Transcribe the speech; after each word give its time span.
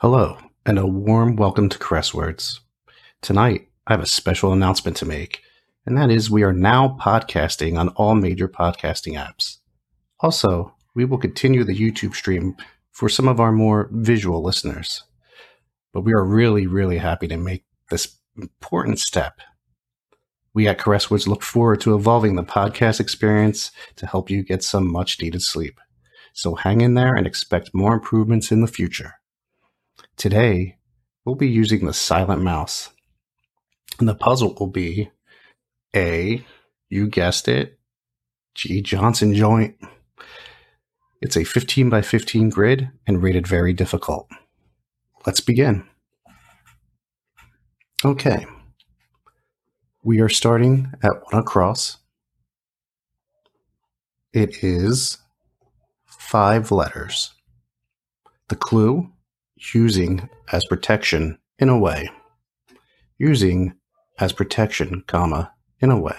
Hello, 0.00 0.36
and 0.66 0.78
a 0.78 0.86
warm 0.86 1.36
welcome 1.36 1.70
to 1.70 1.78
Cresswords. 1.78 2.60
Tonight, 3.22 3.68
I 3.86 3.94
have 3.94 4.02
a 4.02 4.06
special 4.06 4.52
announcement 4.52 4.94
to 4.98 5.06
make, 5.06 5.40
and 5.86 5.96
that 5.96 6.10
is 6.10 6.30
we 6.30 6.42
are 6.42 6.52
now 6.52 6.98
podcasting 7.00 7.78
on 7.78 7.88
all 7.96 8.14
major 8.14 8.46
podcasting 8.46 9.14
apps. 9.14 9.56
Also, 10.20 10.74
we 10.94 11.06
will 11.06 11.16
continue 11.16 11.64
the 11.64 11.74
YouTube 11.74 12.14
stream 12.14 12.58
for 12.90 13.08
some 13.08 13.26
of 13.26 13.40
our 13.40 13.52
more 13.52 13.88
visual 13.90 14.42
listeners. 14.42 15.02
But 15.94 16.02
we 16.02 16.12
are 16.12 16.26
really, 16.26 16.66
really 16.66 16.98
happy 16.98 17.26
to 17.28 17.38
make 17.38 17.64
this 17.90 18.18
important 18.36 18.98
step. 18.98 19.40
We 20.52 20.68
at 20.68 20.76
Caresswords 20.76 21.26
look 21.26 21.42
forward 21.42 21.80
to 21.80 21.94
evolving 21.94 22.36
the 22.36 22.44
podcast 22.44 23.00
experience 23.00 23.72
to 23.96 24.06
help 24.06 24.28
you 24.28 24.42
get 24.42 24.62
some 24.62 24.92
much 24.92 25.22
needed 25.22 25.40
sleep. 25.40 25.80
So 26.34 26.54
hang 26.54 26.82
in 26.82 26.92
there 26.92 27.14
and 27.14 27.26
expect 27.26 27.70
more 27.72 27.94
improvements 27.94 28.52
in 28.52 28.60
the 28.60 28.68
future. 28.68 29.14
Today, 30.16 30.78
we'll 31.24 31.34
be 31.34 31.48
using 31.48 31.84
the 31.84 31.92
silent 31.92 32.40
mouse. 32.40 32.90
And 33.98 34.08
the 34.08 34.14
puzzle 34.14 34.54
will 34.58 34.66
be 34.66 35.10
A, 35.94 36.44
you 36.88 37.08
guessed 37.08 37.48
it, 37.48 37.78
G. 38.54 38.80
Johnson 38.80 39.34
joint. 39.34 39.76
It's 41.20 41.36
a 41.36 41.44
15 41.44 41.90
by 41.90 42.00
15 42.00 42.48
grid 42.48 42.90
and 43.06 43.22
rated 43.22 43.46
very 43.46 43.74
difficult. 43.74 44.28
Let's 45.26 45.40
begin. 45.40 45.86
Okay. 48.04 48.46
We 50.02 50.20
are 50.20 50.28
starting 50.28 50.92
at 51.02 51.22
one 51.30 51.42
across. 51.42 51.98
It 54.32 54.62
is 54.62 55.18
five 56.06 56.70
letters. 56.70 57.34
The 58.48 58.56
clue 58.56 59.12
using 59.72 60.28
as 60.52 60.64
protection 60.66 61.38
in 61.58 61.68
a 61.68 61.78
way. 61.78 62.08
Using 63.18 63.74
as 64.18 64.32
protection, 64.32 65.02
comma, 65.06 65.52
in 65.80 65.90
a 65.90 65.98
way. 65.98 66.16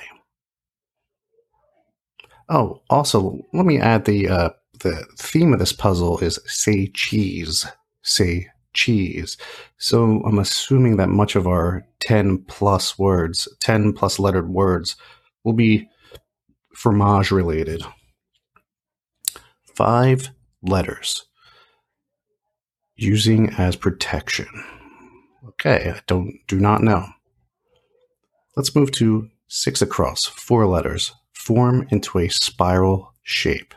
Oh, 2.50 2.81
also, 2.89 3.39
let 3.53 3.66
me 3.66 3.80
add 3.80 4.06
the 4.06 4.30
uh, 4.30 4.50
the 4.80 5.06
theme 5.17 5.53
of 5.53 5.59
this 5.59 5.73
puzzle 5.73 6.20
is 6.20 6.39
say 6.45 6.88
cheese, 6.88 7.66
say 8.03 8.48
cheese. 8.73 9.38
So 9.78 10.22
I'm 10.26 10.39
assuming 10.39 10.98
that 10.98 11.09
much 11.09 11.36
of 11.36 11.48
our 11.48 11.86
10 12.02 12.44
plus 12.48 12.98
words, 12.98 13.48
10 13.59 13.94
plus 13.94 14.20
lettered 14.20 14.50
words, 14.50 14.95
will 15.44 15.54
be 15.54 15.89
fromage 16.76 17.31
related. 17.31 17.81
Five 19.76 20.30
letters 20.61 21.27
using 22.98 23.50
as 23.52 23.76
protection. 23.76 24.48
Okay, 25.50 25.94
I 25.95 26.02
don't 26.08 26.40
do 26.48 26.59
not 26.59 26.81
know. 26.84 27.06
Let's 28.56 28.76
move 28.76 28.92
to 28.94 29.30
six 29.48 29.81
across, 29.81 30.26
four 30.26 30.66
letters, 30.66 31.14
form 31.31 31.88
into 31.89 32.20
a 32.20 32.28
spiral 32.28 33.14
shape. 33.23 33.73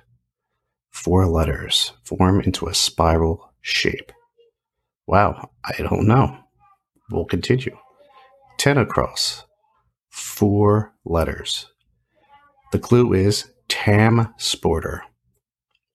Four 0.91 1.27
letters 1.27 1.93
form 2.03 2.41
into 2.41 2.67
a 2.67 2.75
spiral 2.75 3.53
shape. 3.61 4.11
Wow, 5.07 5.51
I 5.65 5.83
don't 5.83 6.07
know. 6.07 6.37
We'll 7.11 7.25
continue. 7.25 7.77
10 8.59 8.79
across, 8.79 9.45
four 10.09 10.93
letters. 11.05 11.67
The 12.73 12.79
clue 12.79 13.13
is 13.15 13.51
Tam 13.69 14.35
Sporter. 14.39 15.01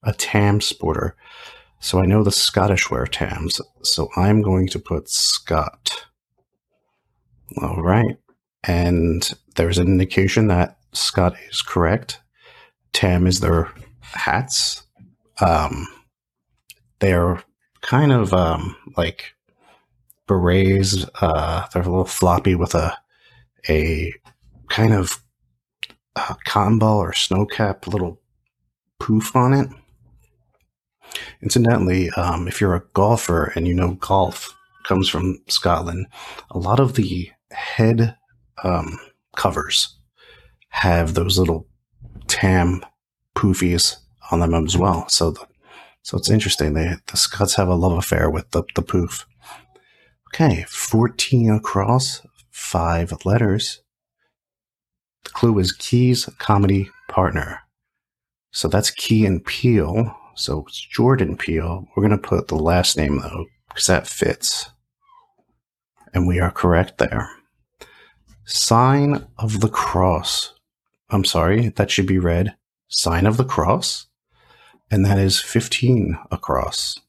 A 0.04 0.14
Tam 0.14 0.60
Sporter. 0.60 1.14
So 1.86 2.00
I 2.00 2.08
know 2.08 2.24
the 2.24 2.32
Scottish 2.32 2.90
wear 2.90 3.06
Tams, 3.06 3.62
so 3.84 4.10
I'm 4.16 4.42
going 4.42 4.68
to 4.70 4.80
put 4.80 5.08
Scott. 5.08 6.08
All 7.62 7.84
right. 7.84 8.18
And 8.64 9.32
there's 9.56 9.78
an 9.78 9.86
indication 9.86 10.48
that 10.48 10.80
Scott 10.94 11.36
is 11.48 11.62
correct. 11.62 12.24
Tam 12.94 13.28
is 13.28 13.40
their 13.40 13.72
hats. 14.02 14.82
Um, 15.40 15.86
they're 17.02 17.44
kind 17.82 18.12
of 18.12 18.34
um, 18.34 18.76
like 18.98 19.36
berets. 20.26 21.06
Uh, 21.22 21.68
they're 21.72 21.84
a 21.84 21.86
little 21.86 22.06
floppy 22.06 22.56
with 22.56 22.74
a 22.74 22.98
a 23.70 24.12
kind 24.70 24.92
of 24.96 25.22
uh, 26.16 26.34
cotton 26.46 26.80
ball 26.80 26.98
or 26.98 27.14
snow 27.14 27.46
cap 27.46 27.86
little 27.86 28.20
poof 29.00 29.36
on 29.36 29.54
it. 29.54 29.70
Incidentally, 31.42 32.10
um, 32.12 32.48
if 32.48 32.60
you're 32.60 32.76
a 32.76 32.84
golfer 32.94 33.52
and 33.56 33.68
you 33.68 33.74
know 33.74 33.94
golf 33.96 34.56
comes 34.84 35.10
from 35.10 35.40
Scotland, 35.48 36.08
a 36.52 36.58
lot 36.58 36.80
of 36.80 36.96
the 36.96 37.30
head 37.52 38.16
um, 38.64 39.00
covers 39.36 39.98
have 40.70 41.14
those 41.14 41.38
little 41.38 41.68
tam 42.28 42.86
poofies 43.36 43.98
on 44.32 44.40
them 44.40 44.54
as 44.54 44.78
well. 44.78 45.08
So, 45.10 45.32
the, 45.32 45.46
so 46.02 46.18
it's 46.18 46.30
interesting. 46.30 46.74
They 46.74 46.96
the 47.08 47.18
Scots 47.18 47.56
have 47.56 47.68
a 47.68 47.76
love 47.76 47.98
affair 47.98 48.30
with 48.30 48.52
the 48.52 48.64
the 48.76 48.82
poof. 48.82 49.26
Okay, 50.34 50.66
fourteen 50.68 51.50
across, 51.52 52.22
five 52.52 53.14
letters. 53.26 53.82
The 55.24 55.32
clue 55.32 55.58
is 55.60 55.72
Keys 55.72 56.30
comedy 56.38 56.90
partner. 57.08 57.62
So 58.52 58.68
that's 58.68 58.92
Key 58.92 59.26
and 59.26 59.44
Peele. 59.44 60.16
So 60.36 60.66
it's 60.68 60.80
Jordan 60.80 61.38
Peele. 61.38 61.88
We're 61.96 62.08
going 62.08 62.20
to 62.20 62.28
put 62.28 62.48
the 62.48 62.56
last 62.56 62.98
name 62.98 63.20
though, 63.20 63.46
because 63.70 63.88
that 63.88 64.08
fits. 64.08 64.70
And 66.14 66.28
we 66.28 66.40
are 66.40 66.52
correct 66.52 66.98
there. 66.98 67.30
Sign 68.46 69.26
of 69.38 69.62
the 69.62 69.70
cross. 69.70 70.54
I'm 71.10 71.26
sorry, 71.26 71.70
that 71.70 71.90
should 71.92 72.08
be 72.08 72.20
read 72.20 72.56
sign 72.88 73.26
of 73.26 73.38
the 73.38 73.46
cross. 73.46 74.08
And 74.92 75.06
that 75.06 75.18
is 75.18 75.40
15 75.40 76.18
across. 76.32 77.00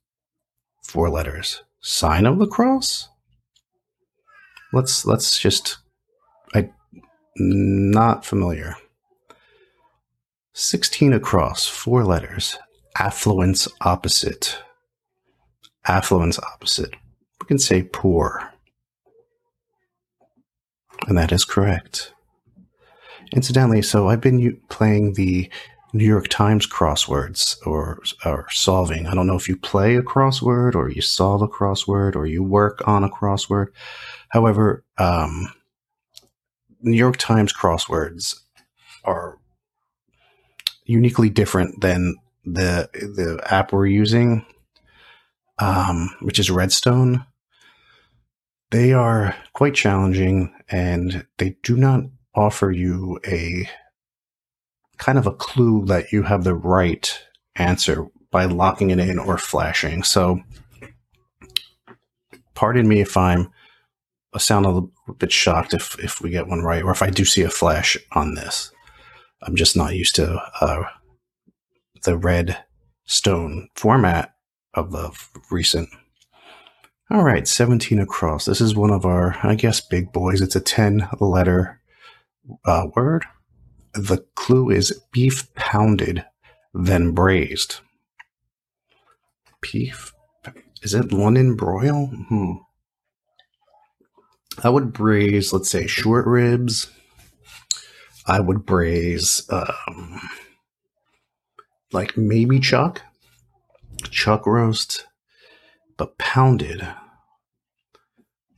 Four 0.82 1.10
letters. 1.10 1.62
Sign 1.80 2.26
of 2.26 2.38
the 2.38 2.46
cross? 2.46 3.08
Let's 4.72 5.06
let's 5.06 5.38
just 5.38 5.78
I 6.54 6.70
not 7.36 8.24
familiar. 8.24 8.76
16 10.54 11.12
across, 11.12 11.66
four 11.66 12.02
letters 12.02 12.56
affluence 12.98 13.68
opposite. 13.80 14.58
Affluence 15.86 16.38
opposite. 16.38 16.94
We 17.40 17.46
can 17.46 17.58
say 17.58 17.82
poor. 17.82 18.52
And 21.06 21.16
that 21.16 21.32
is 21.32 21.44
correct. 21.44 22.12
Incidentally, 23.32 23.82
so 23.82 24.08
I've 24.08 24.20
been 24.20 24.60
playing 24.68 25.14
the 25.14 25.50
New 25.92 26.04
York 26.04 26.28
Times 26.28 26.66
crosswords 26.66 27.56
or, 27.66 28.00
or 28.24 28.46
solving. 28.50 29.06
I 29.06 29.14
don't 29.14 29.26
know 29.26 29.36
if 29.36 29.48
you 29.48 29.56
play 29.56 29.96
a 29.96 30.02
crossword 30.02 30.74
or 30.74 30.90
you 30.90 31.02
solve 31.02 31.42
a 31.42 31.48
crossword 31.48 32.16
or 32.16 32.26
you 32.26 32.42
work 32.42 32.86
on 32.86 33.04
a 33.04 33.08
crossword. 33.08 33.68
However, 34.28 34.84
um, 34.98 35.52
New 36.80 36.96
York 36.96 37.16
Times 37.16 37.52
crosswords 37.52 38.36
are 39.04 39.38
uniquely 40.84 41.30
different 41.30 41.80
than 41.80 42.16
the 42.46 42.88
the 42.92 43.40
app 43.52 43.72
we're 43.72 43.86
using, 43.86 44.46
um, 45.58 46.10
which 46.20 46.38
is 46.38 46.50
Redstone, 46.50 47.26
they 48.70 48.92
are 48.92 49.36
quite 49.52 49.74
challenging 49.74 50.54
and 50.68 51.26
they 51.38 51.56
do 51.62 51.76
not 51.76 52.04
offer 52.34 52.70
you 52.70 53.18
a 53.26 53.68
kind 54.98 55.18
of 55.18 55.26
a 55.26 55.32
clue 55.32 55.84
that 55.86 56.12
you 56.12 56.22
have 56.22 56.44
the 56.44 56.54
right 56.54 57.22
answer 57.56 58.06
by 58.30 58.44
locking 58.44 58.90
it 58.90 58.98
in 58.98 59.18
or 59.18 59.38
flashing. 59.38 60.02
So, 60.02 60.40
pardon 62.54 62.88
me 62.88 63.00
if 63.00 63.16
I'm 63.16 63.50
I 64.36 64.38
sound 64.38 64.66
a 64.66 64.68
little 64.68 64.92
bit 65.18 65.32
shocked 65.32 65.72
if 65.72 65.98
if 65.98 66.20
we 66.20 66.28
get 66.28 66.46
one 66.46 66.60
right, 66.60 66.82
or 66.82 66.90
if 66.90 67.02
I 67.02 67.08
do 67.08 67.24
see 67.24 67.42
a 67.42 67.50
flash 67.50 67.96
on 68.12 68.34
this. 68.34 68.70
I'm 69.42 69.56
just 69.56 69.76
not 69.76 69.94
used 69.94 70.14
to 70.16 70.42
uh, 70.60 70.84
the 72.06 72.16
red 72.16 72.64
stone 73.04 73.68
format 73.74 74.34
of 74.72 74.92
the 74.92 75.12
recent. 75.50 75.90
All 77.10 77.22
right, 77.22 77.46
17 77.46 77.98
across. 77.98 78.46
This 78.46 78.60
is 78.60 78.74
one 78.74 78.90
of 78.90 79.04
our, 79.04 79.36
I 79.42 79.54
guess, 79.54 79.80
big 79.80 80.12
boys. 80.12 80.40
It's 80.40 80.56
a 80.56 80.60
10 80.60 81.08
letter 81.20 81.80
uh, 82.64 82.86
word. 82.94 83.24
The 83.92 84.24
clue 84.34 84.70
is 84.70 84.98
beef 85.12 85.52
pounded, 85.54 86.24
then 86.72 87.10
braised. 87.10 87.80
Beef? 89.60 90.12
Is 90.82 90.94
it 90.94 91.12
London 91.12 91.56
broil? 91.56 92.06
Hmm. 92.06 92.52
I 94.62 94.68
would 94.68 94.92
braise, 94.92 95.52
let's 95.52 95.70
say, 95.70 95.86
short 95.86 96.26
ribs. 96.26 96.90
I 98.26 98.40
would 98.40 98.64
braise 98.64 99.42
um, 99.50 100.20
like 101.92 102.16
maybe 102.16 102.60
chuck, 102.60 103.02
chuck 104.10 104.46
roast, 104.46 105.06
but 105.96 106.18
pounded. 106.18 106.86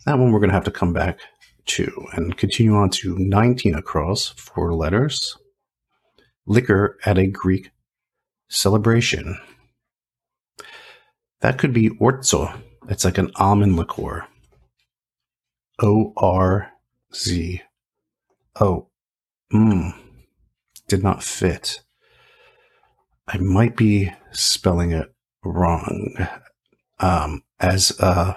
That 0.06 0.18
one 0.18 0.32
we're 0.32 0.40
going 0.40 0.50
to 0.50 0.54
have 0.54 0.64
to 0.64 0.70
come 0.70 0.92
back 0.92 1.20
to 1.66 2.06
and 2.12 2.36
continue 2.36 2.74
on 2.74 2.90
to 2.90 3.18
19 3.18 3.74
across, 3.74 4.28
four 4.28 4.74
letters. 4.74 5.36
Liquor 6.46 6.96
at 7.04 7.18
a 7.18 7.26
Greek 7.26 7.70
celebration. 8.48 9.38
That 11.40 11.58
could 11.58 11.72
be 11.72 11.90
orzo. 11.90 12.58
It's 12.88 13.04
like 13.04 13.18
an 13.18 13.30
almond 13.36 13.76
liqueur. 13.76 14.26
O 15.80 16.12
R 16.16 16.72
Z 17.14 17.62
O. 18.60 18.88
Mmm. 19.52 19.94
Did 20.88 21.02
not 21.02 21.22
fit. 21.22 21.82
I 23.28 23.36
might 23.38 23.76
be 23.76 24.10
spelling 24.32 24.92
it 24.92 25.14
wrong. 25.44 26.16
Um, 26.98 27.44
as 27.60 27.92
uh, 28.00 28.34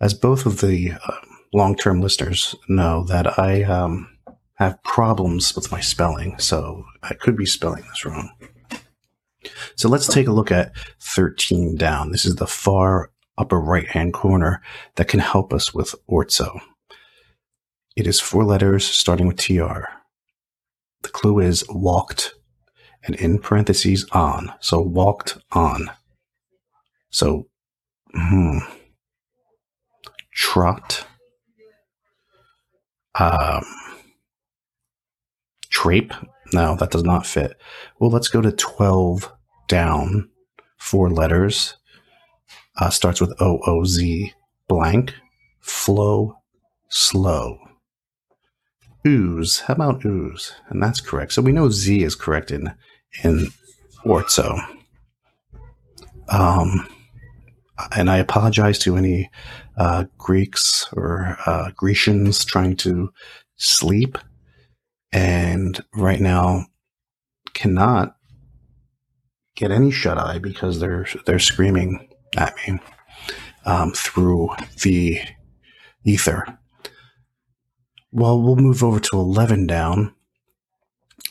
as 0.00 0.14
both 0.14 0.46
of 0.46 0.60
the 0.60 0.92
uh, 0.92 1.20
long 1.52 1.76
term 1.76 2.00
listeners 2.00 2.56
know, 2.68 3.04
that 3.04 3.38
I 3.38 3.62
um, 3.62 4.08
have 4.54 4.82
problems 4.82 5.54
with 5.54 5.70
my 5.70 5.80
spelling, 5.80 6.38
so 6.38 6.84
I 7.02 7.14
could 7.14 7.36
be 7.36 7.46
spelling 7.46 7.84
this 7.88 8.04
wrong. 8.04 8.30
So 9.76 9.88
let's 9.88 10.06
take 10.06 10.26
a 10.26 10.32
look 10.32 10.50
at 10.50 10.72
13 11.00 11.76
down. 11.76 12.10
This 12.10 12.26
is 12.26 12.36
the 12.36 12.46
far 12.46 13.10
upper 13.38 13.58
right 13.58 13.88
hand 13.88 14.12
corner 14.12 14.60
that 14.96 15.08
can 15.08 15.20
help 15.20 15.52
us 15.52 15.72
with 15.72 15.94
orzo. 16.10 16.60
It 17.96 18.06
is 18.06 18.20
four 18.20 18.44
letters 18.44 18.84
starting 18.84 19.26
with 19.26 19.38
TR. 19.38 19.84
The 21.02 21.08
clue 21.08 21.38
is 21.38 21.64
walked 21.70 22.34
and 23.04 23.16
in 23.16 23.38
parentheses 23.38 24.06
on. 24.12 24.52
So 24.60 24.80
walked 24.80 25.38
on. 25.52 25.90
So, 27.10 27.46
hmm. 28.14 28.58
Trot. 30.32 31.06
Um, 33.18 33.64
trape. 35.70 36.12
No, 36.52 36.76
that 36.76 36.90
does 36.90 37.04
not 37.04 37.26
fit. 37.26 37.56
Well, 37.98 38.10
let's 38.10 38.28
go 38.28 38.40
to 38.40 38.52
12 38.52 39.32
down, 39.68 40.30
four 40.78 41.10
letters. 41.10 41.76
Uh, 42.76 42.90
starts 42.90 43.20
with 43.20 43.34
O 43.40 43.60
O 43.66 43.84
Z 43.84 44.32
blank. 44.68 45.14
Flow 45.60 46.40
slow. 46.90 47.58
Ooze. 49.06 49.60
How 49.60 49.74
about 49.74 50.04
ooze? 50.04 50.54
And 50.68 50.82
that's 50.82 51.00
correct. 51.00 51.32
So 51.32 51.42
we 51.42 51.52
know 51.52 51.70
Z 51.70 52.02
is 52.02 52.14
correct 52.14 52.50
in 52.50 52.74
in 53.24 53.48
orzo. 54.04 54.58
Um, 56.28 56.86
and 57.96 58.10
I 58.10 58.18
apologize 58.18 58.78
to 58.80 58.96
any 58.96 59.30
uh, 59.76 60.04
Greeks 60.18 60.86
or 60.92 61.38
uh, 61.46 61.70
Grecians 61.76 62.44
trying 62.44 62.76
to 62.76 63.12
sleep 63.56 64.18
and 65.12 65.82
right 65.94 66.20
now 66.20 66.66
cannot 67.54 68.16
get 69.56 69.70
any 69.70 69.90
shut 69.90 70.18
eye 70.18 70.38
because 70.38 70.80
they're 70.80 71.06
they're 71.26 71.38
screaming 71.38 72.08
at 72.36 72.54
me 72.66 72.78
um, 73.64 73.92
through 73.92 74.50
the 74.82 75.18
ether. 76.04 76.58
Well, 78.12 78.40
we'll 78.40 78.56
move 78.56 78.82
over 78.82 79.00
to 79.00 79.16
eleven 79.18 79.66
down, 79.66 80.14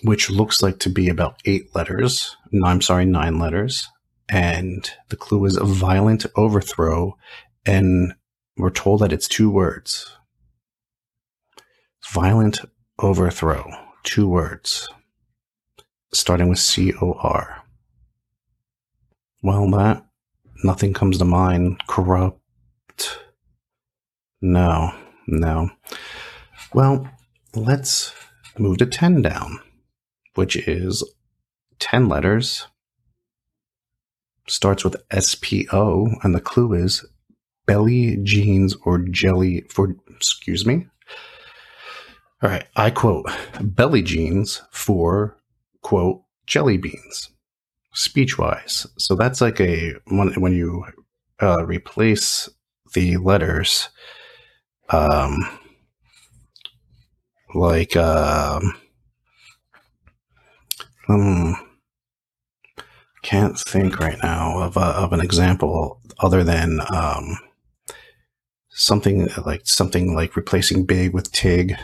which 0.04 0.30
looks 0.30 0.62
like 0.62 0.80
to 0.80 0.90
be 0.90 1.10
about 1.10 1.40
eight 1.46 1.76
letters. 1.76 2.36
No, 2.52 2.68
I'm 2.68 2.82
sorry, 2.82 3.06
nine 3.06 3.40
letters. 3.40 3.88
And 4.30 4.90
the 5.10 5.16
clue 5.16 5.46
is 5.46 5.58
a 5.58 5.64
violent 5.64 6.26
overthrow, 6.36 7.18
and 7.66 8.14
we're 8.58 8.70
told 8.70 9.02
that 9.02 9.14
it's 9.14 9.28
two 9.28 9.50
words. 9.50 10.16
Violent 12.12 12.60
overthrow, 13.00 13.70
two 14.04 14.28
words, 14.28 14.88
starting 16.14 16.50
with 16.50 16.60
C 16.60 16.94
O 17.02 17.14
R. 17.14 17.64
Well, 19.42 19.70
that 19.72 20.06
nothing 20.64 20.94
comes 20.94 21.18
to 21.18 21.26
mind. 21.26 21.82
Corrupt. 21.88 23.20
No, 24.42 24.94
no. 25.28 25.70
Well, 26.74 27.10
let's 27.56 28.14
move 28.58 28.78
to 28.78 28.86
10 28.86 29.22
down, 29.22 29.60
which 30.40 30.56
is 30.56 31.04
10 31.80 32.08
letters, 32.08 32.66
starts 34.48 34.86
with 34.86 34.96
SPO, 35.10 36.14
and 36.24 36.34
the 36.34 36.40
clue 36.40 36.74
is 36.76 37.06
belly 37.68 38.18
jeans 38.24 38.74
or 38.86 39.00
jelly 39.00 39.66
for, 39.70 39.98
excuse 40.16 40.66
me, 40.66 40.88
all 42.42 42.50
right, 42.50 42.66
I 42.78 42.90
quote 42.90 43.26
belly 43.60 44.02
jeans 44.02 44.62
for 44.72 45.38
quote 45.82 46.22
jelly 46.48 46.78
beans, 46.78 47.32
speech 47.94 48.38
wise. 48.38 48.88
So 48.98 49.16
that's 49.16 49.42
like 49.42 49.60
a 49.60 49.96
when 50.06 50.30
when 50.40 50.54
you 50.54 50.86
uh, 51.42 51.66
replace 51.66 52.48
the 52.94 53.18
letters, 53.18 53.90
um, 54.88 55.36
like 57.54 57.98
um, 57.98 58.79
um, 61.10 61.56
can't 63.22 63.60
think 63.60 64.00
right 64.00 64.18
now 64.24 64.60
of 64.60 64.78
a, 64.78 64.82
of 64.82 65.14
an 65.14 65.22
example 65.22 66.02
other 66.20 66.44
than 66.44 66.80
um, 66.94 67.38
something 68.70 69.28
like 69.46 69.62
something 69.66 70.16
like 70.16 70.36
replacing 70.36 70.86
big 70.86 71.14
with 71.14 71.32
tig 71.32 71.76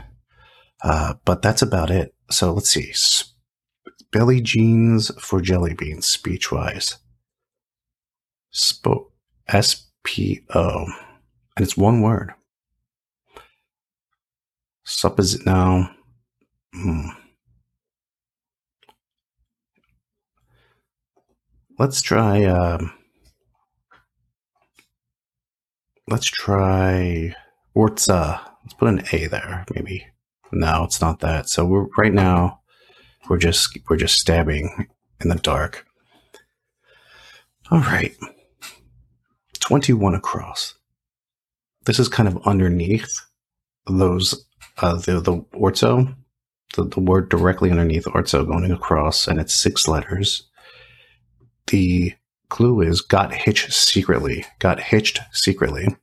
uh, 0.86 1.16
but 1.26 1.42
that's 1.42 1.64
about 1.64 1.90
it. 1.90 2.14
So 2.30 2.54
let's 2.54 2.70
see. 2.70 2.94
Belly 4.12 4.40
jeans 4.40 5.12
for 5.20 5.42
jelly 5.42 5.74
beans, 5.74 6.08
speech 6.08 6.52
wise. 6.52 6.98
Spo-. 8.54 9.10
And 9.48 9.66
it's 11.58 11.78
one 11.78 12.02
word. 12.02 12.34
Suppos 14.86 15.44
now. 15.46 15.90
Hmm. 16.74 17.08
Let's 21.78 22.02
try. 22.02 22.44
Um, 22.46 22.94
let's 26.08 26.28
try 26.28 27.36
Orza. 27.76 28.42
Let's 28.64 28.74
put 28.74 28.88
an 28.90 29.04
A 29.12 29.28
there, 29.28 29.66
maybe. 29.74 30.08
No, 30.52 30.84
it's 30.86 31.02
not 31.02 31.20
that. 31.20 31.50
So 31.50 31.66
we're 31.66 31.88
right 31.98 32.14
now 32.14 32.62
we're 33.30 33.38
just 33.38 33.78
we're 33.90 33.98
just 33.98 34.18
stabbing 34.18 34.88
in 35.22 35.30
the 35.30 35.36
dark. 35.36 35.86
All 37.72 37.80
right. 37.80 38.16
21 39.60 40.14
across. 40.14 40.76
This 41.86 42.00
is 42.00 42.08
kind 42.08 42.30
of 42.30 42.46
underneath 42.46 43.22
those 43.88 44.46
uh 44.78 44.96
the 44.96 45.20
the 45.20 45.38
orzo, 45.54 46.16
the, 46.76 46.86
the 46.86 47.00
word 47.00 47.30
directly 47.30 47.72
underneath 47.72 48.06
orzo 48.06 48.46
going 48.48 48.72
across 48.72 49.28
and 49.28 49.40
it's 49.40 49.54
six 49.54 49.88
letters. 49.88 50.44
The 51.68 52.14
clue 52.50 52.82
is 52.82 53.02
got 53.02 53.34
hitched 53.34 53.74
secretly. 53.74 54.46
Got 54.60 54.80
hitched 54.80 55.20
secretly. 55.32 55.96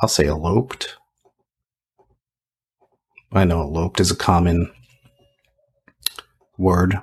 I'll 0.00 0.08
say 0.08 0.26
eloped 0.26 0.96
I 3.32 3.44
know 3.44 3.60
eloped 3.60 4.00
is 4.00 4.10
a 4.10 4.16
common 4.16 4.70
word 6.56 6.98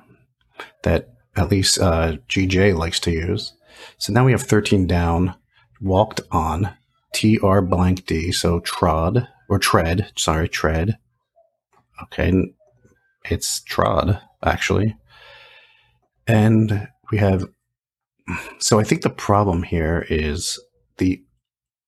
that 0.82 1.10
at 1.36 1.50
least 1.50 1.78
uh, 1.78 2.16
GJ 2.28 2.76
likes 2.76 2.98
to 3.00 3.12
use. 3.12 3.52
So 3.98 4.12
now 4.12 4.24
we 4.24 4.32
have 4.32 4.42
13 4.42 4.86
down, 4.86 5.34
walked 5.80 6.20
on, 6.32 6.70
TR 7.12 7.60
blank 7.60 8.06
D, 8.06 8.32
so 8.32 8.60
trod, 8.60 9.28
or 9.48 9.58
tread, 9.58 10.10
sorry, 10.16 10.48
tread. 10.48 10.98
Okay, 12.02 12.32
it's 13.30 13.60
trod, 13.62 14.20
actually. 14.42 14.96
And 16.26 16.88
we 17.10 17.18
have, 17.18 17.48
so 18.58 18.78
I 18.78 18.84
think 18.84 19.02
the 19.02 19.10
problem 19.10 19.62
here 19.62 20.06
is 20.08 20.58
the 20.98 21.22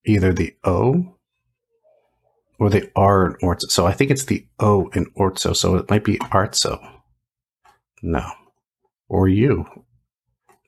either 0.04 0.32
the 0.32 0.54
O 0.64 1.16
or 2.58 2.70
the 2.70 2.90
R 2.96 3.26
in 3.26 3.34
orzo. 3.42 3.70
So 3.70 3.86
I 3.86 3.92
think 3.92 4.10
it's 4.10 4.24
the 4.24 4.46
O 4.58 4.88
in 4.94 5.06
orzo. 5.16 5.54
So 5.54 5.76
it 5.76 5.90
might 5.90 6.04
be 6.04 6.18
artso. 6.18 6.78
No. 8.02 8.30
Or 9.08 9.28
you. 9.28 9.66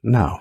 No. 0.02 0.38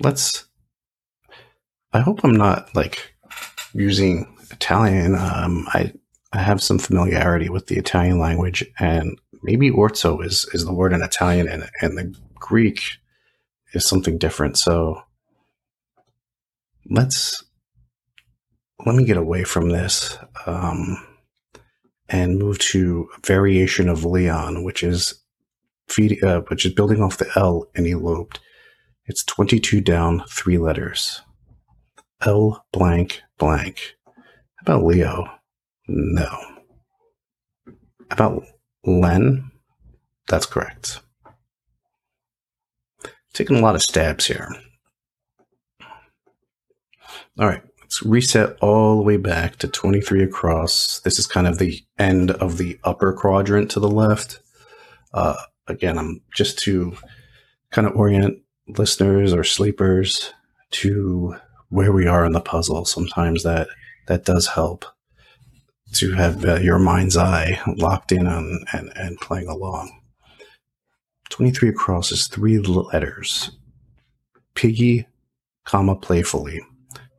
Let's. 0.00 0.46
I 1.92 2.00
hope 2.00 2.20
I'm 2.24 2.34
not 2.34 2.74
like 2.74 3.14
using 3.74 4.36
Italian. 4.50 5.14
Um, 5.14 5.66
I 5.68 5.92
I 6.32 6.38
have 6.38 6.62
some 6.62 6.78
familiarity 6.78 7.48
with 7.48 7.66
the 7.66 7.76
Italian 7.76 8.18
language, 8.18 8.64
and 8.78 9.18
maybe 9.42 9.70
orzo 9.70 10.24
is, 10.24 10.48
is 10.52 10.64
the 10.64 10.72
word 10.72 10.92
in 10.92 11.02
Italian, 11.02 11.48
and, 11.48 11.68
and 11.80 11.98
the 11.98 12.14
Greek 12.34 12.98
is 13.74 13.86
something 13.86 14.18
different. 14.18 14.56
So 14.56 15.02
let's 16.88 17.44
let 18.84 18.96
me 18.96 19.04
get 19.04 19.16
away 19.16 19.44
from 19.44 19.68
this 19.68 20.18
um, 20.46 21.06
and 22.08 22.38
move 22.38 22.58
to 22.58 23.08
a 23.16 23.26
variation 23.26 23.88
of 23.88 24.04
Leon, 24.04 24.64
which 24.64 24.82
is 24.82 25.22
feed, 25.88 26.22
uh, 26.24 26.40
which 26.48 26.66
is 26.66 26.74
building 26.74 27.02
off 27.02 27.18
the 27.18 27.30
L 27.36 27.68
and 27.74 27.86
eloped. 27.86 28.40
It's 29.06 29.24
22 29.24 29.80
down, 29.80 30.24
three 30.28 30.58
letters. 30.58 31.22
L 32.22 32.64
blank 32.72 33.20
blank. 33.38 33.96
How 34.06 34.62
about 34.62 34.84
Leo? 34.84 35.41
No. 35.94 36.38
About 38.10 38.44
Len? 38.84 39.50
That's 40.26 40.46
correct. 40.46 41.00
Taking 43.34 43.56
a 43.56 43.60
lot 43.60 43.74
of 43.74 43.82
stabs 43.82 44.26
here. 44.26 44.48
All 47.38 47.46
right, 47.46 47.62
let's 47.80 48.02
reset 48.02 48.56
all 48.60 48.96
the 48.96 49.02
way 49.02 49.18
back 49.18 49.56
to 49.56 49.68
23 49.68 50.22
across. 50.22 51.00
This 51.00 51.18
is 51.18 51.26
kind 51.26 51.46
of 51.46 51.58
the 51.58 51.82
end 51.98 52.30
of 52.30 52.56
the 52.56 52.78
upper 52.84 53.12
quadrant 53.12 53.70
to 53.72 53.80
the 53.80 53.90
left. 53.90 54.40
Uh, 55.12 55.36
again, 55.66 55.98
I'm 55.98 56.22
just 56.34 56.58
to 56.60 56.96
kind 57.70 57.86
of 57.86 57.96
orient 57.96 58.38
listeners 58.66 59.34
or 59.34 59.44
sleepers 59.44 60.32
to 60.70 61.36
where 61.68 61.92
we 61.92 62.06
are 62.06 62.24
in 62.24 62.32
the 62.32 62.40
puzzle. 62.40 62.86
Sometimes 62.86 63.42
that 63.42 63.68
that 64.08 64.24
does 64.24 64.46
help 64.48 64.86
to 65.92 66.12
have 66.12 66.44
uh, 66.44 66.56
your 66.56 66.78
mind's 66.78 67.16
eye 67.16 67.60
locked 67.76 68.12
in 68.12 68.26
on 68.26 68.64
and, 68.72 68.92
and 68.96 69.18
playing 69.18 69.48
along. 69.48 70.00
23 71.30 71.70
across 71.70 72.12
is 72.12 72.26
three 72.26 72.58
letters. 72.58 73.52
Piggy, 74.54 75.06
comma, 75.64 75.96
playfully. 75.96 76.60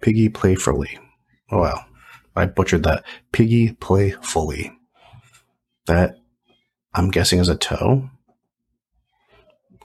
Piggy 0.02 0.30
playfully. 0.30 1.00
Oh, 1.52 1.62
well, 1.62 1.86
I 2.36 2.46
butchered 2.46 2.84
that. 2.84 3.04
Piggy 3.32 3.74
playfully. 3.74 4.72
That, 5.88 6.18
I'm 6.94 7.10
guessing, 7.10 7.40
is 7.40 7.50
a 7.50 7.56
toe. 7.56 8.10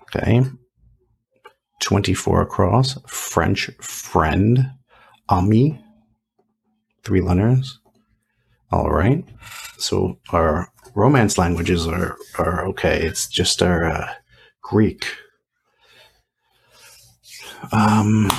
Okay. 0.03 0.43
24 1.81 2.43
across. 2.43 2.99
French 3.07 3.71
friend. 3.81 4.71
Ami. 5.29 5.83
Three 7.03 7.21
letters. 7.21 7.81
All 8.71 8.91
right. 8.91 9.25
So 9.79 10.19
our 10.31 10.71
romance 10.95 11.39
languages 11.39 11.87
are, 11.87 12.17
are 12.39 12.67
okay. 12.69 13.01
It's 13.01 13.29
just 13.29 13.63
our 13.63 13.85
uh, 13.85 14.13
Greek. 14.63 15.07
Um, 17.73 18.31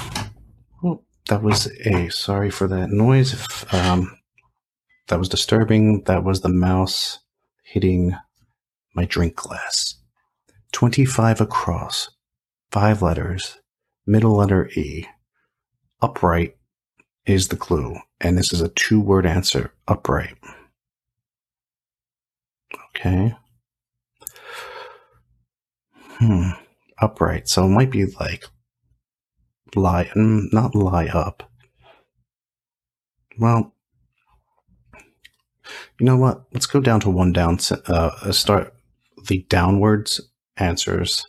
well, 0.81 1.03
that 1.29 1.41
was 1.41 1.67
a 1.85 2.09
sorry 2.09 2.51
for 2.51 2.67
that 2.67 2.89
noise. 2.89 3.33
If 3.33 3.73
um, 3.73 4.17
that 5.07 5.19
was 5.19 5.29
disturbing, 5.29 6.03
that 6.03 6.23
was 6.23 6.41
the 6.41 6.49
mouse 6.49 7.19
hitting 7.63 8.15
my 8.93 9.05
drink 9.05 9.35
glass. 9.35 9.95
25 10.71 11.41
across, 11.41 12.09
five 12.71 13.01
letters, 13.01 13.57
middle 14.05 14.35
letter 14.35 14.69
E. 14.69 15.07
Upright 16.01 16.55
is 17.29 17.49
the 17.49 17.55
clue, 17.55 17.95
and 18.19 18.35
this 18.37 18.51
is 18.51 18.59
a 18.59 18.69
two 18.69 18.99
word 18.99 19.23
answer 19.23 19.71
upright. 19.87 20.35
Okay. 22.89 23.35
Hmm. 26.17 26.49
Upright. 26.99 27.47
So 27.47 27.65
it 27.65 27.69
might 27.69 27.91
be 27.91 28.07
like 28.19 28.45
lie, 29.75 30.09
not 30.15 30.73
lie 30.73 31.05
up. 31.05 31.43
Well, 33.37 33.75
you 35.99 36.05
know 36.05 36.17
what? 36.17 36.45
Let's 36.51 36.65
go 36.65 36.79
down 36.79 36.99
to 37.01 37.11
one 37.11 37.31
down. 37.31 37.59
Uh, 37.85 38.31
start 38.31 38.73
the 39.27 39.45
downwards 39.49 40.19
answers 40.57 41.27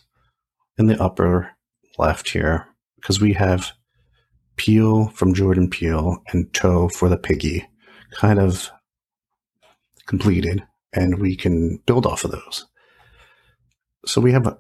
in 0.78 0.86
the 0.86 1.00
upper 1.00 1.50
left 1.98 2.30
here 2.30 2.66
because 2.96 3.20
we 3.20 3.34
have 3.34 3.72
Peel 4.60 5.08
from 5.14 5.32
Jordan 5.32 5.70
Peele 5.70 6.22
and 6.32 6.52
Toe 6.52 6.90
for 6.90 7.08
the 7.08 7.16
Piggy 7.16 7.66
kind 8.12 8.38
of 8.38 8.70
completed 10.04 10.62
and 10.92 11.18
we 11.18 11.34
can 11.34 11.78
build 11.86 12.04
off 12.04 12.24
of 12.24 12.32
those. 12.32 12.66
So 14.04 14.20
we 14.20 14.32
have 14.32 14.58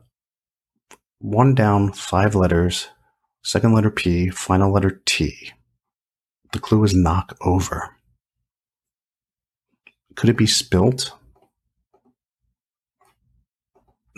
one 1.18 1.54
down, 1.54 1.92
five 1.92 2.34
letters, 2.34 2.88
second 3.44 3.74
letter 3.74 3.90
P, 3.90 4.30
final 4.30 4.72
letter 4.72 5.02
T. 5.04 5.52
The 6.52 6.60
clue 6.60 6.82
is 6.82 6.94
knock 6.94 7.36
over. 7.42 7.94
Could 10.16 10.30
it 10.30 10.38
be 10.38 10.46
spilt? 10.46 11.12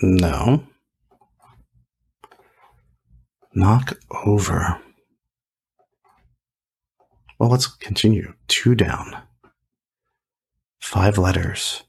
No. 0.00 0.64
Knock 3.52 3.98
over. 4.24 4.80
Well, 7.42 7.50
let's 7.50 7.66
continue. 7.66 8.34
Two 8.46 8.76
down. 8.76 9.16
Five 10.78 11.18
letters. 11.18 11.82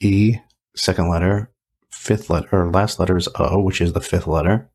E, 0.00 0.38
second 0.74 1.10
letter, 1.10 1.50
fifth 1.90 2.30
letter, 2.30 2.48
or 2.52 2.70
last 2.70 2.98
letter 2.98 3.18
is 3.18 3.28
O, 3.34 3.60
which 3.60 3.82
is 3.82 3.92
the 3.92 4.00
fifth 4.00 4.26
letter. 4.26 4.70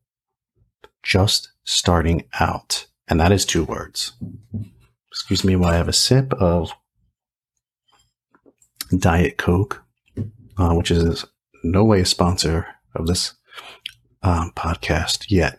Just 1.02 1.50
starting 1.64 2.26
out. 2.38 2.86
And 3.08 3.18
that 3.18 3.32
is 3.32 3.44
two 3.44 3.64
words. 3.64 4.12
Excuse 5.10 5.42
me 5.42 5.56
while 5.56 5.72
I 5.72 5.78
have 5.78 5.88
a 5.88 5.92
sip 5.92 6.32
of 6.34 6.70
Diet 8.96 9.36
Coke, 9.36 9.82
uh, 10.56 10.74
which 10.74 10.92
is 10.92 11.24
no 11.64 11.82
way 11.82 12.02
a 12.02 12.06
sponsor 12.06 12.68
of 12.94 13.08
this 13.08 13.34
um, 14.22 14.52
podcast 14.54 15.24
yet. 15.28 15.58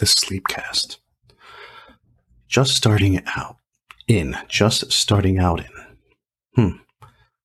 This 0.00 0.14
sleepcast. 0.16 0.98
Just 2.52 2.76
starting 2.76 3.22
out 3.34 3.56
in. 4.06 4.36
Just 4.46 4.92
starting 4.92 5.38
out 5.38 5.60
in. 5.60 5.70
Hmm. 6.54 6.76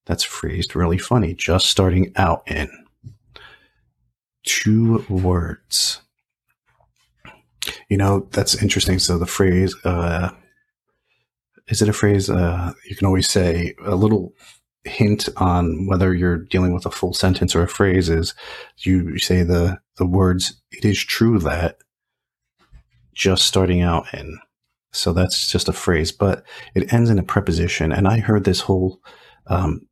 That's 0.06 0.26
phrased 0.26 0.76
really 0.76 0.98
funny. 0.98 1.34
Just 1.34 1.68
starting 1.68 2.12
out 2.18 2.44
in. 2.46 2.68
Two 4.44 5.06
words. 5.08 6.02
You 7.88 7.96
know, 7.96 8.28
that's 8.32 8.62
interesting. 8.62 9.00
So 9.00 9.18
the 9.18 9.26
phrase, 9.26 9.74
uh, 9.86 10.32
is 11.70 11.82
it 11.82 11.88
a 11.88 11.94
phrase? 11.94 12.30
Uh, 12.30 12.74
you 12.86 12.98
can 12.98 13.08
always 13.08 13.30
say 13.30 13.76
a 13.86 13.96
little 13.96 14.34
hint 14.84 15.30
on 15.38 15.88
whether 15.88 16.14
you're 16.14 16.38
dealing 16.38 16.74
with 16.74 16.86
a 16.86 16.92
full 16.92 17.14
sentence 17.14 17.56
or 17.56 17.64
a 17.64 17.70
phrase 17.70 18.10
is 18.10 18.34
you 18.80 19.18
say 19.20 19.44
the, 19.44 19.80
the 20.00 20.06
words, 20.06 20.62
it 20.70 20.84
is 20.84 21.02
true 21.02 21.40
that 21.40 21.78
just 23.14 23.46
starting 23.46 23.82
out 23.82 24.14
in. 24.14 24.38
So 24.91 25.13
that's 25.13 25.51
just 25.51 25.67
a 25.67 25.74
phrase, 25.74 26.12
but 26.12 26.44
it 26.74 26.91
ends 26.94 27.10
in 27.10 27.20
a 27.20 27.24
preposition. 27.24 27.91
And 27.91 28.08
I 28.08 28.20
heard 28.20 28.44
this 28.44 28.62
whole 28.62 29.01
um, 29.48 29.88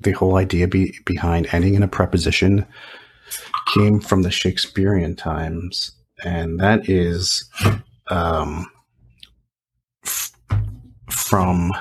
the 0.00 0.12
whole 0.12 0.36
idea 0.36 0.68
be, 0.68 0.94
behind 1.04 1.48
ending 1.52 1.74
in 1.74 1.82
a 1.82 1.88
preposition 1.88 2.66
came 3.74 4.00
from 4.00 4.22
the 4.22 4.30
Shakespearean 4.30 5.16
times, 5.16 5.92
and 6.24 6.60
that 6.60 6.88
is 6.88 7.48
um, 8.08 8.66
f- 10.04 10.32
from 11.10 11.72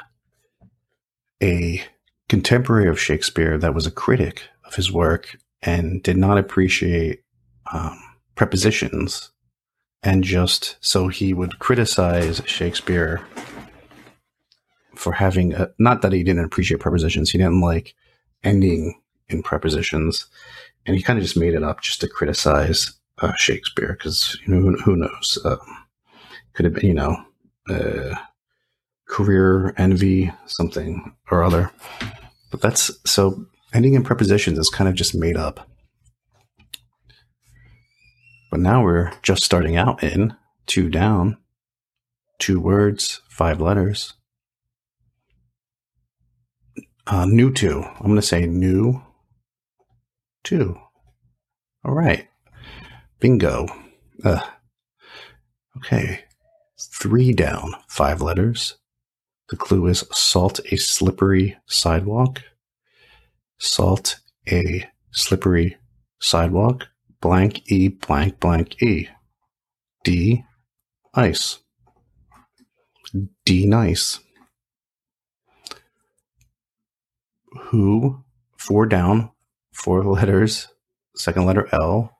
a 1.41 1.83
contemporary 2.29 2.88
of 2.88 3.00
Shakespeare 3.00 3.57
that 3.57 3.73
was 3.73 3.88
a 3.88 3.91
critic 3.91 4.43
of 4.65 4.75
his 4.75 4.91
work 4.91 5.38
and 5.63 6.01
did 6.03 6.17
not 6.17 6.38
appreciate 6.38 7.23
um, 7.73 8.00
prepositions. 8.35 9.30
And 10.03 10.24
just 10.24 10.77
so 10.81 11.08
he 11.08 11.34
would 11.34 11.60
criticize 11.60 12.41
Shakespeare 12.46 13.22
for 14.96 15.13
having 15.13 15.53
a, 15.53 15.70
not 15.79 16.01
that 16.01 16.12
he 16.12 16.24
didn't 16.24 16.46
appreciate 16.46 16.79
prepositions, 16.79 17.29
he 17.29 17.38
didn't 17.38 17.62
like 17.62 17.96
ending 18.43 19.00
in 19.29 19.43
prepositions, 19.43 20.25
and 20.86 20.96
he 20.96 21.01
kind 21.01 21.17
of 21.17 21.24
just 21.24 21.38
made 21.38 21.53
it 21.53 21.63
up 21.63 21.81
just 21.81 22.01
to 22.01 22.08
criticize 22.08 22.93
uh, 23.20 23.34
Shakespeare 23.36 23.93
because 23.98 24.38
you 24.46 24.53
know 24.53 24.62
who, 24.62 24.77
who 24.77 24.96
knows 24.96 25.38
um, 25.46 25.60
could 26.53 26.65
have 26.65 26.74
been 26.74 26.86
you 26.86 26.93
know 26.93 27.24
uh, 27.70 28.15
career 29.08 29.74
envy 29.77 30.31
something 30.48 31.15
or 31.29 31.43
other, 31.43 31.72
but 32.50 32.62
that's 32.62 32.91
so 33.05 33.46
ending 33.74 33.93
in 33.93 34.03
prepositions 34.03 34.58
is 34.58 34.70
kind 34.70 34.88
of 34.89 34.96
just 34.96 35.15
made 35.15 35.38
up. 35.38 35.67
But 38.51 38.60
now 38.60 38.84
we're 38.84 39.13
just 39.24 39.43
starting 39.43 39.77
out 39.77 40.03
in 40.03 40.36
two 40.67 40.89
down, 40.89 41.38
two 42.38 42.60
words, 42.60 43.22
five 43.29 43.62
letters. 43.62 44.13
Uh, 47.08 47.25
new 47.25 47.51
to. 47.53 47.81
I'm 47.81 48.08
going 48.08 48.15
to 48.17 48.22
say 48.22 48.46
new 48.46 49.01
to. 50.43 50.77
All 51.86 51.93
right. 51.93 52.27
Bingo. 53.20 53.67
Uh, 54.24 54.41
okay. 55.77 56.25
Three 56.77 57.31
down, 57.31 57.74
five 57.88 58.22
letters. 58.22 58.75
The 59.50 59.55
clue 59.55 59.88
is 59.88 60.03
salt 60.12 60.60
a 60.72 60.77
slippery 60.77 61.58
sidewalk. 61.67 62.41
Salt 63.60 64.20
a 64.50 64.88
slippery 65.12 65.77
sidewalk. 66.20 66.88
Blank 67.22 67.72
E 67.72 67.88
blank 67.88 68.40
blank 68.40 68.82
E. 68.82 69.08
D 70.04 70.44
ice. 71.13 71.60
D 73.46 73.66
nice. 73.66 74.20
Who, 77.66 78.24
four 78.58 78.86
down, 78.86 79.32
four 79.74 80.04
letters, 80.04 80.68
second 81.16 81.46
letter 81.46 81.68
L, 81.74 82.18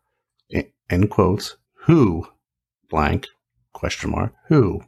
in 0.89 1.08
quotes, 1.08 1.55
who, 1.86 2.27
blank, 2.89 3.27
question 3.74 4.12
mark, 4.12 4.34
who. 4.50 4.81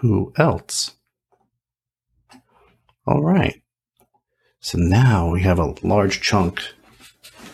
Who 0.00 0.32
else? 0.36 0.96
All 3.06 3.22
right. 3.22 3.62
So 4.60 4.78
now 4.78 5.30
we 5.30 5.42
have 5.42 5.58
a 5.58 5.74
large 5.82 6.20
chunk 6.20 6.62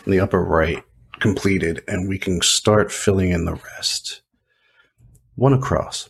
in 0.07 0.11
the 0.11 0.21
upper 0.21 0.43
right 0.43 0.83
completed, 1.19 1.83
and 1.87 2.07
we 2.07 2.17
can 2.17 2.41
start 2.41 2.91
filling 2.91 3.31
in 3.31 3.45
the 3.45 3.59
rest. 3.75 4.21
One 5.35 5.53
across. 5.53 6.09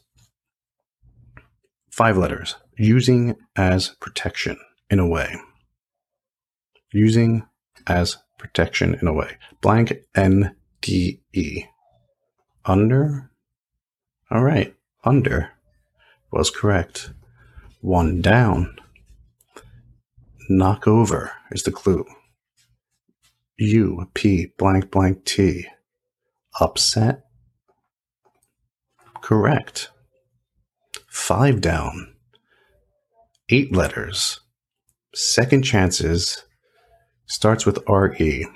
Five 1.92 2.18
letters. 2.18 2.56
Using 2.78 3.36
as 3.56 3.90
protection 4.00 4.58
in 4.90 5.00
a 5.00 5.08
way. 5.08 5.36
Using 6.94 7.44
as 7.88 8.18
protection 8.38 8.96
in 9.02 9.08
a 9.08 9.14
way. 9.14 9.38
Blank 9.62 9.94
N 10.16 10.56
D 10.82 11.22
E. 11.34 11.64
Under? 12.66 13.32
All 14.30 14.44
right. 14.44 14.76
Under 15.04 15.52
was 16.32 16.52
correct. 16.52 17.12
One 17.82 18.22
down. 18.22 18.78
Knock 20.50 20.88
over 20.88 21.32
is 21.52 21.64
the 21.64 21.72
clue. 21.72 22.06
U 23.58 24.08
P 24.14 24.48
blank 24.58 24.92
blank 24.92 25.26
T. 25.26 25.66
Upset? 26.60 27.24
Correct. 29.22 29.92
Five 31.08 31.62
down. 31.62 32.14
Eight 33.50 33.76
letters. 33.76 34.40
Second 35.14 35.64
chances. 35.64 36.44
Starts 37.26 37.66
with 37.66 37.80
RE. 37.90 38.48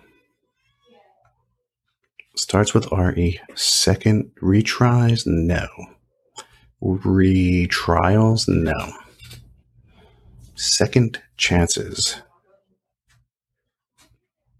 Starts 2.36 2.74
with 2.74 2.92
RE. 2.92 3.40
Second 3.56 4.32
retries? 4.42 5.24
No. 5.26 5.68
Retrials? 6.82 8.48
No. 8.48 8.94
Second 10.56 11.22
chances. 11.38 12.22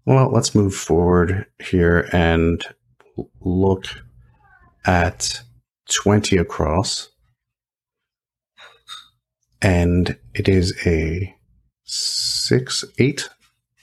Well, 0.04 0.30
let's 0.32 0.54
move 0.54 0.74
forward 0.74 1.46
here 1.60 2.08
and 2.12 2.64
look 3.40 3.86
at 4.84 5.42
20 5.92 6.36
across. 6.38 7.08
And 9.60 10.18
it 10.34 10.48
is 10.48 10.74
a 10.84 11.36
six, 11.84 12.84
eight 12.98 13.28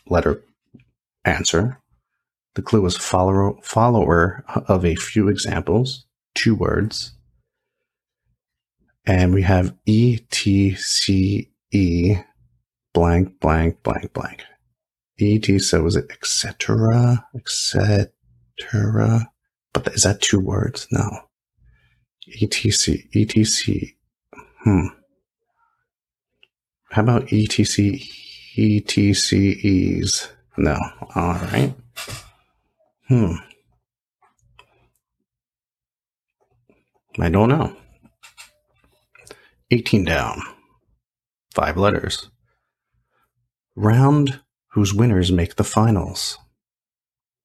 letter 0.08 0.44
answer. 1.24 1.80
The 2.56 2.64
clue 2.64 2.86
is 2.86 2.98
follower, 2.98 3.54
follower 3.62 4.44
of 4.68 4.84
a 4.84 4.96
few 4.96 5.30
examples, 5.30 6.06
two 6.36 6.54
words. 6.54 7.14
And 9.06 9.34
we 9.34 9.44
have 9.44 9.74
E 9.86 10.20
T 10.30 10.76
C 10.76 11.50
E 11.72 12.18
blank, 12.94 13.40
blank, 13.40 13.82
blank, 13.84 14.12
blank. 14.12 14.44
Et, 15.22 15.60
so 15.60 15.86
is 15.86 15.96
it 15.96 16.10
etc. 16.12 17.26
etc. 17.36 18.12
But 19.74 19.88
is 19.94 20.04
that 20.04 20.22
two 20.22 20.40
words? 20.40 20.88
No. 20.92 21.08
etc. 22.42 22.98
etc. 23.16 23.88
Hmm. 24.64 24.88
How 26.92 27.02
about 27.04 27.32
etc. 27.34 28.00
etces? 28.58 30.30
No. 30.58 30.78
All 31.16 31.34
right. 31.34 31.74
Hmm. 33.08 33.34
I 37.20 37.30
don't 37.30 37.50
know. 37.50 37.76
18 39.72 40.06
down. 40.06 40.42
Five 41.54 41.78
letters. 41.78 42.30
Round 43.76 44.40
whose 44.72 44.94
winners 44.94 45.32
make 45.32 45.56
the 45.56 45.64
finals. 45.64 46.38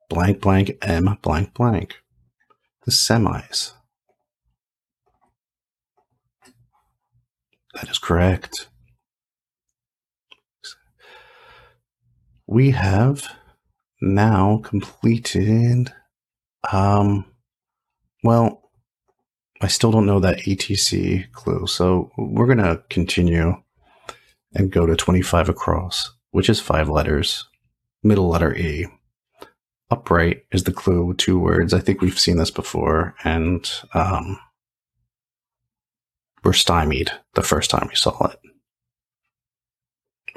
Blank, 0.08 0.40
blank, 0.40 0.76
M, 0.82 1.18
blank, 1.22 1.54
blank. 1.54 1.96
The 2.84 2.92
semis. 2.92 3.72
That 7.74 7.90
is 7.90 7.98
correct. 7.98 8.68
We 12.46 12.70
have 12.72 13.26
now 14.00 14.60
completed, 14.62 15.92
um, 16.70 17.24
well, 18.22 18.70
I 19.62 19.68
still 19.68 19.90
don't 19.90 20.06
know 20.06 20.20
that 20.20 20.40
ATC 20.40 21.32
clue, 21.32 21.66
so 21.66 22.10
we're 22.18 22.46
going 22.46 22.58
to 22.58 22.82
continue 22.90 23.54
and 24.54 24.70
go 24.70 24.84
to 24.84 24.94
25 24.94 25.48
across 25.48 26.13
which 26.34 26.50
is 26.50 26.58
five 26.58 26.88
letters. 26.88 27.46
Middle 28.02 28.26
letter 28.26 28.52
E. 28.56 28.88
Upright 29.88 30.44
is 30.50 30.64
the 30.64 30.72
clue, 30.72 31.14
two 31.14 31.38
words. 31.38 31.72
I 31.72 31.78
think 31.78 32.00
we've 32.00 32.18
seen 32.18 32.38
this 32.38 32.50
before, 32.50 33.14
and 33.22 33.70
um, 33.94 34.40
we're 36.42 36.52
stymied 36.52 37.12
the 37.34 37.42
first 37.42 37.70
time 37.70 37.86
we 37.88 37.94
saw 37.94 38.26
it. 38.26 38.40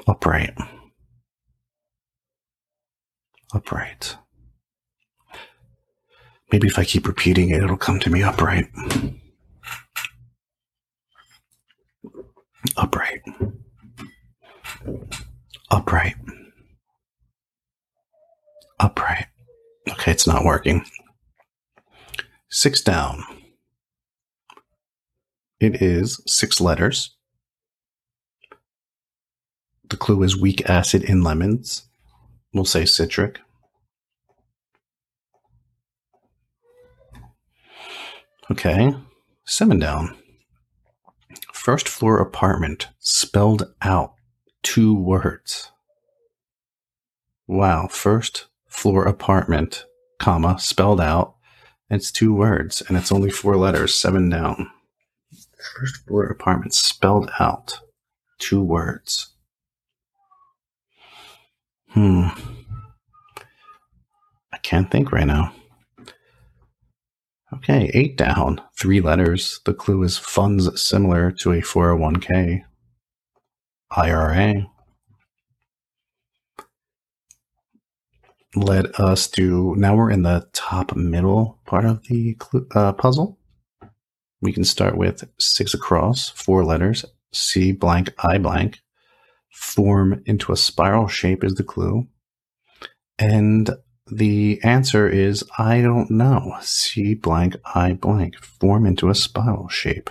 Upright. 0.06 0.56
Upright. 3.52 4.18
Maybe 6.52 6.68
if 6.68 6.78
I 6.78 6.84
keep 6.84 7.08
repeating 7.08 7.50
it, 7.50 7.60
it'll 7.60 7.76
come 7.76 7.98
to 7.98 8.10
me 8.10 8.22
upright. 8.22 8.68
Upright 12.76 13.22
upright. 15.70 16.16
Upright. 18.80 19.26
Okay, 19.90 20.12
it's 20.12 20.26
not 20.26 20.44
working. 20.44 20.84
Six 22.50 22.80
down. 22.82 23.22
It 25.60 25.82
is 25.82 26.22
six 26.26 26.60
letters. 26.60 27.16
The 29.90 29.96
clue 29.96 30.22
is 30.22 30.40
weak 30.40 30.68
acid 30.68 31.02
in 31.02 31.22
lemons. 31.22 31.88
We'll 32.52 32.64
say 32.64 32.84
citric. 32.84 33.40
Okay, 38.50 38.94
seven 39.46 39.78
down. 39.78 40.16
First 41.52 41.88
floor 41.88 42.18
apartment 42.18 42.88
spelled 42.98 43.74
out 43.82 44.14
two 44.68 44.94
words. 44.94 45.72
Wow, 47.46 47.88
first 47.88 48.48
floor 48.66 49.04
apartment, 49.04 49.86
comma, 50.18 50.58
spelled 50.58 51.00
out. 51.00 51.36
It's 51.88 52.12
two 52.12 52.34
words 52.34 52.82
and 52.86 52.98
it's 52.98 53.10
only 53.10 53.30
four 53.30 53.56
letters, 53.56 53.94
seven 53.94 54.28
down. 54.28 54.70
First 55.74 56.06
floor 56.06 56.24
apartment 56.24 56.74
spelled 56.74 57.30
out, 57.40 57.80
two 58.38 58.62
words. 58.62 59.28
Hmm. 61.88 62.26
I 64.52 64.58
can't 64.58 64.90
think 64.90 65.12
right 65.12 65.26
now. 65.26 65.54
Okay, 67.54 67.90
eight 67.94 68.18
down, 68.18 68.60
three 68.78 69.00
letters. 69.00 69.60
The 69.64 69.72
clue 69.72 70.02
is 70.02 70.18
funds 70.18 70.78
similar 70.78 71.30
to 71.40 71.52
a 71.52 71.62
401k. 71.62 72.64
IRA. 73.90 74.66
Let 78.54 78.98
us 78.98 79.28
do, 79.28 79.74
now 79.76 79.94
we're 79.96 80.10
in 80.10 80.22
the 80.22 80.48
top 80.52 80.96
middle 80.96 81.60
part 81.66 81.84
of 81.84 82.02
the 82.04 82.36
uh, 82.74 82.92
puzzle. 82.92 83.38
We 84.40 84.52
can 84.52 84.64
start 84.64 84.96
with 84.96 85.28
six 85.38 85.74
across, 85.74 86.30
four 86.30 86.64
letters, 86.64 87.04
C 87.32 87.72
blank, 87.72 88.10
I 88.18 88.38
blank. 88.38 88.80
form 89.52 90.22
into 90.26 90.52
a 90.52 90.56
spiral 90.56 91.08
shape 91.08 91.42
is 91.44 91.54
the 91.54 91.64
clue. 91.64 92.06
And 93.18 93.70
the 94.06 94.60
answer 94.62 95.08
is 95.08 95.44
I 95.58 95.82
don't 95.82 96.10
know. 96.10 96.56
C 96.60 97.14
blank 97.14 97.56
I 97.74 97.92
blank. 97.94 98.36
Form 98.38 98.86
into 98.86 99.08
a 99.10 99.14
spiral 99.14 99.68
shape. 99.68 100.10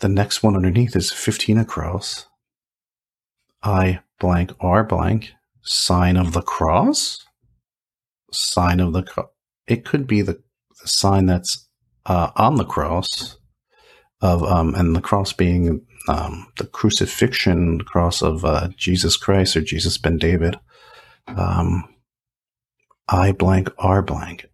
The 0.00 0.08
next 0.08 0.42
one 0.42 0.56
underneath 0.56 0.96
is 0.96 1.12
15 1.12 1.58
across. 1.58 2.26
I 3.62 4.00
blank 4.18 4.52
R 4.60 4.82
blank. 4.82 5.32
Sign 5.62 6.16
of 6.16 6.32
the 6.32 6.40
cross? 6.40 7.26
Sign 8.32 8.80
of 8.80 8.94
the 8.94 9.02
cross. 9.02 9.28
It 9.66 9.84
could 9.84 10.06
be 10.06 10.22
the, 10.22 10.42
the 10.80 10.88
sign 10.88 11.26
that's 11.26 11.68
uh, 12.06 12.30
on 12.34 12.54
the 12.56 12.64
cross 12.64 13.36
of 14.22 14.42
um, 14.42 14.74
and 14.74 14.96
the 14.96 15.02
cross 15.02 15.34
being 15.34 15.86
um, 16.08 16.50
the 16.56 16.66
crucifixion, 16.66 17.82
cross 17.82 18.22
of 18.22 18.42
uh, 18.42 18.68
Jesus 18.76 19.18
Christ 19.18 19.54
or 19.54 19.60
Jesus 19.60 19.98
Ben 19.98 20.16
David. 20.16 20.58
Um, 21.26 21.84
I 23.06 23.32
blank 23.32 23.68
R 23.78 24.00
blank. 24.00 24.46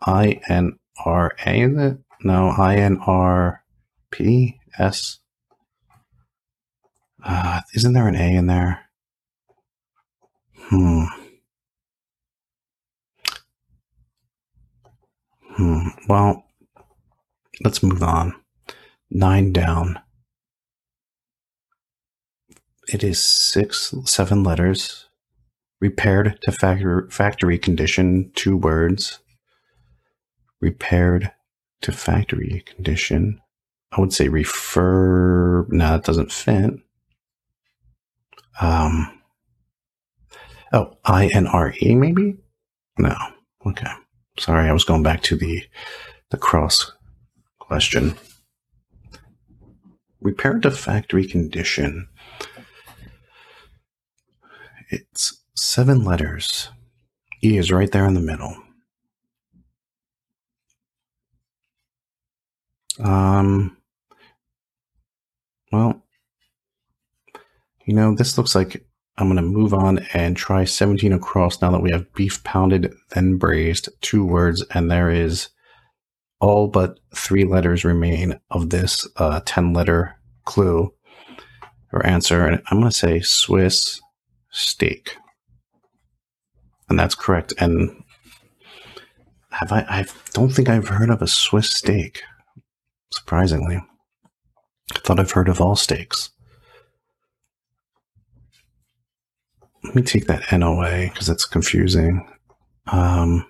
I 0.00 0.40
N 0.48 0.78
R 1.04 1.32
A? 1.44 1.96
No, 2.24 2.54
I 2.56 2.76
N 2.76 2.98
R 3.06 3.62
P 4.10 4.57
S. 4.78 5.18
Uh, 7.24 7.60
isn't 7.74 7.92
there 7.92 8.08
an 8.08 8.16
A 8.16 8.36
in 8.36 8.46
there? 8.46 8.80
Hmm. 10.56 11.04
Hmm. 15.56 15.88
Well, 16.08 16.44
let's 17.64 17.82
move 17.82 18.02
on 18.02 18.34
nine 19.10 19.52
down. 19.52 20.00
It 22.88 23.04
is 23.04 23.22
six, 23.22 23.94
seven 24.04 24.42
letters. 24.42 25.06
Repaired 25.80 26.38
to 26.42 26.52
factory, 26.52 27.08
factory 27.10 27.58
condition, 27.58 28.32
two 28.34 28.56
words. 28.56 29.20
Repaired 30.60 31.32
to 31.82 31.92
factory 31.92 32.64
condition. 32.66 33.40
I 33.92 34.00
would 34.00 34.12
say 34.12 34.28
refer. 34.28 35.66
No, 35.68 35.88
that 35.92 36.04
doesn't 36.04 36.32
fit. 36.32 36.74
Um. 38.60 39.20
Oh, 40.72 40.96
I 41.04 41.28
N 41.28 41.46
R 41.46 41.74
E 41.82 41.94
maybe? 41.94 42.36
No. 42.98 43.16
Okay. 43.66 43.90
Sorry, 44.38 44.68
I 44.68 44.72
was 44.72 44.84
going 44.84 45.02
back 45.02 45.22
to 45.24 45.36
the 45.36 45.62
the 46.30 46.36
cross 46.36 46.92
question 47.58 48.14
Repair 50.20 50.58
to 50.60 50.70
factory 50.70 51.26
condition. 51.26 52.08
It's 54.90 55.40
seven 55.54 56.02
letters. 56.02 56.70
E 57.42 57.56
is 57.56 57.70
right 57.70 57.90
there 57.90 58.06
in 58.06 58.14
the 58.14 58.20
middle. 58.20 58.56
Um, 62.98 63.77
well, 65.72 66.02
you 67.86 67.94
know, 67.94 68.14
this 68.14 68.36
looks 68.36 68.54
like 68.54 68.84
I'm 69.16 69.26
going 69.26 69.36
to 69.36 69.42
move 69.42 69.74
on 69.74 70.06
and 70.12 70.36
try 70.36 70.64
17 70.64 71.12
across 71.12 71.60
now 71.60 71.70
that 71.72 71.82
we 71.82 71.90
have 71.90 72.12
beef 72.14 72.42
pounded, 72.44 72.92
then 73.10 73.36
braised, 73.36 73.88
two 74.00 74.24
words, 74.24 74.64
and 74.74 74.90
there 74.90 75.10
is 75.10 75.48
all 76.40 76.68
but 76.68 77.00
three 77.14 77.44
letters 77.44 77.84
remain 77.84 78.38
of 78.50 78.70
this 78.70 79.06
uh, 79.16 79.40
10 79.44 79.72
letter 79.72 80.16
clue 80.44 80.92
or 81.92 82.06
answer. 82.06 82.46
And 82.46 82.62
I'm 82.70 82.78
going 82.78 82.90
to 82.90 82.96
say 82.96 83.20
Swiss 83.20 84.00
steak. 84.50 85.16
And 86.88 86.98
that's 86.98 87.14
correct. 87.14 87.52
And 87.58 87.90
have 89.50 89.72
I, 89.72 89.80
I 89.88 90.06
don't 90.32 90.50
think 90.50 90.68
I've 90.68 90.88
heard 90.88 91.10
of 91.10 91.22
a 91.22 91.26
Swiss 91.26 91.70
steak, 91.70 92.22
surprisingly. 93.12 93.82
I 94.94 94.98
thought 95.00 95.20
I've 95.20 95.32
heard 95.32 95.48
of 95.48 95.60
all 95.60 95.76
stakes. 95.76 96.30
Let 99.84 99.94
me 99.94 100.02
take 100.02 100.26
that 100.26 100.52
N 100.52 100.62
away 100.62 101.10
because 101.12 101.28
it's 101.28 101.44
confusing. 101.44 102.28
Um, 102.86 103.46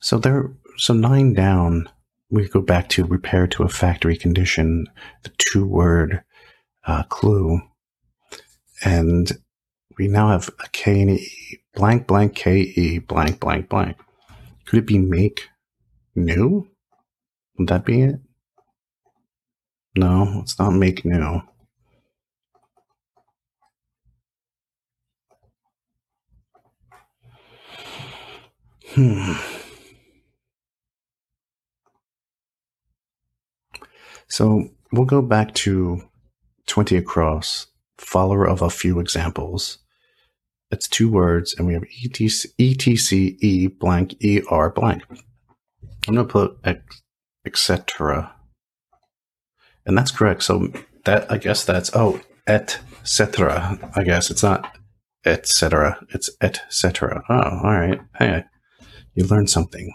so 0.00 0.18
there, 0.18 0.52
so 0.78 0.94
nine 0.94 1.34
down, 1.34 1.88
we 2.30 2.48
go 2.48 2.60
back 2.60 2.88
to 2.90 3.04
repair 3.04 3.46
to 3.48 3.62
a 3.62 3.68
factory 3.68 4.16
condition, 4.16 4.86
the 5.22 5.30
two 5.38 5.66
word 5.66 6.22
uh, 6.86 7.02
clue. 7.04 7.60
And 8.84 9.30
we 9.98 10.08
now 10.08 10.28
have 10.28 10.50
a 10.64 10.68
K 10.72 11.02
and 11.02 11.10
E, 11.10 11.60
blank, 11.74 12.06
blank, 12.06 12.34
K, 12.34 12.58
E, 12.58 12.98
blank, 12.98 13.40
blank, 13.40 13.68
blank. 13.68 13.96
Could 14.66 14.80
it 14.80 14.86
be 14.86 14.98
make 14.98 15.48
new? 16.14 16.68
Would 17.58 17.68
that 17.68 17.84
be 17.84 18.02
it? 18.02 18.20
No, 19.96 20.40
it's 20.42 20.58
not 20.58 20.72
make 20.72 21.06
new. 21.06 21.42
Hmm. 28.94 29.32
So 34.28 34.68
we'll 34.92 35.06
go 35.06 35.22
back 35.22 35.54
to 35.54 36.02
20 36.66 36.96
across, 36.96 37.68
follower 37.96 38.46
of 38.46 38.60
a 38.60 38.68
few 38.68 39.00
examples. 39.00 39.78
It's 40.70 40.88
two 40.88 41.10
words, 41.10 41.54
and 41.56 41.66
we 41.66 41.72
have 41.74 41.84
etc, 41.84 42.46
etc 42.58 43.38
e 43.40 43.68
blank 43.68 44.16
er 44.22 44.70
blank. 44.70 45.04
I'm 46.06 46.14
going 46.14 46.26
to 46.26 46.32
put 46.32 46.58
etc. 47.46 48.35
And 49.86 49.96
that's 49.96 50.10
correct. 50.10 50.42
So 50.42 50.72
that, 51.04 51.30
I 51.30 51.38
guess 51.38 51.64
that's, 51.64 51.90
oh, 51.94 52.20
et 52.46 52.78
cetera. 53.04 53.78
I 53.94 54.02
guess 54.02 54.30
it's 54.30 54.42
not 54.42 54.76
et 55.24 55.46
cetera. 55.46 55.98
It's 56.10 56.28
et 56.40 56.60
cetera. 56.68 57.22
Oh, 57.28 57.60
all 57.64 57.78
right. 57.78 58.00
Hey, 58.18 58.44
you 59.14 59.24
learned 59.24 59.50
something. 59.50 59.94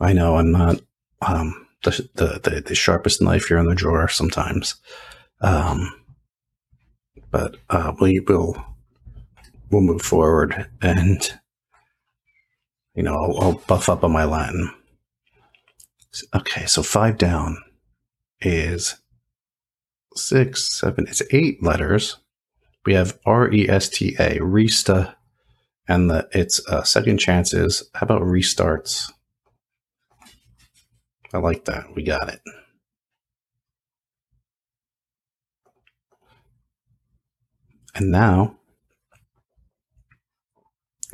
I 0.00 0.12
know 0.12 0.36
I'm 0.36 0.52
not, 0.52 0.80
um, 1.26 1.66
the, 1.84 2.08
the, 2.14 2.40
the, 2.42 2.60
the 2.60 2.74
sharpest 2.74 3.22
knife 3.22 3.46
here 3.46 3.58
in 3.58 3.66
the 3.66 3.74
drawer 3.74 4.08
sometimes. 4.08 4.74
Um, 5.40 5.92
but 7.34 7.56
uh, 7.68 7.92
we 8.00 8.20
will 8.20 8.64
we'll 9.68 9.82
move 9.82 10.02
forward 10.02 10.70
and 10.80 11.32
you 12.94 13.02
know 13.02 13.14
I'll, 13.14 13.40
I'll, 13.40 13.62
buff 13.66 13.88
up 13.88 14.04
on 14.04 14.12
my 14.12 14.24
Latin. 14.24 14.72
Okay, 16.32 16.66
so 16.66 16.84
five 16.84 17.18
down 17.18 17.58
is 18.40 18.96
six, 20.14 20.78
seven. 20.78 21.06
It's 21.08 21.22
eight 21.30 21.62
letters. 21.62 22.16
We 22.86 22.94
have 22.94 23.18
R 23.24 23.50
E 23.52 23.68
S 23.68 23.88
T 23.88 24.14
A, 24.18 24.38
Resta, 24.38 25.14
and 25.88 26.10
the 26.10 26.28
its 26.32 26.66
uh, 26.68 26.82
second 26.82 27.18
chances. 27.18 27.88
How 27.94 28.04
about 28.04 28.22
restarts? 28.22 29.10
I 31.32 31.38
like 31.38 31.64
that. 31.64 31.94
We 31.94 32.04
got 32.04 32.28
it. 32.28 32.40
And 37.94 38.10
now 38.10 38.56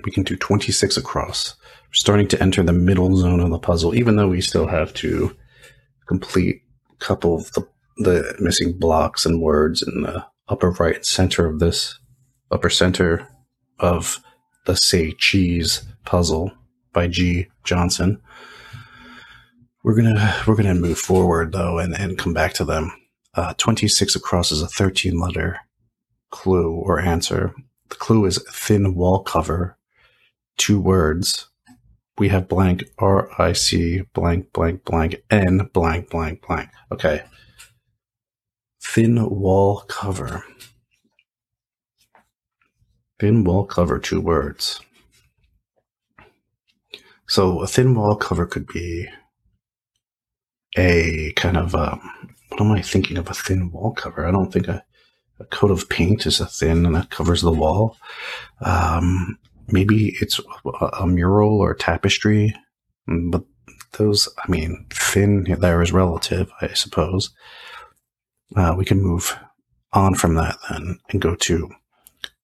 we 0.04 0.10
can 0.10 0.22
do 0.22 0.36
26 0.36 0.96
across. 0.96 1.56
We're 1.88 1.92
starting 1.94 2.28
to 2.28 2.42
enter 2.42 2.62
the 2.62 2.72
middle 2.72 3.16
zone 3.16 3.40
of 3.40 3.50
the 3.50 3.58
puzzle, 3.58 3.94
even 3.94 4.16
though 4.16 4.28
we 4.28 4.40
still 4.40 4.66
have 4.66 4.94
to 4.94 5.36
complete 6.06 6.62
couple 7.00 7.34
of 7.34 7.52
the, 7.52 7.66
the 7.98 8.36
missing 8.38 8.78
blocks 8.78 9.26
and 9.26 9.42
words 9.42 9.82
in 9.82 10.02
the 10.02 10.24
upper 10.48 10.70
right 10.72 11.04
center 11.04 11.46
of 11.46 11.58
this 11.58 11.98
upper 12.50 12.70
center 12.70 13.26
of 13.78 14.20
the 14.66 14.76
Say 14.76 15.12
Cheese 15.12 15.82
puzzle 16.04 16.52
by 16.92 17.08
G. 17.08 17.48
Johnson. 17.64 18.20
We're 19.82 19.96
gonna 19.96 20.42
we're 20.46 20.56
gonna 20.56 20.74
move 20.74 20.98
forward 20.98 21.52
though 21.52 21.78
and, 21.78 21.94
and 21.94 22.18
come 22.18 22.34
back 22.34 22.52
to 22.54 22.64
them. 22.64 22.92
Uh, 23.34 23.54
26 23.56 24.16
across 24.16 24.50
is 24.50 24.60
a 24.60 24.66
13 24.68 25.18
letter 25.18 25.60
clue 26.30 26.72
or 26.72 27.00
answer. 27.00 27.54
The 27.88 27.96
clue 27.96 28.24
is 28.26 28.42
thin 28.50 28.94
wall 28.94 29.22
cover, 29.22 29.76
two 30.56 30.80
words. 30.80 31.48
We 32.20 32.28
have 32.28 32.48
blank 32.48 32.84
R 32.98 33.30
I 33.40 33.54
C 33.54 34.02
blank 34.12 34.52
blank 34.52 34.84
blank 34.84 35.16
N 35.30 35.70
blank 35.72 36.10
blank 36.10 36.46
blank. 36.46 36.68
Okay. 36.92 37.22
Thin 38.84 39.26
wall 39.30 39.80
cover. 39.88 40.44
Thin 43.18 43.42
wall 43.42 43.64
cover, 43.64 43.98
two 43.98 44.20
words. 44.20 44.82
So 47.26 47.62
a 47.62 47.66
thin 47.66 47.94
wall 47.94 48.16
cover 48.16 48.44
could 48.44 48.66
be 48.66 49.08
a 50.76 51.32
kind 51.36 51.56
of 51.56 51.74
um, 51.74 52.34
what 52.48 52.60
am 52.60 52.70
I 52.72 52.82
thinking 52.82 53.16
of? 53.16 53.30
A 53.30 53.34
thin 53.34 53.70
wall 53.70 53.92
cover. 53.94 54.26
I 54.26 54.30
don't 54.30 54.52
think 54.52 54.68
a, 54.68 54.84
a 55.38 55.44
coat 55.46 55.70
of 55.70 55.88
paint 55.88 56.26
is 56.26 56.38
a 56.38 56.44
thin 56.44 56.84
and 56.84 56.94
that 56.96 57.08
covers 57.08 57.40
the 57.40 57.50
wall. 57.50 57.96
Um, 58.60 59.38
maybe 59.72 60.16
it's 60.20 60.40
a, 60.64 60.86
a 61.00 61.06
mural 61.06 61.60
or 61.60 61.72
a 61.72 61.78
tapestry, 61.78 62.54
but 63.06 63.44
those, 63.92 64.28
I 64.38 64.50
mean, 64.50 64.86
thin 64.90 65.44
there 65.60 65.82
is 65.82 65.92
relative, 65.92 66.50
I 66.60 66.68
suppose. 66.74 67.30
Uh, 68.56 68.74
we 68.76 68.84
can 68.84 69.02
move 69.02 69.36
on 69.92 70.14
from 70.14 70.34
that 70.34 70.56
then 70.68 70.98
and 71.10 71.20
go 71.20 71.34
to 71.34 71.70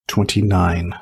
29 0.09 0.95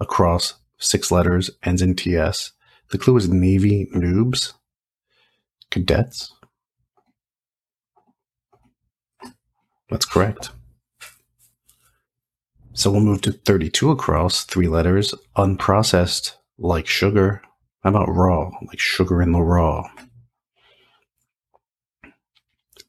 across 0.00 0.54
six 0.78 1.10
letters, 1.10 1.50
ends 1.62 1.82
in 1.82 1.94
TS. 1.94 2.52
The 2.90 2.98
clue 2.98 3.16
is 3.16 3.28
Navy 3.28 3.88
noobs, 3.94 4.52
cadets. 5.70 6.32
That's 9.88 10.04
correct. 10.04 10.50
So 12.76 12.90
we'll 12.90 13.00
move 13.00 13.22
to 13.22 13.32
32 13.32 13.90
across, 13.90 14.44
three 14.44 14.68
letters, 14.68 15.14
unprocessed, 15.34 16.32
like 16.58 16.86
sugar. 16.86 17.40
How 17.82 17.88
about 17.88 18.10
raw, 18.10 18.50
like 18.66 18.78
sugar 18.78 19.22
in 19.22 19.32
the 19.32 19.40
raw? 19.40 19.88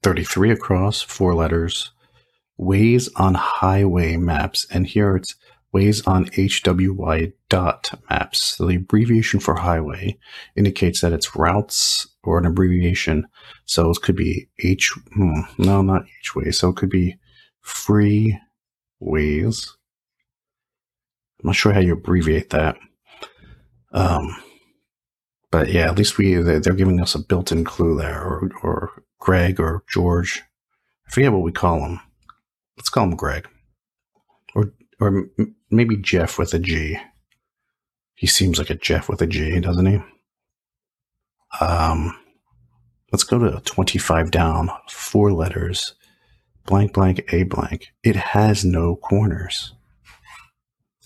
33 0.04 0.52
across, 0.52 1.02
four 1.02 1.34
letters, 1.34 1.92
ways 2.58 3.08
on 3.16 3.36
highway 3.36 4.18
maps. 4.18 4.68
And 4.70 4.86
here 4.86 5.16
it's 5.16 5.36
ways 5.72 6.06
on 6.06 6.26
HWY 6.26 7.32
dot 7.48 7.98
maps. 8.10 8.58
So 8.58 8.66
the 8.66 8.76
abbreviation 8.76 9.40
for 9.40 9.56
highway 9.56 10.18
indicates 10.58 11.00
that 11.00 11.14
it's 11.14 11.34
routes 11.34 12.10
or 12.24 12.38
an 12.38 12.46
abbreviation. 12.46 13.26
So 13.64 13.90
it 13.92 14.02
could 14.02 14.18
be 14.18 14.50
H, 14.62 14.92
hmm, 15.14 15.40
no, 15.58 15.82
not 15.82 16.04
H 16.20 16.36
way. 16.36 16.52
So 16.52 16.70
it 16.70 16.76
could 16.76 16.90
be 16.90 17.16
free 17.62 18.38
ways. 19.00 19.77
I'm 21.40 21.48
not 21.48 21.56
sure 21.56 21.72
how 21.72 21.80
you 21.80 21.94
abbreviate 21.94 22.50
that. 22.50 22.78
Um, 23.92 24.36
but 25.52 25.70
yeah, 25.70 25.88
at 25.90 25.98
least 25.98 26.18
we 26.18 26.36
they're 26.36 26.74
giving 26.74 27.00
us 27.00 27.16
a 27.16 27.20
built-in 27.20 27.64
clue 27.64 27.98
there, 27.98 28.22
or 28.22 28.52
or 28.64 29.04
Greg 29.20 29.60
or 29.60 29.84
George. 29.88 30.44
I 31.08 31.12
forget 31.12 31.32
what 31.32 31.42
we 31.42 31.52
call 31.52 31.84
him. 31.86 32.00
Let's 32.76 32.90
call 32.90 33.06
him 33.06 33.16
Greg, 33.16 33.48
or 34.56 34.74
or 35.00 35.30
maybe 35.70 35.96
Jeff 35.96 36.38
with 36.38 36.54
a 36.54 36.60
G. 36.60 37.00
He 38.16 38.28
seems 38.28 38.58
like 38.58 38.70
a 38.70 38.76
Jeff 38.76 39.08
with 39.08 39.22
a 39.22 39.28
G, 39.28 39.60
doesn't 39.60 39.86
he? 39.86 40.00
Um, 41.62 42.18
let's 43.12 43.24
go 43.24 43.40
to 43.40 43.62
twenty-five 43.62 44.32
down, 44.32 44.70
four 44.90 45.32
letters, 45.32 45.94
blank 46.66 46.94
blank 46.94 47.32
a 47.32 47.44
blank. 47.44 47.88
It 48.04 48.16
has 48.16 48.66
no 48.66 48.96
corners. 48.96 49.74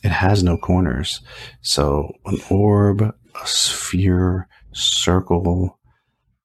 It 0.03 0.11
has 0.11 0.43
no 0.43 0.57
corners. 0.57 1.21
So 1.61 2.13
an 2.25 2.39
orb, 2.49 3.01
a 3.01 3.47
sphere, 3.47 4.47
circle 4.73 5.79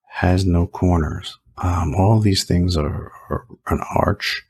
has 0.09 0.45
no 0.45 0.67
corners. 0.67 1.39
Um, 1.59 1.95
all 1.95 2.21
these 2.21 2.45
things 2.45 2.77
are, 2.77 3.13
are 3.31 3.47
an 3.69 3.81
arch 3.95 4.43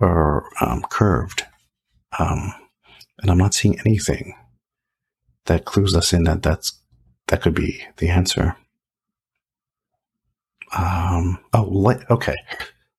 or 0.00 0.48
um, 0.60 0.84
curved. 0.90 1.44
Um, 2.18 2.52
and 3.20 3.30
I'm 3.30 3.38
not 3.38 3.54
seeing 3.54 3.78
anything 3.80 4.34
that 5.46 5.64
clues 5.64 5.94
us 5.94 6.12
in 6.12 6.24
that 6.24 6.42
that's 6.42 6.80
that 7.28 7.42
could 7.42 7.54
be 7.54 7.82
the 7.96 8.08
answer. 8.08 8.56
Um, 10.76 11.38
oh, 11.52 11.96
okay. 12.10 12.36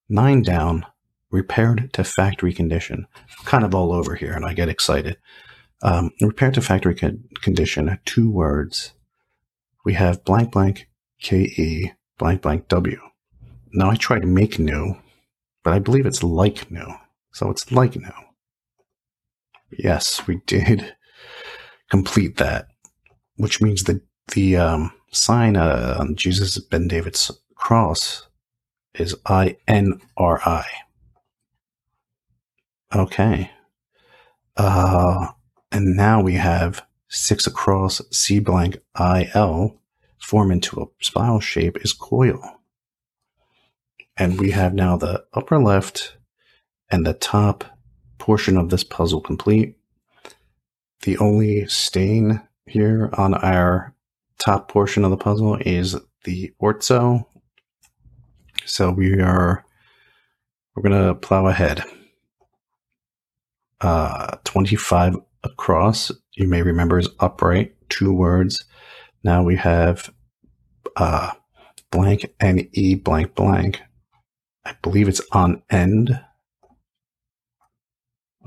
Nine 0.08 0.42
down, 0.42 0.84
repaired 1.30 1.90
to 1.92 2.04
factory 2.04 2.52
condition. 2.52 3.06
kind 3.44 3.64
of 3.64 3.74
all 3.74 3.92
over 3.92 4.14
here, 4.14 4.32
and 4.32 4.44
I 4.44 4.54
get 4.54 4.68
excited. 4.68 5.16
Um, 5.82 6.10
repaired 6.20 6.54
to 6.54 6.60
factory 6.60 6.94
con- 6.94 7.24
condition, 7.40 7.98
two 8.04 8.30
words. 8.30 8.92
We 9.84 9.94
have 9.94 10.24
blank 10.24 10.52
blank 10.52 10.88
ke 11.22 11.92
blank 12.18 12.42
blank 12.42 12.68
w. 12.68 13.00
Now 13.72 13.90
I 13.90 13.96
tried 13.96 14.26
make 14.26 14.58
new, 14.58 14.96
but 15.62 15.72
I 15.72 15.78
believe 15.78 16.06
it's 16.06 16.22
like 16.22 16.70
new, 16.70 16.94
so 17.32 17.50
it's 17.50 17.70
like 17.70 17.96
new. 17.96 18.10
Yes, 19.70 20.26
we 20.26 20.40
did 20.46 20.94
complete 21.90 22.36
that, 22.38 22.68
which 23.36 23.60
means 23.62 23.84
that 23.84 24.02
the 24.34 24.56
um, 24.56 24.92
sign 25.12 25.56
uh, 25.56 25.96
on 25.98 26.16
Jesus 26.16 26.58
Ben 26.58 26.88
David's 26.88 27.30
cross 27.54 28.26
is 28.94 29.14
I 29.26 29.56
N 29.66 30.00
R 30.16 30.40
I. 30.44 30.66
Okay. 32.94 33.50
Uh, 34.56 35.28
and 35.70 35.96
now 35.96 36.22
we 36.22 36.34
have 36.34 36.82
six 37.08 37.46
across 37.46 38.00
C 38.10 38.38
blank 38.38 38.78
IL 38.98 39.78
form 40.18 40.50
into 40.50 40.80
a 40.80 40.86
spiral 41.04 41.40
shape 41.40 41.78
is 41.84 41.92
coil. 41.92 42.42
And 44.16 44.40
we 44.40 44.50
have 44.50 44.74
now 44.74 44.96
the 44.96 45.24
upper 45.32 45.58
left 45.58 46.16
and 46.90 47.06
the 47.06 47.12
top 47.12 47.64
portion 48.18 48.56
of 48.56 48.70
this 48.70 48.84
puzzle 48.84 49.20
complete. 49.20 49.76
The 51.02 51.18
only 51.18 51.66
stain 51.66 52.42
here 52.66 53.10
on 53.12 53.34
our 53.34 53.94
top 54.38 54.68
portion 54.68 55.04
of 55.04 55.10
the 55.10 55.16
puzzle 55.16 55.56
is 55.60 55.96
the 56.24 56.52
orzo. 56.60 57.26
So 58.64 58.90
we 58.90 59.20
are, 59.20 59.64
we're 60.74 60.90
to 60.90 61.14
plow 61.14 61.46
ahead 61.46 61.84
uh, 63.80 64.36
25 64.44 65.16
across, 65.44 66.10
you 66.34 66.48
may 66.48 66.62
remember 66.62 66.98
is 66.98 67.08
upright, 67.20 67.74
two 67.88 68.12
words. 68.12 68.64
Now 69.24 69.42
we 69.42 69.56
have 69.56 70.12
uh, 70.96 71.32
blank 71.90 72.32
and 72.40 72.68
e 72.72 72.94
blank 72.94 73.34
blank. 73.34 73.82
I 74.64 74.74
believe 74.82 75.08
it's 75.08 75.22
on 75.32 75.62
end. 75.70 76.20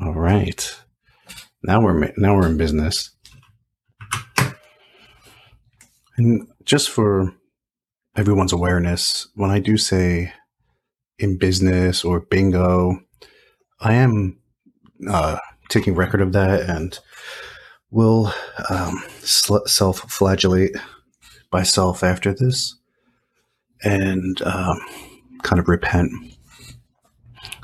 All 0.02 0.14
right. 0.14 0.82
Now 1.64 1.82
we're 1.82 2.12
now 2.18 2.36
we're 2.36 2.48
in 2.48 2.58
business. 2.58 3.12
And 6.18 6.48
just 6.66 6.90
for 6.90 7.34
everyone's 8.16 8.54
awareness, 8.54 9.28
when 9.36 9.50
I 9.50 9.60
do 9.60 9.78
say 9.78 10.34
in 11.18 11.38
business 11.38 12.04
or 12.04 12.20
bingo, 12.20 13.00
I 13.80 13.94
am 13.94 14.41
uh, 15.08 15.38
taking 15.70 15.96
record 15.96 16.22
of 16.22 16.34
that 16.34 16.70
and 16.70 17.00
will 17.90 18.34
um, 18.70 19.04
self 19.26 20.00
flagellate 20.12 20.76
myself 21.52 22.04
after 22.04 22.34
this 22.34 22.76
and 23.84 24.42
um, 24.44 24.80
kind 25.44 25.60
of 25.60 25.68
repent. 25.68 26.12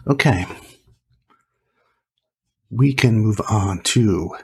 Okay. 0.07 0.45
We 2.69 2.93
can 2.93 3.19
move 3.19 3.39
on 3.49 3.81
to. 3.83 4.35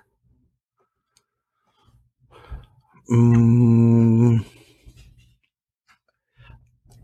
Um, 3.12 4.45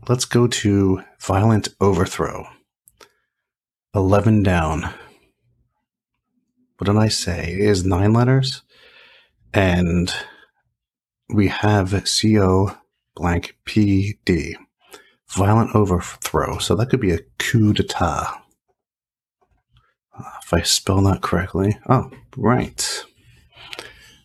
let's 0.08 0.24
go 0.24 0.46
to 0.46 1.02
Violent 1.20 1.68
Overthrow. 1.80 2.46
11 3.94 4.42
down 4.42 4.94
what 6.80 6.86
did 6.86 6.96
I 6.96 7.08
say? 7.08 7.52
It 7.52 7.60
is 7.60 7.84
nine 7.84 8.14
letters. 8.14 8.62
And 9.52 10.10
we 11.28 11.48
have 11.48 12.08
CO 12.22 12.74
blank 13.14 13.58
PD. 13.66 14.54
Violent 15.28 15.76
overthrow. 15.76 16.56
So 16.56 16.74
that 16.74 16.88
could 16.88 17.00
be 17.00 17.12
a 17.12 17.20
coup 17.38 17.74
d'etat. 17.74 18.42
Uh, 20.18 20.30
if 20.42 20.54
I 20.54 20.62
spell 20.62 21.02
that 21.02 21.20
correctly. 21.20 21.78
Oh, 21.86 22.10
right. 22.34 23.04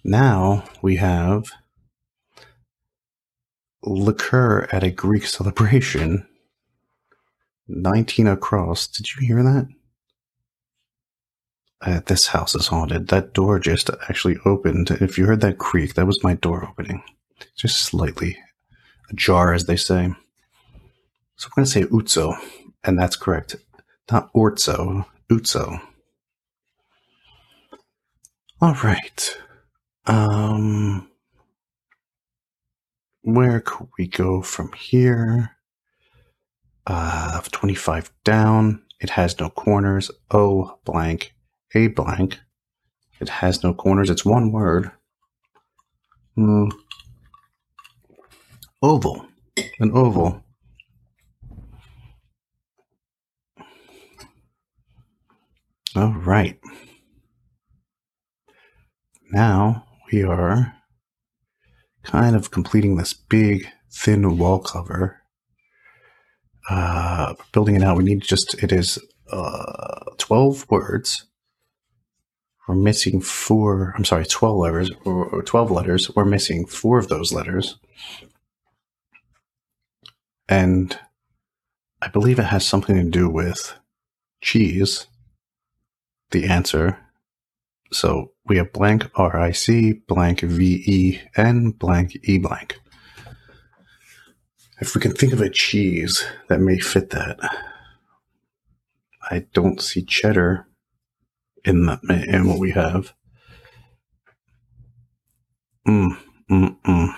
Now 0.05 0.63
we 0.81 0.95
have 0.95 1.51
liqueur 3.83 4.69
at 4.71 4.83
a 4.83 4.91
Greek 4.91 5.25
celebration. 5.25 6.25
19 7.67 8.27
across. 8.27 8.87
Did 8.87 9.13
you 9.13 9.27
hear 9.27 9.43
that? 9.43 9.67
Uh, 11.81 12.01
this 12.05 12.27
house 12.27 12.55
is 12.55 12.67
haunted. 12.67 13.09
That 13.09 13.33
door 13.33 13.59
just 13.59 13.89
actually 14.09 14.37
opened. 14.45 14.91
If 14.91 15.17
you 15.17 15.25
heard 15.25 15.41
that 15.41 15.57
creak, 15.57 15.93
that 15.95 16.07
was 16.07 16.23
my 16.23 16.33
door 16.35 16.67
opening. 16.67 17.03
Just 17.55 17.79
slightly 17.81 18.37
ajar, 19.11 19.53
as 19.53 19.65
they 19.65 19.75
say. 19.75 20.13
So 21.37 21.47
I'm 21.47 21.51
going 21.55 21.65
to 21.65 21.71
say 21.71 21.83
Ouzo, 21.83 22.35
and 22.83 22.97
that's 22.97 23.15
correct. 23.15 23.57
Not 24.11 24.31
Orzo, 24.33 25.05
Ouzo. 25.29 25.81
All 28.61 28.73
right. 28.83 29.37
Um, 30.05 31.09
where 33.21 33.59
could 33.59 33.89
we 33.97 34.07
go 34.07 34.41
from 34.41 34.71
here? 34.73 35.51
Uh, 36.87 37.41
25 37.51 38.11
down. 38.23 38.81
It 39.01 39.09
has 39.11 39.39
no 39.39 39.49
corners. 39.49 40.09
Oh, 40.31 40.79
blank. 40.85 41.34
A 41.75 41.87
blank. 41.87 42.39
It 43.19 43.27
has 43.27 43.61
no 43.61 43.73
corners. 43.73 44.09
It's 44.09 44.23
one 44.23 44.51
word. 44.53 44.91
Mm. 46.37 46.71
Oval. 48.81 49.27
An 49.79 49.91
oval. 49.91 50.41
All 55.95 56.13
right. 56.13 56.57
Now 59.31 59.85
we 60.11 60.23
are 60.23 60.73
kind 62.03 62.35
of 62.35 62.51
completing 62.51 62.95
this 62.95 63.13
big, 63.13 63.67
thin 63.91 64.37
wall 64.37 64.59
cover. 64.59 65.21
Uh, 66.69 67.33
building 67.51 67.75
it 67.75 67.83
out, 67.83 67.97
we 67.97 68.03
need 68.03 68.21
just, 68.21 68.55
it 68.63 68.71
is 68.71 68.97
uh, 69.31 70.05
12 70.17 70.69
words. 70.69 71.25
We're 72.67 72.75
missing 72.75 73.21
four, 73.21 73.93
I'm 73.95 74.05
sorry, 74.05 74.25
12 74.25 74.57
letters, 74.57 74.91
or 75.05 75.43
12 75.43 75.71
letters. 75.71 76.15
We're 76.15 76.25
missing 76.25 76.65
four 76.65 76.97
of 76.97 77.09
those 77.09 77.31
letters. 77.31 77.77
And 80.49 80.97
I 82.01 82.07
believe 82.07 82.39
it 82.39 82.45
has 82.45 82.65
something 82.65 82.95
to 82.95 83.03
do 83.03 83.29
with 83.29 83.77
cheese, 84.41 85.07
the 86.31 86.45
answer. 86.45 86.99
So 87.91 88.31
we 88.45 88.57
have 88.57 88.73
blank 88.73 89.05
RIC, 89.17 90.07
blank 90.07 90.41
VEN, 90.41 91.71
blank 91.71 92.17
E 92.23 92.37
blank. 92.39 92.79
If 94.81 94.93
we 94.93 95.01
can 95.01 95.13
think 95.13 95.33
of 95.33 95.41
a 95.41 95.49
cheese 95.49 96.25
that 96.49 96.59
may 96.59 96.79
fit 96.79 97.11
that, 97.11 97.37
I 99.31 99.45
don't 99.53 99.81
see 99.81 100.03
cheddar 100.03 100.67
in 101.65 101.85
the, 101.85 101.99
in 102.27 102.47
what 102.47 102.59
we 102.59 102.71
have. 102.71 103.13
Mm, 105.87 106.17
mm, 106.49 106.77
mm. 106.85 107.15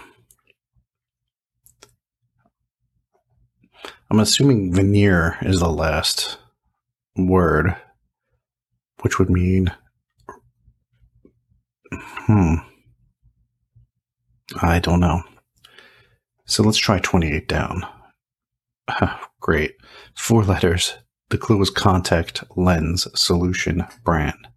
I'm 4.10 4.20
assuming 4.20 4.74
veneer 4.74 5.38
is 5.42 5.60
the 5.60 5.70
last 5.70 6.38
word, 7.18 7.76
which 9.02 9.20
would 9.20 9.30
mean 9.30 9.72
Hmm. 11.92 12.56
I 14.62 14.80
don't 14.80 15.00
know. 15.00 15.24
So 16.46 16.64
let's 16.64 16.78
try 16.78 17.00
28 17.00 17.48
down. 17.48 17.86
Great. 19.40 19.76
Four 20.16 20.44
letters. 20.44 20.98
The 21.30 21.38
clue 21.38 21.62
is 21.62 21.70
contact 21.70 22.44
lens 22.56 23.08
solution 23.20 23.86
brand. 24.04 24.48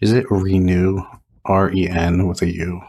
Is 0.00 0.12
it 0.12 0.26
ReNu? 0.26 1.04
R 1.44 1.72
E 1.72 1.88
N 1.88 2.26
with 2.26 2.42
a 2.42 2.52
U. 2.52 2.80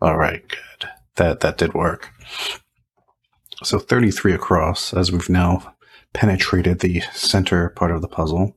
All 0.00 0.16
right, 0.16 0.42
good. 0.48 0.88
That 1.16 1.40
that 1.40 1.58
did 1.58 1.74
work. 1.74 2.10
So 3.62 3.78
33 3.78 4.32
across 4.32 4.94
as 4.94 5.12
we've 5.12 5.28
now 5.28 5.74
penetrated 6.14 6.80
the 6.80 7.00
center 7.12 7.68
part 7.70 7.90
of 7.90 8.00
the 8.00 8.08
puzzle. 8.08 8.56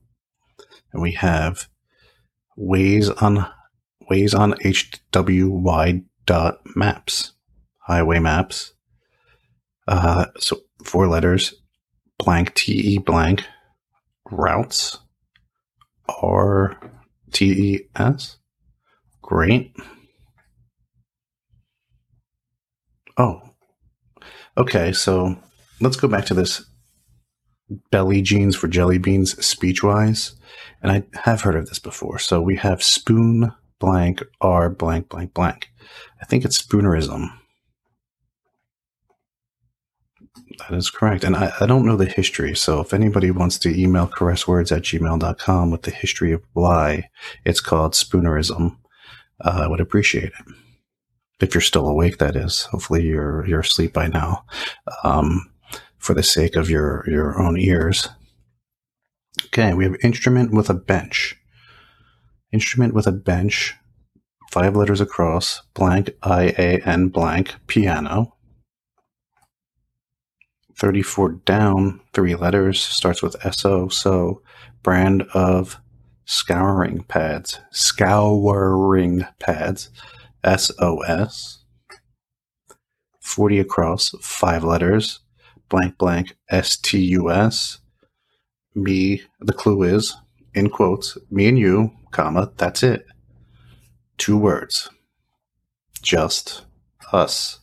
And 0.93 1.01
we 1.01 1.11
have 1.13 1.67
ways 2.55 3.09
on 3.09 3.45
ways 4.09 4.33
on 4.33 4.53
HWY 4.63 6.03
dot 6.25 6.59
maps, 6.75 7.33
highway 7.79 8.19
maps. 8.19 8.73
Uh, 9.87 10.27
so 10.37 10.61
four 10.85 11.07
letters, 11.07 11.53
blank 12.17 12.53
TE 12.53 12.99
blank, 12.99 13.43
routes, 14.31 14.99
R 16.21 16.77
T 17.31 17.51
E 17.51 17.89
S. 17.95 18.37
Great. 19.21 19.75
Oh, 23.17 23.41
okay. 24.57 24.91
So 24.91 25.35
let's 25.79 25.95
go 25.95 26.07
back 26.07 26.25
to 26.25 26.33
this 26.33 26.65
belly 27.91 28.21
jeans 28.21 28.55
for 28.55 28.67
jelly 28.67 28.97
beans 28.97 29.43
speech-wise. 29.43 30.35
And 30.81 30.91
I 30.91 31.03
have 31.21 31.41
heard 31.41 31.55
of 31.55 31.67
this 31.67 31.79
before. 31.79 32.19
So 32.19 32.41
we 32.41 32.57
have 32.57 32.83
spoon 32.83 33.51
blank 33.79 34.23
R 34.41 34.69
blank 34.69 35.09
blank 35.09 35.33
blank. 35.33 35.69
I 36.21 36.25
think 36.25 36.45
it's 36.45 36.61
spoonerism. 36.61 37.27
That 40.59 40.73
is 40.73 40.89
correct. 40.89 41.23
And 41.23 41.35
I, 41.35 41.51
I, 41.59 41.65
don't 41.65 41.85
know 41.85 41.95
the 41.95 42.05
history. 42.05 42.55
So 42.55 42.79
if 42.79 42.93
anybody 42.93 43.31
wants 43.31 43.57
to 43.59 43.81
email 43.81 44.07
caresswords 44.07 44.71
at 44.71 44.83
gmail.com 44.83 45.71
with 45.71 45.81
the 45.81 45.91
history 45.91 46.31
of 46.31 46.43
why 46.53 47.09
it's 47.43 47.59
called 47.59 47.93
spoonerism, 47.93 48.77
uh, 49.41 49.61
I 49.63 49.67
would 49.67 49.81
appreciate 49.81 50.25
it. 50.39 50.55
If 51.41 51.53
you're 51.53 51.61
still 51.61 51.87
awake, 51.87 52.19
that 52.19 52.35
is. 52.35 52.63
Hopefully 52.63 53.03
you're 53.03 53.45
you're 53.47 53.61
asleep 53.61 53.93
by 53.93 54.07
now. 54.07 54.45
Um, 55.03 55.49
for 55.97 56.13
the 56.13 56.23
sake 56.23 56.55
of 56.55 56.69
your, 56.69 57.03
your 57.07 57.41
own 57.41 57.57
ears. 57.57 58.09
Okay, 59.45 59.73
we 59.73 59.85
have 59.85 59.95
instrument 60.03 60.51
with 60.51 60.69
a 60.69 60.73
bench 60.73 61.37
instrument 62.53 62.93
with 62.93 63.07
a 63.07 63.11
bench, 63.11 63.75
five 64.51 64.75
letters 64.75 65.01
across, 65.01 65.61
blank 65.73 66.11
I 66.21 66.53
A 66.57 66.79
N 66.85 67.09
blank, 67.09 67.55
piano. 67.67 68.35
34 70.77 71.31
down, 71.45 72.01
three 72.13 72.35
letters, 72.35 72.81
starts 72.81 73.21
with 73.21 73.35
SO, 73.53 73.87
so 73.89 74.41
brand 74.81 75.23
of 75.33 75.79
scouring 76.25 77.03
pads, 77.03 77.59
scouring 77.71 79.25
pads, 79.39 79.89
SOS. 80.45 81.59
40 83.21 83.59
across, 83.59 84.09
five 84.21 84.63
letters, 84.63 85.21
blank 85.69 85.97
blank, 85.97 86.35
STUS. 86.51 87.79
Me, 88.75 89.21
the 89.39 89.53
clue 89.53 89.83
is, 89.83 90.15
in 90.53 90.69
quotes, 90.69 91.17
me 91.31 91.47
and 91.47 91.57
you, 91.57 91.91
comma, 92.11 92.51
that's 92.57 92.83
it. 92.83 93.05
Two 94.17 94.37
words. 94.37 94.89
Just 96.01 96.65
us. 97.11 97.59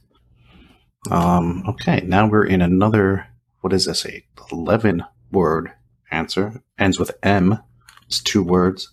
Um, 1.08 1.64
okay, 1.68 2.02
now 2.04 2.26
we're 2.28 2.44
in 2.44 2.60
another, 2.60 3.26
what 3.60 3.72
is 3.72 3.86
this, 3.86 4.04
a 4.04 4.24
11 4.52 5.04
word 5.30 5.72
answer. 6.10 6.62
Ends 6.78 6.98
with 6.98 7.12
M. 7.22 7.58
It's 8.06 8.20
two 8.20 8.42
words. 8.42 8.92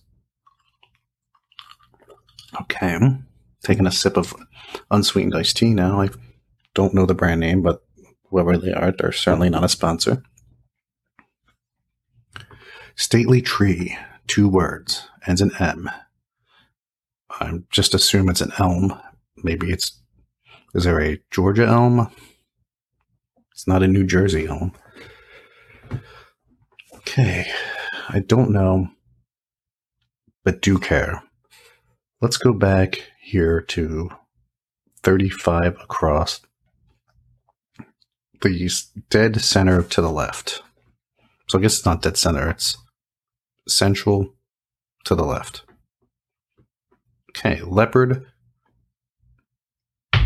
Okay, 2.62 2.94
I'm 2.94 3.28
taking 3.64 3.88
a 3.88 3.92
sip 3.92 4.18
of 4.18 4.34
unsweetened 4.92 5.36
iced 5.36 5.58
tea 5.58 5.74
now. 5.74 6.02
I 6.02 6.10
don't 6.74 6.94
know 6.94 7.06
the 7.06 7.14
brand 7.14 7.42
name, 7.42 7.62
but 7.62 7.84
whoever 8.30 8.58
they 8.58 8.72
are, 8.72 8.92
they're 8.92 9.12
certainly 9.12 9.50
not 9.50 9.64
a 9.64 9.70
sponsor. 9.70 10.24
Stately 12.96 13.42
tree, 13.42 13.98
two 14.28 14.48
words 14.48 15.08
ends 15.28 15.42
in 15.42 15.52
M. 15.60 15.90
I 17.30 17.60
just 17.70 17.94
assume 17.94 18.30
it's 18.30 18.42
an 18.42 18.54
elm. 18.58 18.98
Maybe 19.44 19.72
it's. 19.72 20.00
Is 20.74 20.84
there 20.84 21.02
a 21.02 21.20
Georgia 21.32 21.66
elm? 21.66 22.12
It's 23.52 23.68
not 23.68 23.84
a 23.84 23.88
New 23.88 24.06
Jersey 24.06 24.48
elm. 24.48 24.74
Okay. 26.94 27.48
I 28.10 28.20
don't 28.20 28.52
know, 28.52 28.90
but 30.44 30.62
do 30.62 30.78
care. 30.78 31.24
Let's 32.22 32.38
go 32.38 32.54
back 32.54 33.04
here 33.22 33.62
to 33.62 34.10
35 35.04 35.78
across 35.82 36.42
the 38.42 38.70
dead 39.10 39.42
center 39.42 39.84
to 39.84 40.02
the 40.02 40.12
left. 40.12 40.62
So 41.50 41.58
I 41.58 41.62
guess 41.62 41.78
it's 41.78 41.86
not 41.86 42.02
dead 42.02 42.18
center, 42.18 42.50
it's 42.50 42.78
central 43.68 44.34
to 45.06 45.16
the 45.16 45.26
left. 45.26 45.64
Okay, 47.32 47.62
leopard 47.62 48.26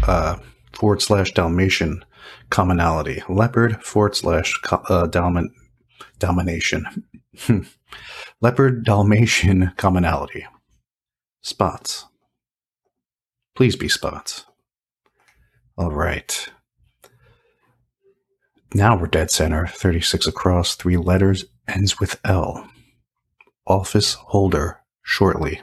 uh, 0.03 0.37
forward 0.73 1.01
slash 1.01 1.33
Dalmatian 1.33 2.03
commonality. 2.49 3.23
Leopard 3.29 3.83
forward 3.83 4.15
slash 4.15 4.59
uh, 4.71 5.07
Dalman, 5.07 5.49
Dalmatian. 6.19 6.85
leopard 8.41 8.85
Dalmatian 8.85 9.71
commonality. 9.77 10.45
Spots. 11.41 12.05
Please 13.55 13.75
be 13.75 13.89
spots. 13.89 14.45
All 15.77 15.91
right. 15.91 16.47
Now 18.73 18.97
we're 18.97 19.07
dead 19.07 19.31
center, 19.31 19.67
36 19.67 20.27
across, 20.27 20.75
three 20.75 20.97
letters, 20.97 21.45
ends 21.67 21.99
with 21.99 22.19
L 22.23 22.67
office 23.67 24.13
holder 24.15 24.81
shortly. 25.03 25.61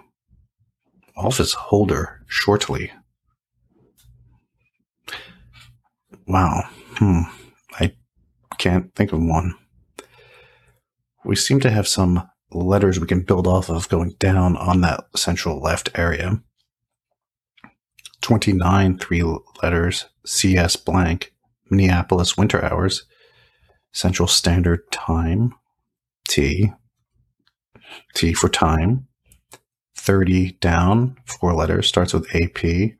Office 1.16 1.52
holder 1.52 2.24
shortly. 2.26 2.92
Wow. 6.28 6.68
Hmm. 6.96 7.22
I 7.80 7.94
can't 8.58 8.94
think 8.94 9.12
of 9.12 9.22
one. 9.22 9.54
We 11.24 11.36
seem 11.36 11.58
to 11.60 11.70
have 11.70 11.88
some 11.88 12.28
letters 12.50 13.00
we 13.00 13.06
can 13.06 13.22
build 13.22 13.46
off 13.46 13.70
of 13.70 13.88
going 13.88 14.10
down 14.18 14.56
on 14.56 14.82
that 14.82 15.04
central 15.16 15.60
left 15.60 15.90
area. 15.94 16.42
29, 18.20 18.98
three 18.98 19.22
letters, 19.62 20.06
CS 20.26 20.76
blank, 20.76 21.32
Minneapolis 21.70 22.36
winter 22.36 22.62
hours, 22.62 23.04
Central 23.92 24.28
Standard 24.28 24.80
Time, 24.90 25.54
T, 26.28 26.72
T 28.14 28.34
for 28.34 28.50
time, 28.50 29.06
30 29.96 30.52
down, 30.60 31.16
four 31.24 31.54
letters, 31.54 31.86
starts 31.86 32.12
with 32.12 32.34
AP, 32.34 32.98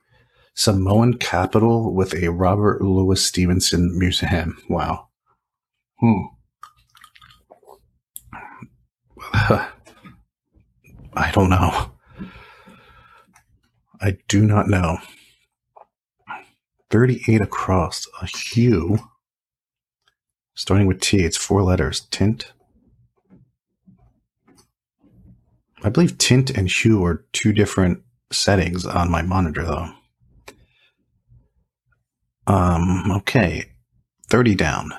Samoan 0.59 1.15
capital 1.19 1.95
with 1.95 2.13
a 2.15 2.33
Robert 2.33 2.83
Louis 2.83 3.25
Stevenson 3.25 3.97
museum. 3.97 4.61
Wow. 4.69 5.07
Hmm. 6.01 6.23
I 11.15 11.31
don't 11.31 11.51
know. 11.51 11.93
I 14.01 14.19
do 14.27 14.45
not 14.45 14.67
know. 14.67 14.99
38 16.91 17.41
across, 17.41 18.09
a 18.21 18.27
hue. 18.27 18.99
Starting 20.57 20.89
with 20.89 21.01
T, 21.01 21.19
it's 21.19 21.37
four 21.37 21.63
letters. 21.63 22.01
Tint. 22.11 22.53
I 25.85 25.89
believe 25.89 26.19
tint 26.19 26.51
and 26.51 26.69
hue 26.69 27.05
are 27.05 27.25
two 27.33 27.53
different 27.53 28.03
settings 28.33 28.85
on 28.85 29.09
my 29.09 29.23
monitor, 29.23 29.65
though. 29.65 29.93
Um, 32.49 33.13
okay. 33.13 33.67
30 34.29 34.55
down. 34.57 34.91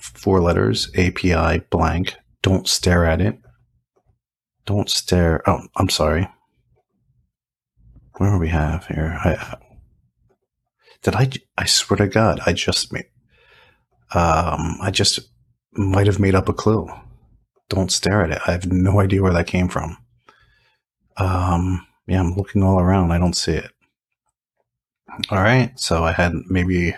Four 0.00 0.40
letters, 0.40 0.90
API 0.96 1.60
blank. 1.70 2.16
Don't 2.40 2.66
stare 2.66 3.04
at 3.04 3.20
it. 3.20 3.38
Don't 4.64 4.88
stare. 4.88 5.42
Oh, 5.48 5.60
I'm 5.76 5.88
sorry. 5.88 6.28
Where 8.16 8.30
do 8.30 8.38
we 8.38 8.48
have 8.48 8.86
here? 8.86 9.18
I, 9.24 9.56
did 11.02 11.14
I, 11.16 11.30
I 11.58 11.64
swear 11.66 11.96
to 11.98 12.06
God, 12.06 12.40
I 12.46 12.52
just 12.52 12.92
made, 12.92 13.06
um, 14.14 14.78
I 14.80 14.90
just 14.92 15.20
might 15.72 16.06
have 16.06 16.20
made 16.20 16.34
up 16.34 16.48
a 16.48 16.52
clue. 16.52 16.88
Don't 17.68 17.90
stare 17.90 18.22
at 18.22 18.30
it. 18.30 18.42
I 18.46 18.52
have 18.52 18.70
no 18.70 19.00
idea 19.00 19.22
where 19.22 19.32
that 19.32 19.46
came 19.46 19.68
from. 19.68 19.96
Um, 21.16 21.86
yeah, 22.06 22.20
I'm 22.20 22.34
looking 22.34 22.62
all 22.62 22.78
around. 22.78 23.10
I 23.10 23.18
don't 23.18 23.36
see 23.36 23.52
it. 23.52 23.71
All 25.30 25.42
right. 25.42 25.78
So 25.78 26.04
I 26.04 26.12
had 26.12 26.34
maybe 26.48 26.94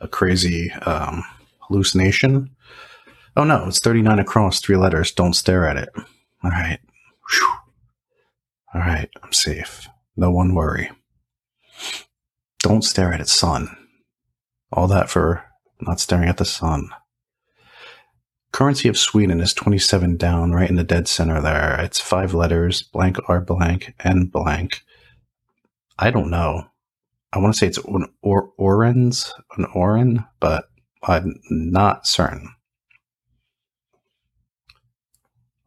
a 0.00 0.08
crazy 0.08 0.70
um, 0.72 1.24
hallucination. 1.60 2.50
Oh 3.36 3.44
no, 3.44 3.66
it's 3.66 3.78
39 3.78 4.18
across, 4.18 4.60
three 4.60 4.76
letters. 4.76 5.12
Don't 5.12 5.34
stare 5.34 5.68
at 5.68 5.76
it. 5.76 5.90
All 6.42 6.50
right. 6.50 6.78
Whew. 7.30 7.48
All 8.74 8.80
right. 8.80 9.08
I'm 9.22 9.32
safe. 9.32 9.88
No 10.16 10.30
one 10.30 10.54
worry. 10.54 10.90
Don't 12.60 12.82
stare 12.82 13.12
at 13.12 13.20
it, 13.20 13.28
sun. 13.28 13.76
All 14.72 14.88
that 14.88 15.08
for 15.08 15.44
not 15.80 16.00
staring 16.00 16.28
at 16.28 16.38
the 16.38 16.44
sun. 16.44 16.88
Currency 18.52 18.88
of 18.88 18.98
Sweden 18.98 19.40
is 19.40 19.54
27 19.54 20.16
down, 20.16 20.52
right 20.52 20.68
in 20.68 20.76
the 20.76 20.84
dead 20.84 21.06
center 21.06 21.40
there. 21.40 21.78
It's 21.80 22.00
five 22.00 22.34
letters, 22.34 22.82
blank 22.82 23.18
R 23.28 23.40
blank, 23.40 23.94
N 24.02 24.24
blank. 24.26 24.82
I 25.98 26.10
don't 26.10 26.30
know. 26.30 26.66
I 27.32 27.38
want 27.38 27.54
to 27.54 27.58
say 27.58 27.66
it's 27.66 27.78
an 27.78 28.06
or 28.22 28.52
orens, 28.58 29.32
an 29.56 29.66
oren, 29.74 30.24
but 30.40 30.64
I'm 31.02 31.40
not 31.50 32.06
certain. 32.06 32.48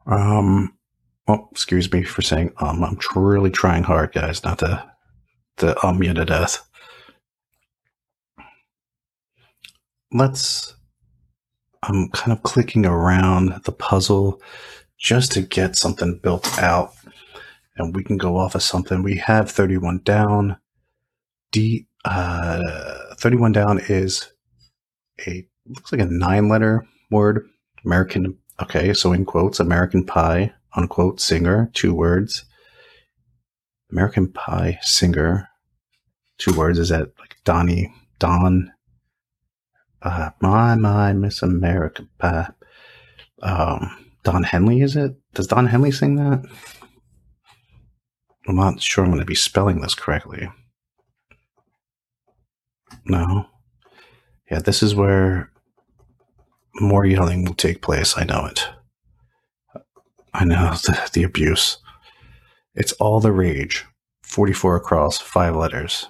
Um, 0.07 0.75
well, 1.27 1.49
excuse 1.51 1.91
me 1.91 2.03
for 2.03 2.21
saying 2.21 2.53
um. 2.57 2.83
I'm 2.83 2.97
really 3.15 3.51
trying 3.51 3.83
hard, 3.83 4.13
guys, 4.13 4.43
not 4.43 4.59
to 4.59 4.91
to 5.57 5.85
um 5.85 6.01
you 6.03 6.13
to 6.13 6.25
death. 6.25 6.67
Let's. 10.11 10.75
I'm 11.83 12.09
kind 12.09 12.31
of 12.31 12.43
clicking 12.43 12.85
around 12.85 13.63
the 13.65 13.71
puzzle 13.71 14.41
just 14.99 15.31
to 15.33 15.41
get 15.41 15.75
something 15.75 16.19
built 16.21 16.59
out, 16.59 16.93
and 17.77 17.95
we 17.95 18.03
can 18.03 18.17
go 18.17 18.37
off 18.37 18.55
of 18.55 18.63
something. 18.63 19.03
We 19.03 19.17
have 19.17 19.49
31 19.49 19.99
down. 20.03 20.57
D 21.51 21.87
uh, 22.05 23.15
31 23.17 23.51
down 23.51 23.79
is 23.79 24.31
a 25.27 25.45
looks 25.67 25.91
like 25.91 26.01
a 26.01 26.05
nine 26.05 26.49
letter 26.49 26.85
word. 27.09 27.47
American 27.85 28.37
okay, 28.61 28.93
so 28.93 29.13
in 29.13 29.25
quotes, 29.25 29.59
American 29.59 30.05
Pie, 30.05 30.53
unquote, 30.75 31.19
singer, 31.19 31.69
two 31.73 31.93
words. 31.93 32.45
American 33.91 34.31
Pie 34.31 34.79
singer, 34.81 35.49
two 36.37 36.53
words. 36.53 36.79
Is 36.79 36.89
that 36.89 37.11
like 37.19 37.37
Donnie 37.43 37.93
Don? 38.19 38.71
Uh, 40.01 40.31
my 40.41 40.75
my 40.75 41.13
Miss 41.13 41.41
American 41.41 42.09
Pie. 42.17 42.49
Um, 43.41 43.97
Don 44.23 44.43
Henley, 44.43 44.81
is 44.81 44.95
it? 44.95 45.15
Does 45.33 45.47
Don 45.47 45.65
Henley 45.65 45.91
sing 45.91 46.15
that? 46.15 46.45
I'm 48.47 48.55
not 48.55 48.81
sure 48.81 49.03
I'm 49.03 49.09
going 49.09 49.19
to 49.19 49.25
be 49.25 49.35
spelling 49.35 49.81
this 49.81 49.95
correctly. 49.95 50.49
No. 53.05 53.47
Yeah, 54.49 54.59
this 54.59 54.83
is 54.83 54.95
where 54.95 55.51
more 56.79 57.05
yelling 57.05 57.45
will 57.45 57.53
take 57.53 57.81
place. 57.81 58.17
I 58.17 58.23
know 58.23 58.45
it. 58.45 58.67
I 60.33 60.45
know 60.45 60.73
the, 60.83 61.09
the 61.13 61.23
abuse. 61.23 61.77
It's 62.75 62.93
all 62.93 63.19
the 63.19 63.31
rage. 63.31 63.85
44 64.23 64.77
across, 64.77 65.17
five 65.19 65.55
letters. 65.55 66.07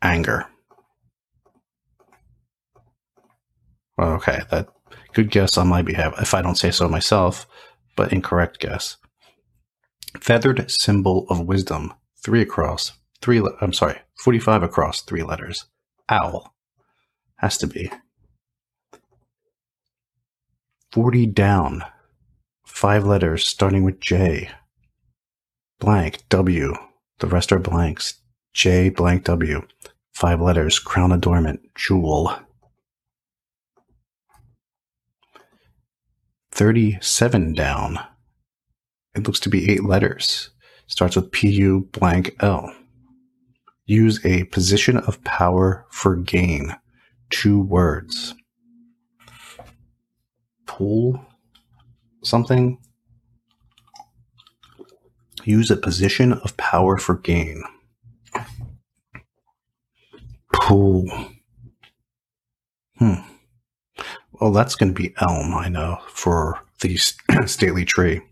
Anger. 0.00 0.46
Okay, 4.00 4.40
that 4.50 4.68
good 5.12 5.30
guess 5.30 5.58
on 5.58 5.68
my 5.68 5.82
behalf, 5.82 6.14
if 6.20 6.34
I 6.34 6.42
don't 6.42 6.56
say 6.56 6.70
so 6.70 6.88
myself, 6.88 7.46
but 7.94 8.12
incorrect 8.12 8.58
guess. 8.58 8.96
Feathered 10.18 10.70
symbol 10.70 11.26
of 11.28 11.40
wisdom, 11.40 11.92
three 12.24 12.40
across, 12.40 12.92
three, 13.20 13.40
le- 13.40 13.56
I'm 13.60 13.72
sorry, 13.72 13.98
45 14.22 14.62
across, 14.62 15.02
three 15.02 15.24
letters. 15.24 15.64
Owl. 16.08 16.54
Has 17.38 17.58
to 17.58 17.66
be. 17.66 17.90
40 20.92 21.26
down, 21.26 21.84
five 22.64 23.04
letters 23.04 23.44
starting 23.44 23.82
with 23.82 23.98
J. 23.98 24.48
Blank, 25.80 26.22
W. 26.28 26.72
The 27.18 27.26
rest 27.26 27.50
are 27.50 27.58
blanks. 27.58 28.20
J 28.54 28.90
blank 28.90 29.24
W. 29.24 29.66
Five 30.14 30.40
letters, 30.40 30.78
crown 30.78 31.10
adornment, 31.10 31.60
jewel. 31.74 32.32
37 36.52 37.54
down. 37.54 37.98
It 39.16 39.26
looks 39.26 39.40
to 39.40 39.48
be 39.48 39.68
eight 39.68 39.82
letters. 39.82 40.50
Starts 40.86 41.16
with 41.16 41.32
PU 41.32 41.88
blank 41.90 42.36
L. 42.38 42.72
Use 43.92 44.24
a 44.24 44.44
position 44.44 44.96
of 44.96 45.22
power 45.22 45.84
for 45.90 46.16
gain. 46.16 46.74
Two 47.28 47.60
words. 47.60 48.34
Pull 50.64 51.22
something. 52.24 52.78
Use 55.44 55.70
a 55.70 55.76
position 55.76 56.32
of 56.32 56.56
power 56.56 56.96
for 56.96 57.16
gain. 57.16 57.64
Pull. 60.54 61.06
Hmm. 62.96 63.16
Well, 64.40 64.52
that's 64.52 64.74
going 64.74 64.94
to 64.94 65.02
be 65.02 65.14
elm, 65.20 65.52
I 65.52 65.68
know, 65.68 65.98
for 66.08 66.64
the 66.80 66.96
stately 67.44 67.84
tree. 67.84 68.22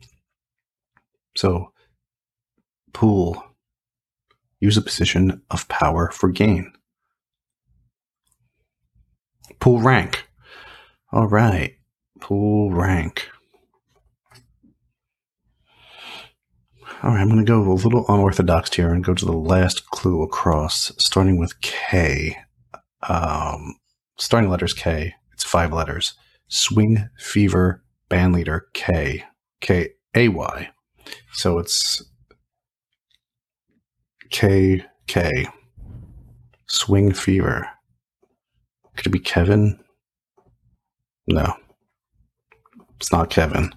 So, 1.36 1.74
pool 2.94 3.49
use 4.61 4.76
a 4.76 4.82
position 4.82 5.42
of 5.50 5.68
power 5.68 6.11
for 6.11 6.28
gain. 6.28 6.72
Pool 9.58 9.80
rank. 9.80 10.26
All 11.12 11.26
right. 11.26 11.74
Pool 12.20 12.70
rank. 12.70 13.28
All 17.02 17.12
right, 17.12 17.20
I'm 17.20 17.30
going 17.30 17.44
to 17.44 17.50
go 17.50 17.62
a 17.62 17.72
little 17.72 18.04
unorthodox 18.08 18.74
here 18.74 18.92
and 18.92 19.02
go 19.02 19.14
to 19.14 19.24
the 19.24 19.32
last 19.32 19.86
clue 19.86 20.22
across, 20.22 20.92
starting 20.98 21.38
with 21.38 21.58
K. 21.62 22.36
Um, 23.08 23.76
starting 24.18 24.50
letters 24.50 24.74
K. 24.74 25.14
It's 25.32 25.42
five 25.42 25.72
letters. 25.72 26.12
Swing 26.48 27.08
Fever 27.18 27.82
Bandleader 28.11 28.61
K. 28.74 29.24
K 29.62 29.90
A 30.14 30.28
Y. 30.28 30.68
So 31.32 31.58
it's 31.58 32.02
KK. 34.31 35.53
Swing 36.68 37.12
Fever. 37.12 37.68
Could 38.97 39.07
it 39.07 39.11
be 39.11 39.18
Kevin? 39.18 39.78
No. 41.26 41.55
It's 42.97 43.12
not 43.12 43.31
Kevin. 43.31 43.72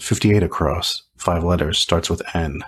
58 0.00 0.42
across, 0.42 1.02
five 1.16 1.42
letters, 1.42 1.78
starts 1.78 2.10
with 2.10 2.22
N. 2.34 2.62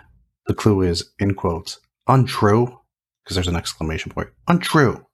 The 0.46 0.54
clue 0.54 0.82
is, 0.82 1.10
in 1.18 1.34
quotes, 1.34 1.78
untrue, 2.06 2.78
because 3.22 3.34
there's 3.34 3.48
an 3.48 3.56
exclamation 3.56 4.10
point. 4.10 4.30
Untrue. 4.48 5.04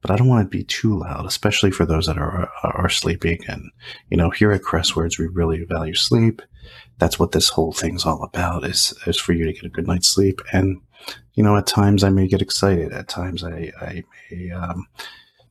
But 0.00 0.10
I 0.10 0.16
don't 0.16 0.28
want 0.28 0.50
to 0.50 0.56
be 0.56 0.64
too 0.64 0.98
loud, 0.98 1.26
especially 1.26 1.70
for 1.70 1.84
those 1.86 2.06
that 2.06 2.18
are, 2.18 2.50
are 2.62 2.88
sleeping. 2.88 3.40
And, 3.46 3.70
you 4.10 4.16
know, 4.16 4.30
here 4.30 4.52
at 4.52 4.62
Crestwords, 4.62 5.18
we 5.18 5.28
really 5.28 5.64
value 5.68 5.94
sleep. 5.94 6.42
That's 6.98 7.18
what 7.18 7.32
this 7.32 7.48
whole 7.48 7.72
thing's 7.72 8.04
all 8.04 8.22
about 8.22 8.64
is, 8.64 8.94
is 9.06 9.18
for 9.18 9.32
you 9.32 9.44
to 9.44 9.52
get 9.52 9.64
a 9.64 9.68
good 9.68 9.86
night's 9.86 10.08
sleep. 10.08 10.40
And, 10.52 10.80
you 11.34 11.42
know, 11.42 11.56
at 11.56 11.66
times 11.66 12.04
I 12.04 12.10
may 12.10 12.26
get 12.28 12.42
excited. 12.42 12.92
At 12.92 13.08
times 13.08 13.42
I, 13.42 13.72
I 13.80 14.04
may 14.30 14.50
um, 14.50 14.86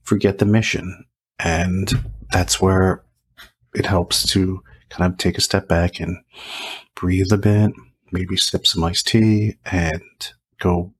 forget 0.04 0.38
the 0.38 0.46
mission. 0.46 1.06
And 1.40 1.92
that's 2.32 2.62
where 2.62 3.04
it 3.74 3.86
helps 3.86 4.26
to 4.30 4.62
kind 4.90 5.12
of 5.12 5.18
take 5.18 5.38
a 5.38 5.42
step 5.42 5.68
back 5.68 6.00
and 6.00 6.18
breathe 6.96 7.32
a 7.32 7.38
bit, 7.38 7.72
maybe 8.12 8.38
sip 8.38 8.68
some 8.68 8.84
iced 8.84 9.08
tea 9.08 9.56
and 9.66 10.02
go 10.60 10.94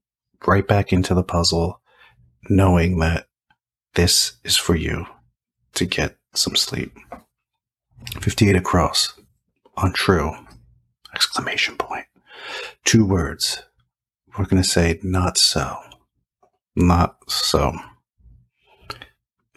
right 0.46 0.66
back 0.66 0.92
into 0.92 1.14
the 1.14 1.22
puzzle, 1.22 1.80
knowing 2.48 2.98
that 2.98 3.26
this 3.94 4.36
is 4.44 4.56
for 4.56 4.74
you 4.74 5.06
to 5.74 5.86
get 5.86 6.16
some 6.34 6.56
sleep. 6.56 6.92
58 8.20 8.56
across. 8.56 9.14
Untrue. 9.76 10.32
Exclamation 11.14 11.76
point. 11.76 12.06
Two 12.84 13.04
words. 13.04 13.62
We're 14.36 14.46
going 14.46 14.62
to 14.62 14.68
say 14.68 14.98
not 15.02 15.38
so. 15.38 15.76
Not 16.76 17.16
so. 17.28 17.72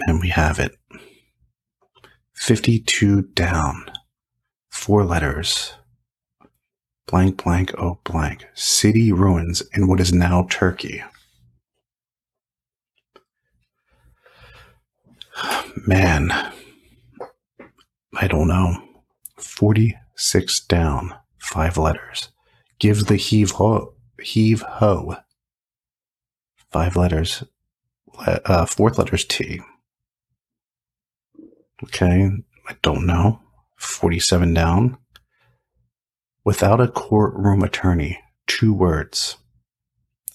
And 0.02 0.20
we 0.22 0.30
have 0.30 0.60
it. 0.60 0.78
52 2.34 3.24
down. 3.24 3.92
Four 4.70 5.04
letters. 5.04 5.74
Blank, 7.08 7.44
blank, 7.44 7.74
oh, 7.78 8.00
blank. 8.04 8.46
City 8.54 9.12
ruins 9.12 9.64
in 9.74 9.88
what 9.88 10.00
is 10.00 10.14
now 10.14 10.46
Turkey. 10.50 11.04
Man, 15.86 16.32
I 18.20 18.28
don't 18.28 18.48
know. 18.48 18.84
46 20.18 20.62
down, 20.62 21.14
five 21.38 21.78
letters. 21.78 22.30
Gives 22.80 23.06
the 23.06 23.18
heave 23.18 23.52
ho, 23.52 23.94
heave 24.20 24.62
ho. 24.64 25.18
Five 26.72 26.96
letters, 26.96 27.44
uh, 28.18 28.66
fourth 28.66 28.98
letter's 28.98 29.26
T. 29.26 29.62
Okay, 31.84 32.32
I 32.68 32.76
don't 32.82 33.06
know. 33.06 33.42
47 33.78 34.56
down. 34.56 34.98
Without 36.44 36.82
a 36.82 36.88
courtroom 36.88 37.62
attorney, 37.62 38.20
two 38.48 38.74
words. 38.74 39.38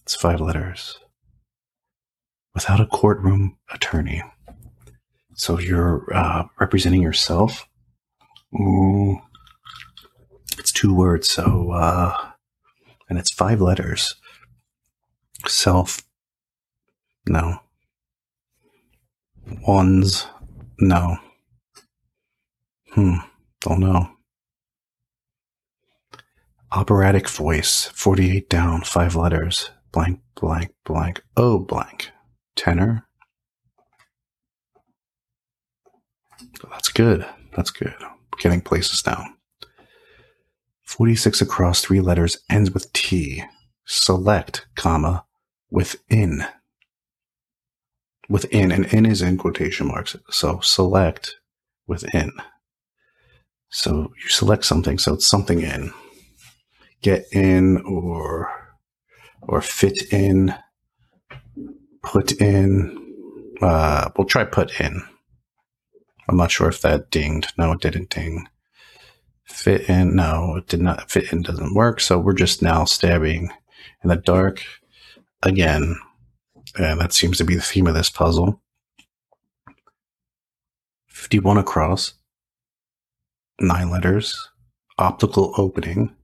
It's 0.03 0.14
five 0.14 0.41
letters. 0.41 0.97
Without 2.55 2.80
a 2.80 2.87
courtroom 2.87 3.57
attorney. 3.72 4.22
So 5.35 5.59
you're 5.59 6.07
uh, 6.14 6.45
representing 6.61 7.03
yourself. 7.03 7.66
Ooh. 8.55 9.20
It's 10.59 10.72
two 10.72 10.94
words, 10.94 11.30
so 11.30 11.72
uh, 11.72 12.14
and 13.09 13.18
it's 13.18 13.32
five 13.32 13.61
letters. 13.61 14.14
Self, 15.46 16.03
no. 17.26 17.59
Ones, 19.66 20.26
no. 20.78 21.16
Hmm, 22.92 23.16
don't 23.61 23.80
know. 23.80 24.11
Operatic 26.70 27.28
voice, 27.28 27.90
48 27.94 28.48
down, 28.48 28.82
five 28.82 29.14
letters, 29.14 29.70
blank, 29.92 30.20
blank, 30.34 30.70
blank, 30.84 31.22
oh, 31.36 31.59
blank. 31.59 32.11
Tenor. 32.57 33.07
That's 36.70 36.88
good. 36.88 37.26
That's 37.57 37.70
good. 37.70 37.94
Getting 38.38 38.61
places 38.61 39.05
now. 39.07 39.24
46 40.93 41.40
across, 41.40 41.80
three 41.80 42.01
letters, 42.01 42.36
ends 42.51 42.70
with 42.70 42.93
T. 42.93 43.43
Select, 43.86 44.66
comma, 44.74 45.24
within. 45.70 46.45
Within, 48.28 48.70
and 48.70 48.84
in 48.93 49.07
is 49.07 49.22
in 49.22 49.38
quotation 49.38 49.86
marks. 49.86 50.16
So 50.28 50.61
select 50.61 51.36
within. 51.86 52.32
So 53.70 54.12
you 54.22 54.28
select 54.28 54.66
something, 54.66 54.99
so 54.99 55.14
it's 55.14 55.30
something 55.30 55.62
in. 55.62 55.95
Get 57.01 57.24
in 57.32 57.78
or 57.86 58.51
or 59.40 59.62
fit 59.62 60.12
in, 60.12 60.55
put 62.03 62.32
in. 62.32 63.14
Uh, 63.62 64.11
we'll 64.14 64.26
try 64.26 64.45
put 64.45 64.78
in. 64.78 65.03
I'm 66.28 66.36
not 66.36 66.51
sure 66.51 66.68
if 66.68 66.82
that 66.82 67.11
dinged. 67.11 67.55
No, 67.57 67.72
it 67.72 67.80
didn't 67.80 68.11
ding. 68.11 68.47
Fit 69.45 69.88
in. 69.88 70.16
No, 70.16 70.57
it 70.57 70.68
did 70.68 70.80
not. 70.80 71.11
Fit 71.11 71.32
in 71.32 71.43
doesn't 71.43 71.74
work. 71.74 72.01
So 72.01 72.18
we're 72.18 72.32
just 72.32 72.62
now 72.62 72.84
stabbing 72.84 73.51
in 74.03 74.09
the 74.09 74.16
dark 74.16 74.62
again. 75.43 75.97
And 76.78 77.01
that 77.01 77.12
seems 77.12 77.38
to 77.38 77.45
be 77.45 77.55
the 77.55 77.62
theme 77.62 77.86
of 77.86 77.95
this 77.95 78.11
puzzle. 78.11 78.61
51 81.09 81.59
across. 81.59 82.14
Nine 83.61 83.90
letters. 83.90 84.51
Optical 84.99 85.55
opening. 85.57 86.14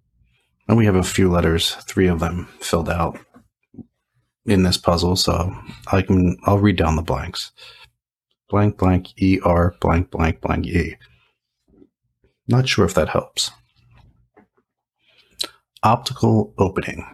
And 0.69 0.77
we 0.77 0.87
have 0.87 0.97
a 0.97 1.03
few 1.03 1.31
letters, 1.31 1.75
three 1.87 2.09
of 2.09 2.21
them 2.21 2.47
filled 2.61 2.91
out 2.91 3.19
in 4.45 4.63
this 4.63 4.77
puzzle. 4.77 5.17
So 5.17 5.55
I 5.91 6.03
can, 6.03 6.37
I'll 6.45 6.59
read 6.59 6.77
down 6.77 6.97
the 6.97 7.03
blanks 7.03 7.53
blank 8.49 8.79
blank 8.79 9.09
er 9.45 9.75
blank 9.81 10.11
blank 10.11 10.41
blank 10.41 10.67
e. 10.67 10.97
Not 12.49 12.69
sure 12.69 12.87
if 12.87 12.95
that 12.95 13.11
helps. 13.11 13.51
Optical 15.83 16.55
opening. 16.59 17.07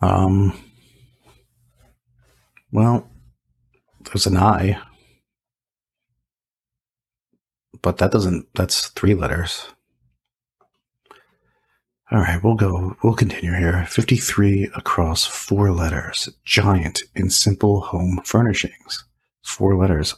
Um, 0.00 0.52
well, 2.72 3.08
there's 4.00 4.26
an 4.26 4.36
I, 4.36 4.80
but 7.80 7.98
that 7.98 8.10
doesn't, 8.10 8.48
that's 8.54 8.88
three 8.88 9.14
letters. 9.14 9.68
All 12.10 12.18
right, 12.18 12.42
we'll 12.44 12.56
go. 12.56 12.94
We'll 13.02 13.14
continue 13.14 13.54
here. 13.54 13.86
53 13.88 14.68
across 14.76 15.24
four 15.24 15.70
letters. 15.70 16.28
Giant 16.44 17.04
in 17.14 17.30
simple 17.30 17.80
home 17.80 18.20
furnishings. 18.22 19.04
Four 19.42 19.78
letters. 19.78 20.14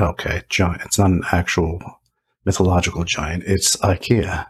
Okay, 0.00 0.42
giant. 0.48 0.82
It's 0.84 0.98
not 0.98 1.10
an 1.10 1.22
actual 1.32 1.80
mythological 2.44 3.04
giant. 3.04 3.44
It's 3.46 3.76
IKEA, 3.76 4.46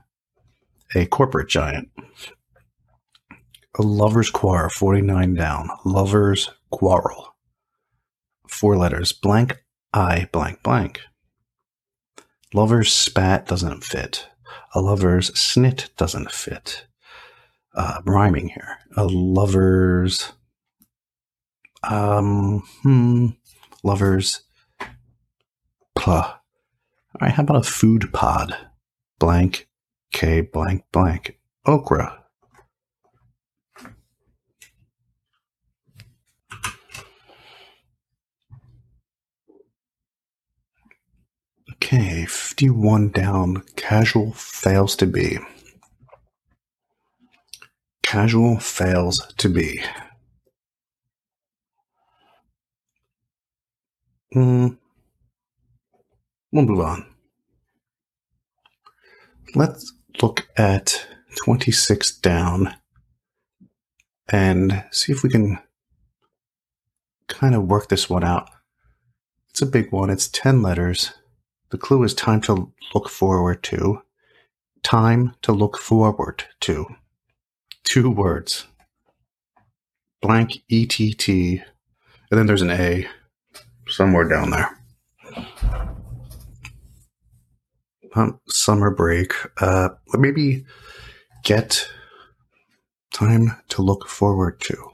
a 0.94 1.07
corporate 1.07 1.49
giant. 1.49 1.90
A 3.78 3.82
lover's 3.82 4.30
quarrel, 4.30 4.70
49 4.70 5.34
down. 5.34 5.70
Lover's 5.84 6.51
quarrel. 6.70 7.34
Four 8.46 8.76
letters. 8.76 9.12
Blank 9.12 9.62
I 9.94 10.28
blank 10.32 10.62
blank. 10.62 11.01
Lover's 12.53 12.92
spat 12.92 13.46
doesn't 13.46 13.84
fit 13.84 14.28
a 14.74 14.80
lover's 14.80 15.30
snit 15.32 15.94
doesn't 15.96 16.30
fit. 16.30 16.86
Uh, 17.74 18.01
rhyming 18.05 18.49
here. 18.49 18.78
A 18.96 19.05
lover's, 19.05 20.32
um, 21.84 22.62
hmm, 22.82 23.28
lover's, 23.84 24.42
pluh. 25.99 26.22
All 26.22 27.20
right, 27.20 27.32
how 27.32 27.42
about 27.42 27.57
a 27.57 27.62
food 27.62 28.12
pod? 28.12 28.57
Blank, 29.18 29.68
K 30.12 30.40
blank 30.40 30.84
blank. 30.92 31.38
Okra. 31.66 32.24
Okay, 41.74 42.26
51 42.26 43.11
down. 43.11 43.62
Casual 43.76 44.32
fails 44.32 44.94
to 44.96 45.07
be. 45.07 45.38
Casual 48.03 48.59
fails 48.59 49.32
to 49.38 49.49
be. 49.49 49.82
Mm. 54.34 54.76
We'll 56.53 56.64
move 56.64 56.80
on. 56.80 57.07
Let's 59.55 59.92
look 60.22 60.49
at 60.57 61.07
26 61.44 62.16
down. 62.18 62.74
and 64.28 64.84
see 64.90 65.12
if 65.12 65.22
we 65.22 65.30
can 65.30 65.59
kind 67.28 67.55
of 67.55 67.64
work 67.64 67.88
this 67.88 68.11
one 68.11 68.24
out. 68.24 68.51
It's 69.51 69.62
a 69.62 69.66
big 69.66 69.90
one. 69.92 70.11
It's 70.11 70.28
10 70.28 70.62
letters. 70.62 71.12
The 71.70 71.78
clue 71.78 72.03
is 72.03 72.14
time 72.14 72.40
to 72.42 72.72
look 72.94 73.09
forward 73.09 73.62
to. 73.64 74.03
Time 74.82 75.34
to 75.42 75.53
look 75.53 75.78
forward 75.78 76.44
to. 76.61 76.86
Two 77.84 78.11
words. 78.11 78.66
Blank 80.20 80.62
ETT. 80.70 81.28
And 81.28 81.62
then 82.30 82.46
there's 82.46 82.62
an 82.62 82.70
A 82.70 83.07
somewhere 83.88 84.28
down 84.28 84.51
there. 84.51 84.78
Um, 88.14 88.40
summer 88.48 88.90
break. 88.90 89.32
Uh, 89.61 89.90
maybe 90.14 90.64
get 91.44 91.86
time 93.12 93.56
to 93.68 93.82
look 93.82 94.09
forward 94.09 94.61
to. 94.62 94.92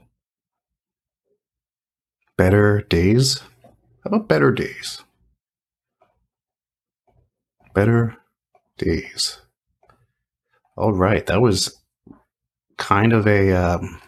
Better 2.37 2.81
days? 2.81 3.39
How 4.03 4.09
about 4.09 4.27
better 4.27 4.51
days? 4.51 5.01
Better 7.73 8.17
days. 8.77 9.39
All 10.77 10.93
right, 10.93 11.25
that 11.27 11.41
was 11.41 11.81
kind 12.77 13.13
of 13.13 13.25
a 13.27 13.53
um, 13.53 14.01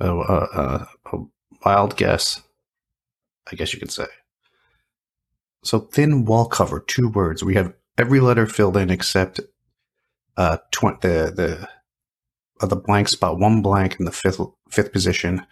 a, 0.00 0.08
a, 0.08 0.88
a 1.12 1.18
wild 1.64 1.96
guess, 1.96 2.40
I 3.50 3.56
guess 3.56 3.72
you 3.72 3.80
could 3.80 3.90
say. 3.90 4.06
So 5.62 5.80
thin 5.80 6.24
wall 6.24 6.46
cover, 6.46 6.80
two 6.80 7.08
words. 7.08 7.42
We 7.42 7.54
have 7.56 7.74
every 7.96 8.20
letter 8.20 8.46
filled 8.46 8.76
in 8.76 8.90
except 8.90 9.40
uh, 10.36 10.58
tw- 10.72 11.00
the 11.00 11.32
the 11.34 11.68
uh, 12.60 12.66
the 12.66 12.76
blank 12.76 13.08
spot, 13.08 13.38
one 13.38 13.62
blank 13.62 13.96
in 13.98 14.04
the 14.04 14.12
fifth 14.12 14.40
fifth 14.70 14.92
position. 14.92 15.46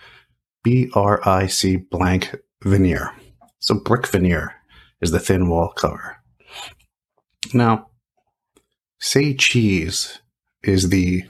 B 0.63 0.91
R 0.95 1.21
I 1.27 1.47
C 1.47 1.77
blank 1.77 2.35
veneer. 2.63 3.13
So 3.61 3.75
brick 3.75 4.07
veneer 4.07 4.55
is 5.01 5.11
the 5.11 5.21
thin 5.21 5.49
wall 5.49 5.69
cover. 5.69 6.17
Now, 7.55 7.91
say 8.99 9.35
cheese 9.35 10.19
is 10.63 10.89
the 10.89 11.25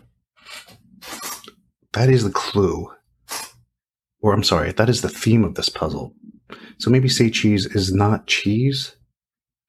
that 1.93 2.09
is 2.09 2.25
the 2.25 2.31
clue. 2.31 2.93
Or 4.21 4.33
I'm 4.33 4.43
sorry, 4.43 4.73
that 4.73 4.89
is 4.89 5.03
the 5.03 5.09
theme 5.09 5.45
of 5.45 5.55
this 5.55 5.69
puzzle. 5.69 6.15
So 6.79 6.91
maybe 6.91 7.09
say 7.09 7.31
cheese 7.31 7.67
is 7.67 7.93
not 7.93 8.27
cheese, 8.27 8.97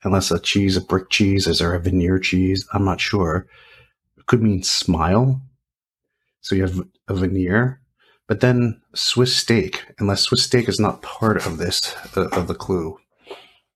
unless 0.03 0.31
a 0.31 0.39
cheese, 0.39 0.77
a 0.77 0.81
brick 0.81 1.09
cheese, 1.09 1.47
is 1.47 1.59
there 1.59 1.73
a 1.73 1.79
veneer 1.79 2.19
cheese? 2.19 2.67
I'm 2.73 2.85
not 2.85 3.01
sure. 3.01 3.47
It 4.17 4.25
could 4.25 4.43
mean 4.43 4.63
smile. 4.63 5.41
So 6.41 6.55
you 6.55 6.63
have 6.63 6.81
a 7.07 7.13
veneer, 7.13 7.81
but 8.27 8.41
then 8.41 8.81
Swiss 8.95 9.35
steak, 9.35 9.83
unless 9.99 10.21
Swiss 10.21 10.43
steak 10.43 10.69
is 10.69 10.79
not 10.79 11.01
part 11.01 11.45
of 11.45 11.57
this 11.57 11.95
uh, 12.15 12.27
of 12.29 12.47
the 12.47 12.55
clue, 12.55 12.97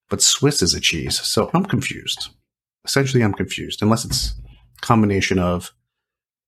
but 0.10 0.22
Swiss 0.22 0.62
is 0.62 0.74
a 0.74 0.80
cheese. 0.80 1.20
So 1.22 1.50
I'm 1.54 1.66
confused. 1.66 2.30
Essentially, 2.86 3.24
I'm 3.24 3.34
confused, 3.34 3.82
unless 3.82 4.06
it's 4.06 4.34
combination 4.82 5.40
of 5.40 5.72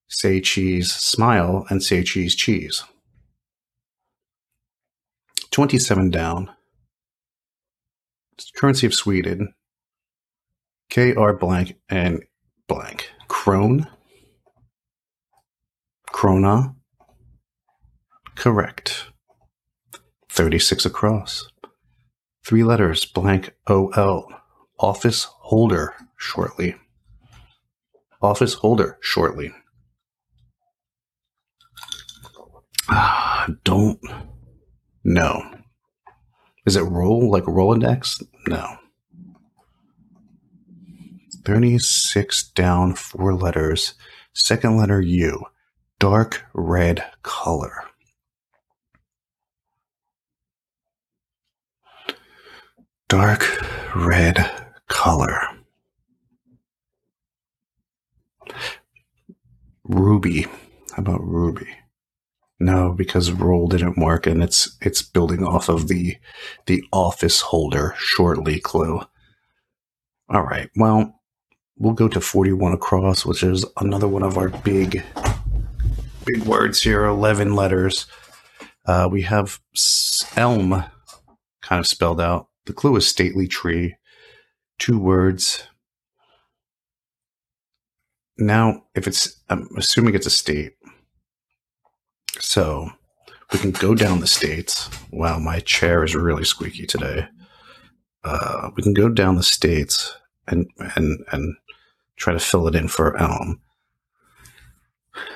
say 0.08 0.42
cheese 0.42 0.92
smile 0.94 1.66
and 1.70 1.84
say 1.84 2.04
cheese 2.04 2.36
cheese. 2.36 2.84
27 5.52 6.10
down. 6.10 6.50
Currency 8.56 8.88
of 8.88 8.94
Sweden. 8.94 9.54
KR 10.90 11.32
blank 11.32 11.76
and 11.90 12.24
blank. 12.68 13.10
Krone. 13.28 13.88
Krona. 16.12 16.76
Correct. 18.36 19.08
36 20.30 20.86
across. 20.86 21.48
Three 22.46 22.64
letters, 22.64 23.06
blank 23.06 23.54
OL. 23.68 24.30
Office 24.80 25.24
holder, 25.24 25.94
shortly. 26.18 26.76
Office 28.22 28.56
holder, 28.56 28.98
shortly. 29.02 29.52
Ah, 32.90 33.48
don't 33.64 34.00
know. 35.04 35.53
Is 36.66 36.76
it 36.76 36.82
roll 36.82 37.30
like 37.30 37.43
Rolodex? 37.43 38.24
No. 38.47 38.78
36 41.43 42.43
down, 42.51 42.93
four 42.93 43.34
letters. 43.34 43.95
Second 44.34 44.78
letter 44.78 45.01
U. 45.01 45.43
Dark 45.99 46.43
red 46.53 47.03
color. 47.22 47.74
Dark 53.09 53.45
red 53.95 54.49
color. 54.88 55.39
Ruby. 59.84 60.43
How 60.93 60.99
about 60.99 61.22
ruby? 61.22 61.68
No, 62.60 62.93
because 62.93 63.32
roll 63.32 63.68
didn't 63.68 63.97
work, 63.97 64.26
and 64.28 64.41
it's 64.41 64.78
it's 64.82 65.01
building 65.01 65.43
off 65.43 65.70
of 65.70 65.88
the 65.88 66.18
the 66.66 66.84
office 66.91 67.41
holder 67.41 67.93
shortly 67.97 68.60
clue. 68.60 69.01
All 70.30 70.43
right, 70.43 70.70
well, 70.76 71.22
we'll 71.78 71.93
go 71.93 72.08
to 72.08 72.22
forty 72.22 72.54
one 72.54 72.74
across, 72.74 73.26
which 73.26 73.43
is 73.43 73.66
another 73.78 74.08
one 74.08 74.24
of 74.24 74.38
our 74.38 74.49
big 74.49 75.04
big 76.26 76.43
words 76.43 76.82
here. 76.82 77.04
Eleven 77.06 77.56
letters. 77.56 78.06
Uh, 78.86 79.08
we 79.12 79.24
have 79.24 79.60
elm 80.36 80.84
kind 81.62 81.80
of 81.80 81.88
spelled 81.88 82.22
out. 82.22 82.47
The 82.66 82.74
clue 82.74 82.95
is 82.95 83.08
stately 83.08 83.47
tree. 83.47 83.95
Two 84.80 84.99
words. 84.99 85.64
Now, 88.38 88.84
if 88.95 89.08
it's, 89.08 89.41
I'm 89.49 89.68
assuming 89.78 90.16
it's 90.16 90.26
a 90.26 90.32
state. 90.32 90.74
So 92.44 92.89
we 93.52 93.60
can 93.60 93.72
go 93.72 93.96
down 93.96 94.20
the 94.20 94.28
states. 94.28 94.89
Wow, 95.12 95.39
my 95.39 95.60
chair 95.62 96.04
is 96.04 96.14
really 96.14 96.44
squeaky 96.44 96.86
today. 96.86 97.28
Uh, 98.24 98.70
we 98.76 98.84
can 98.84 98.94
go 98.94 99.10
down 99.10 99.36
the 99.36 99.44
states 99.44 100.16
and 100.48 100.68
and 100.96 101.24
and 101.32 101.56
try 102.18 102.34
to 102.34 102.39
fill 102.39 102.68
it 102.68 102.76
in 102.76 102.89
for 102.89 103.18
Elm. 103.18 103.62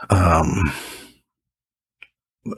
Um, 0.09 0.73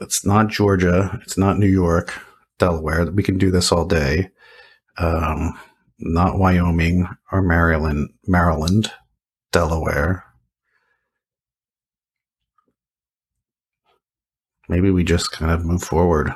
it's 0.00 0.26
not 0.26 0.48
Georgia. 0.48 1.18
It's 1.22 1.38
not 1.38 1.58
New 1.58 1.68
York, 1.68 2.20
Delaware. 2.58 3.06
We 3.06 3.22
can 3.22 3.38
do 3.38 3.50
this 3.50 3.70
all 3.72 3.86
day. 3.86 4.30
Um, 4.98 5.58
not 5.98 6.38
Wyoming 6.38 7.08
or 7.30 7.40
Maryland, 7.40 8.10
Maryland, 8.26 8.90
Delaware. 9.52 10.24
Maybe 14.70 14.90
we 14.90 15.02
just 15.02 15.32
kind 15.32 15.50
of 15.50 15.64
move 15.64 15.82
forward. 15.82 16.32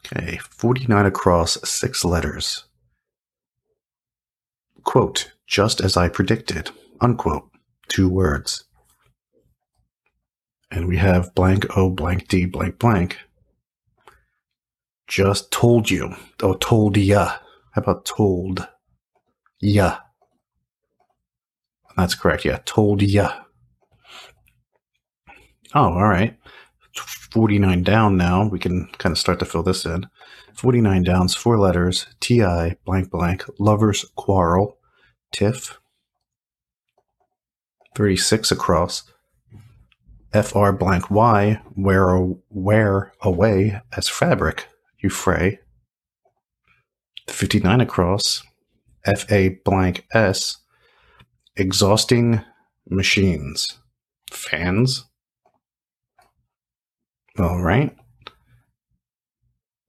Okay, 0.00 0.38
49 0.38 1.04
across, 1.04 1.58
six 1.68 2.04
letters. 2.04 2.64
Quote, 4.82 5.32
just 5.46 5.82
as 5.82 5.98
I 5.98 6.08
predicted, 6.08 6.70
unquote, 7.02 7.50
two 7.88 8.08
words. 8.08 8.64
And 10.70 10.88
we 10.88 10.96
have 10.96 11.34
blank 11.34 11.66
O 11.76 11.90
blank 11.90 12.28
D 12.28 12.46
blank 12.46 12.78
blank. 12.78 13.18
Just 15.06 15.50
told 15.50 15.90
you. 15.90 16.14
Oh, 16.42 16.54
told 16.54 16.96
ya. 16.96 17.36
How 17.72 17.82
about 17.82 18.06
told 18.06 18.66
ya? 19.60 19.98
That's 21.98 22.14
correct. 22.14 22.44
Yeah, 22.44 22.60
told 22.64 23.02
ya. 23.02 23.32
Oh, 25.74 25.92
all 25.92 26.08
right. 26.08 26.38
49 26.94 27.82
down 27.82 28.16
now. 28.16 28.48
We 28.48 28.60
can 28.60 28.86
kind 28.98 29.12
of 29.12 29.18
start 29.18 29.40
to 29.40 29.44
fill 29.44 29.64
this 29.64 29.84
in. 29.84 30.06
49 30.54 31.02
downs, 31.02 31.34
four 31.34 31.58
letters, 31.58 32.06
TI, 32.20 32.76
blank, 32.84 33.10
blank, 33.10 33.44
lovers 33.58 34.04
quarrel, 34.16 34.78
TIFF. 35.32 35.80
36 37.96 38.52
across, 38.52 39.02
FR 40.32 40.70
blank 40.70 41.10
Y, 41.10 41.60
wear, 41.74 42.28
wear 42.48 43.12
away 43.22 43.80
as 43.96 44.08
fabric, 44.08 44.68
you 45.00 45.10
fray. 45.10 45.58
59 47.26 47.80
across, 47.80 48.44
FA 49.04 49.50
blank 49.64 50.06
S, 50.14 50.58
Exhausting 51.58 52.40
machines. 52.88 53.78
Fans. 54.30 55.04
All 57.38 57.60
right. 57.60 57.96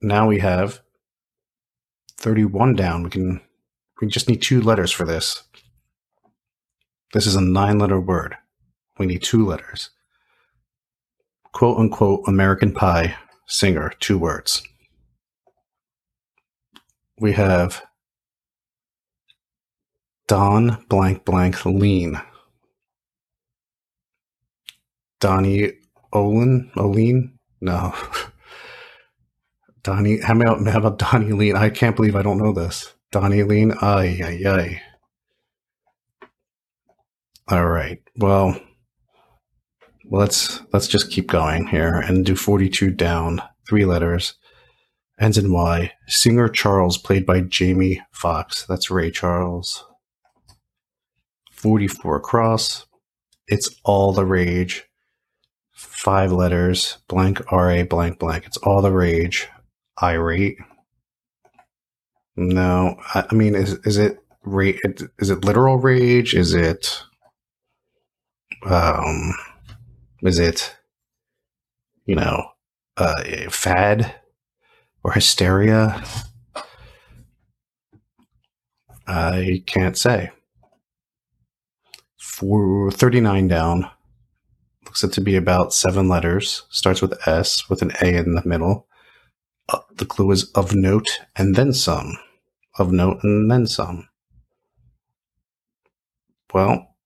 Now 0.02 0.26
we 0.26 0.40
have 0.40 0.80
31 2.18 2.74
down. 2.74 3.04
We 3.04 3.10
can 3.10 3.40
we 4.00 4.08
just 4.08 4.28
need 4.28 4.42
two 4.42 4.60
letters 4.60 4.90
for 4.90 5.04
this. 5.04 5.44
This 7.12 7.26
is 7.26 7.36
a 7.36 7.40
nine 7.40 7.78
letter 7.78 8.00
word. 8.00 8.36
We 8.98 9.06
need 9.06 9.22
two 9.22 9.46
letters. 9.46 9.90
Quote 11.52 11.78
unquote 11.78 12.26
American 12.26 12.72
Pie 12.72 13.14
singer, 13.46 13.92
two 14.00 14.18
words. 14.18 14.62
We 17.18 17.32
have 17.32 17.82
Don 20.30 20.84
blank 20.88 21.24
blank 21.24 21.66
lean. 21.66 22.22
Donnie 25.18 25.72
Olin? 26.12 26.70
Olin? 26.76 27.36
No. 27.60 27.92
Donnie, 29.82 30.20
how 30.20 30.36
about, 30.36 30.64
how 30.68 30.78
about 30.78 30.98
Donnie 31.00 31.32
Lean? 31.32 31.56
I 31.56 31.68
can't 31.68 31.96
believe 31.96 32.14
I 32.14 32.22
don't 32.22 32.38
know 32.38 32.52
this. 32.52 32.94
Donnie 33.10 33.42
Lean? 33.42 33.72
Ay, 33.82 34.20
ay, 34.24 34.48
ay. 34.48 34.82
All 37.48 37.66
right. 37.66 37.98
Well, 38.16 38.56
let's 40.12 40.62
let's 40.72 40.86
just 40.86 41.10
keep 41.10 41.26
going 41.26 41.66
here 41.66 41.96
and 41.96 42.24
do 42.24 42.36
42 42.36 42.92
down, 42.92 43.42
three 43.68 43.84
letters, 43.84 44.34
ends 45.18 45.38
in 45.38 45.52
Y. 45.52 45.90
Singer 46.06 46.48
Charles, 46.48 46.98
played 46.98 47.26
by 47.26 47.40
Jamie 47.40 48.00
Foxx. 48.12 48.64
That's 48.64 48.92
Ray 48.92 49.10
Charles. 49.10 49.89
44 51.60 52.16
across. 52.16 52.86
It's 53.46 53.68
all 53.84 54.12
the 54.12 54.24
rage. 54.24 54.84
Five 55.72 56.32
letters, 56.32 56.98
blank 57.08 57.40
RA, 57.52 57.82
blank 57.84 58.18
blank. 58.18 58.46
It's 58.46 58.56
all 58.58 58.82
the 58.82 58.92
rage. 58.92 59.48
Irate. 60.02 60.56
No, 62.36 62.96
I, 63.14 63.24
I 63.30 63.34
mean, 63.34 63.54
is 63.54 63.74
is 63.84 63.98
it? 63.98 64.18
Is 65.18 65.30
it 65.30 65.44
literal 65.44 65.76
rage? 65.76 66.34
Is 66.34 66.54
it 66.54 67.02
um, 68.64 69.34
is 70.22 70.38
it 70.38 70.76
you 72.06 72.14
know 72.14 72.50
uh, 72.96 73.22
fad 73.50 74.14
or 75.02 75.12
hysteria? 75.12 76.02
I 79.06 79.62
can't 79.66 79.98
say. 79.98 80.30
For 82.40 82.90
39 82.90 83.48
down, 83.48 83.90
looks 84.86 85.04
it 85.04 85.12
to 85.12 85.20
be 85.20 85.36
about 85.36 85.74
seven 85.74 86.08
letters, 86.08 86.62
starts 86.70 87.02
with 87.02 87.28
S 87.28 87.68
with 87.68 87.82
an 87.82 87.92
A 88.00 88.16
in 88.16 88.34
the 88.34 88.40
middle. 88.46 88.86
Uh, 89.68 89.80
the 89.96 90.06
clue 90.06 90.30
is 90.30 90.50
of 90.52 90.74
note 90.74 91.20
and 91.36 91.54
then 91.54 91.74
some. 91.74 92.16
Of 92.78 92.92
note 92.92 93.18
and 93.22 93.50
then 93.50 93.66
some. 93.66 94.08
Well, 96.54 96.96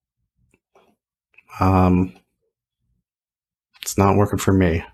um, 1.59 2.15
it's 3.83 3.99
not 3.99 4.17
working 4.17 4.39
for 4.39 4.53
me. 4.53 4.85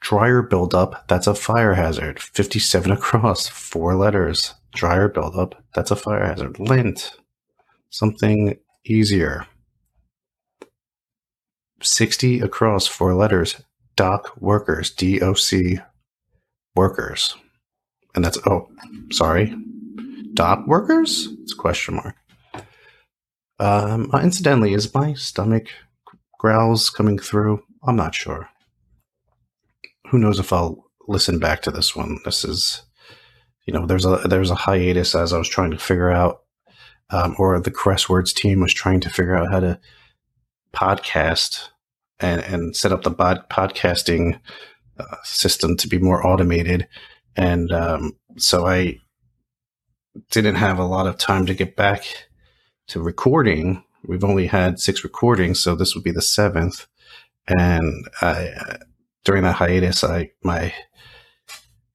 Dryer 0.00 0.42
buildup, 0.42 1.06
that's 1.06 1.28
a 1.28 1.34
fire 1.36 1.74
hazard. 1.74 2.20
57 2.20 2.90
across, 2.90 3.46
four 3.46 3.94
letters. 3.94 4.54
Dryer 4.74 5.06
buildup, 5.06 5.62
that's 5.76 5.92
a 5.92 5.96
fire 5.96 6.26
hazard. 6.26 6.58
Lint, 6.58 7.12
something 7.92 8.56
easier. 8.84 9.46
60 11.80 12.40
across, 12.40 12.86
four 12.88 13.14
letters. 13.14 13.62
doc 13.94 14.32
workers, 14.40 14.90
D 14.90 15.20
O 15.20 15.34
C 15.34 15.78
workers. 16.74 17.36
And 18.14 18.24
that's, 18.24 18.38
oh, 18.46 18.68
sorry. 19.12 19.54
Dock 20.34 20.66
workers? 20.66 21.28
It's 21.42 21.52
a 21.52 21.56
question 21.56 21.96
mark. 21.96 22.16
Um, 23.58 24.10
uh, 24.12 24.20
incidentally, 24.20 24.72
is 24.72 24.92
my 24.94 25.12
stomach 25.14 25.68
growls 26.38 26.90
coming 26.90 27.18
through? 27.18 27.62
I'm 27.86 27.96
not 27.96 28.14
sure. 28.14 28.48
Who 30.10 30.18
knows 30.18 30.38
if 30.38 30.52
I'll 30.52 30.86
listen 31.06 31.38
back 31.38 31.62
to 31.62 31.70
this 31.70 31.94
one? 31.94 32.18
This 32.24 32.44
is, 32.44 32.82
you 33.66 33.74
know, 33.74 33.86
there's 33.86 34.04
a 34.04 34.16
there's 34.28 34.50
a 34.50 34.54
hiatus 34.54 35.14
as 35.14 35.32
I 35.32 35.38
was 35.38 35.48
trying 35.48 35.70
to 35.70 35.78
figure 35.78 36.10
out, 36.10 36.41
um, 37.12 37.36
or 37.38 37.60
the 37.60 37.70
Cresswords 37.70 38.34
team 38.34 38.60
was 38.60 38.72
trying 38.72 39.00
to 39.00 39.10
figure 39.10 39.36
out 39.36 39.52
how 39.52 39.60
to 39.60 39.78
podcast 40.74 41.68
and 42.18 42.40
and 42.42 42.74
set 42.74 42.92
up 42.92 43.02
the 43.02 43.10
bod- 43.10 43.48
podcasting 43.50 44.40
uh, 44.98 45.16
system 45.22 45.76
to 45.76 45.88
be 45.88 45.98
more 45.98 46.26
automated, 46.26 46.88
and 47.36 47.70
um, 47.72 48.16
so 48.36 48.66
I 48.66 48.98
didn't 50.30 50.56
have 50.56 50.78
a 50.78 50.84
lot 50.84 51.06
of 51.06 51.18
time 51.18 51.46
to 51.46 51.54
get 51.54 51.76
back 51.76 52.04
to 52.88 53.00
recording. 53.00 53.84
We've 54.04 54.24
only 54.24 54.46
had 54.46 54.80
six 54.80 55.04
recordings, 55.04 55.60
so 55.60 55.74
this 55.74 55.94
would 55.94 56.04
be 56.04 56.10
the 56.10 56.22
seventh. 56.22 56.86
And 57.48 58.08
I, 58.20 58.78
during 59.24 59.42
that 59.42 59.56
hiatus, 59.56 60.04
I 60.04 60.30
my 60.42 60.72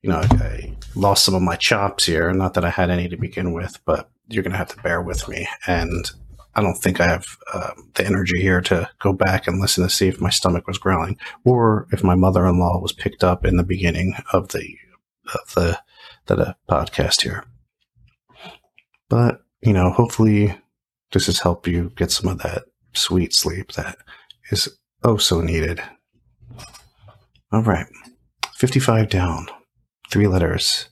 you 0.02 0.10
know 0.10 0.22
I 0.24 0.76
lost 0.96 1.26
some 1.26 1.36
of 1.36 1.42
my 1.42 1.56
chops 1.56 2.06
here. 2.06 2.32
Not 2.34 2.54
that 2.54 2.66
I 2.66 2.70
had 2.70 2.90
any 2.90 3.08
to 3.10 3.18
begin 3.18 3.54
with, 3.54 3.80
but 3.86 4.10
you're 4.28 4.44
going 4.44 4.52
to 4.52 4.58
have 4.58 4.70
to 4.70 4.82
bear 4.82 5.02
with 5.02 5.28
me. 5.28 5.48
And 5.66 6.10
I 6.56 6.62
don't 6.62 6.78
think 6.78 7.00
I 7.00 7.08
have 7.08 7.26
uh, 7.54 7.72
the 7.94 8.06
energy 8.06 8.42
here 8.42 8.62
to 8.62 8.90
go 9.00 9.14
back 9.14 9.48
and 9.48 9.62
listen 9.62 9.84
to 9.84 9.90
see 9.90 10.08
if 10.08 10.20
my 10.20 10.32
stomach 10.32 10.68
was 10.68 10.80
growling 10.80 11.18
or 11.46 11.88
if 11.92 12.04
my 12.04 12.16
mother-in-law 12.16 12.80
was 12.82 12.94
picked 12.94 13.24
up 13.24 13.46
in 13.46 13.58
the 13.58 13.64
beginning 13.64 14.16
of 14.34 14.50
the 14.50 14.76
of 15.34 15.54
the 15.54 15.80
the 16.26 16.56
podcast 16.70 17.22
here. 17.22 17.46
But 19.08 19.42
you 19.62 19.74
know, 19.74 19.92
hopefully 19.92 20.58
this 21.12 21.28
has 21.28 21.40
helped 21.40 21.68
you 21.68 21.92
get 21.96 22.12
some 22.12 22.30
of 22.30 22.40
that 22.40 22.64
sweet 22.94 23.34
sleep 23.34 23.74
that 23.74 23.98
is 24.52 24.68
oh 25.04 25.18
so 25.18 25.42
needed. 25.42 25.82
All 27.52 27.62
right. 27.62 27.86
55 28.56 29.10
down. 29.10 29.48
Three 30.10 30.28
letters. 30.28 30.90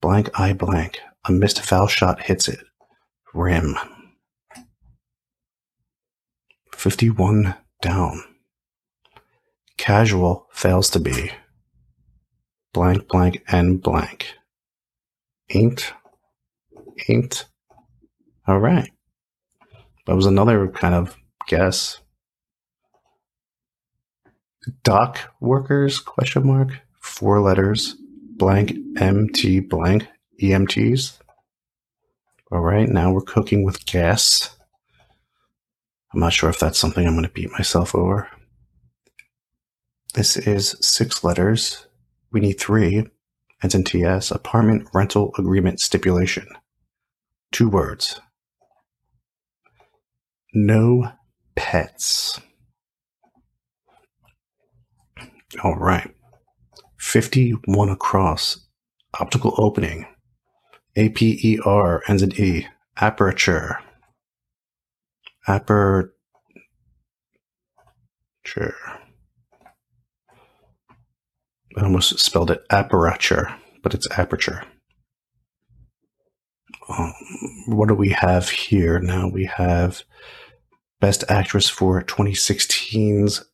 Blank 0.00 0.30
eye 0.38 0.52
blank. 0.52 1.00
A 1.26 1.32
missed 1.32 1.60
foul 1.60 1.88
shot 1.88 2.22
hits 2.22 2.48
it. 2.48 2.60
Rim. 3.34 3.76
51 6.74 7.54
down. 7.82 8.22
Casual 9.76 10.46
fails 10.52 10.90
to 10.90 11.00
be. 11.00 11.32
Blank 12.72 13.08
blank 13.08 13.42
and 13.48 13.82
blank. 13.82 14.34
Ain't. 15.50 15.92
Ain't. 17.08 17.46
All 18.46 18.60
right. 18.60 18.90
That 20.06 20.16
was 20.16 20.26
another 20.26 20.68
kind 20.68 20.94
of 20.94 21.16
guess. 21.48 22.00
Dock 24.82 25.34
workers 25.40 25.98
question 25.98 26.46
mark 26.46 26.70
four 27.00 27.40
letters 27.40 27.96
blank 28.36 28.72
mt 29.00 29.68
blank 29.68 30.06
EMTs. 30.42 31.18
All 32.50 32.60
right, 32.60 32.88
now 32.88 33.12
we're 33.12 33.20
cooking 33.20 33.64
with 33.64 33.84
gas. 33.86 34.56
I'm 36.12 36.20
not 36.20 36.32
sure 36.32 36.48
if 36.48 36.58
that's 36.58 36.78
something 36.78 37.06
I'm 37.06 37.14
going 37.14 37.26
to 37.26 37.32
beat 37.32 37.52
myself 37.52 37.94
over. 37.94 38.28
This 40.14 40.36
is 40.36 40.76
six 40.80 41.22
letters. 41.22 41.86
We 42.32 42.40
need 42.40 42.58
three. 42.58 43.06
Ends 43.62 43.74
in 43.74 43.84
TS. 43.84 44.30
Apartment 44.30 44.88
rental 44.94 45.32
agreement 45.36 45.80
stipulation. 45.80 46.46
Two 47.52 47.68
words 47.68 48.20
no 50.54 51.12
pets. 51.54 52.40
All 55.62 55.76
right. 55.76 56.10
51 56.98 57.88
across. 57.88 58.66
Optical 59.18 59.54
opening. 59.56 60.06
APER 60.98 62.02
ends 62.08 62.22
in 62.22 62.32
E. 62.40 62.66
Aperture. 62.96 63.78
Aperture. 65.46 66.10
I 71.76 71.82
almost 71.82 72.18
spelled 72.18 72.50
it 72.50 72.64
aperture, 72.70 73.54
but 73.84 73.94
it's 73.94 74.10
aperture. 74.18 74.64
Um, 76.88 77.14
what 77.68 77.88
do 77.88 77.94
we 77.94 78.08
have 78.10 78.48
here 78.48 78.98
now? 78.98 79.28
We 79.28 79.44
have 79.44 80.02
Best 81.00 81.22
Actress 81.28 81.68
for 81.68 82.02
2016's 82.02 83.44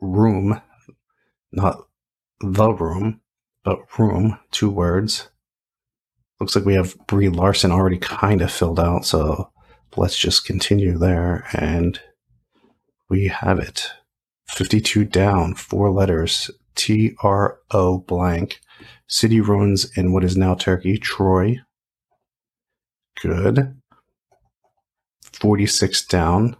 Room, 0.00 0.62
not 1.52 1.86
The 2.40 2.72
Room, 2.72 3.20
but 3.62 3.80
Room, 3.98 4.38
two 4.50 4.70
words. 4.70 5.28
Looks 6.44 6.56
like 6.56 6.66
we 6.66 6.74
have 6.74 6.94
Brie 7.06 7.30
Larson 7.30 7.72
already 7.72 7.96
kind 7.96 8.42
of 8.42 8.52
filled 8.52 8.78
out, 8.78 9.06
so 9.06 9.50
let's 9.96 10.14
just 10.14 10.44
continue 10.44 10.98
there. 10.98 11.46
And 11.54 11.98
we 13.08 13.28
have 13.28 13.58
it 13.58 13.90
52 14.48 15.06
down, 15.06 15.54
four 15.54 15.90
letters 15.90 16.50
T 16.74 17.16
R 17.22 17.60
O 17.70 17.96
blank. 17.96 18.60
City 19.08 19.40
ruins 19.40 19.90
in 19.96 20.12
what 20.12 20.22
is 20.22 20.36
now 20.36 20.54
Turkey, 20.54 20.98
Troy. 20.98 21.60
Good. 23.22 23.80
46 25.32 26.04
down, 26.04 26.56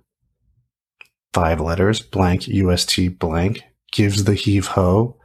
five 1.35 1.61
letters, 1.61 2.01
blank, 2.01 2.49
UST 2.49 3.19
blank, 3.19 3.61
gives 3.93 4.25
the 4.25 4.33
heave 4.33 4.69
ho, 4.69 5.19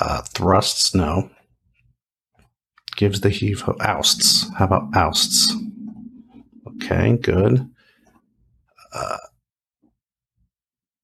uh, 0.00 0.22
thrusts, 0.22 0.94
no. 0.94 1.28
Gives 2.96 3.20
the 3.20 3.30
heave 3.30 3.60
ho, 3.60 3.76
ousts. 3.80 4.52
How 4.54 4.64
about 4.64 4.96
ousts? 4.96 5.54
Okay, 6.66 7.16
good. 7.16 7.68
Uh, 8.92 9.18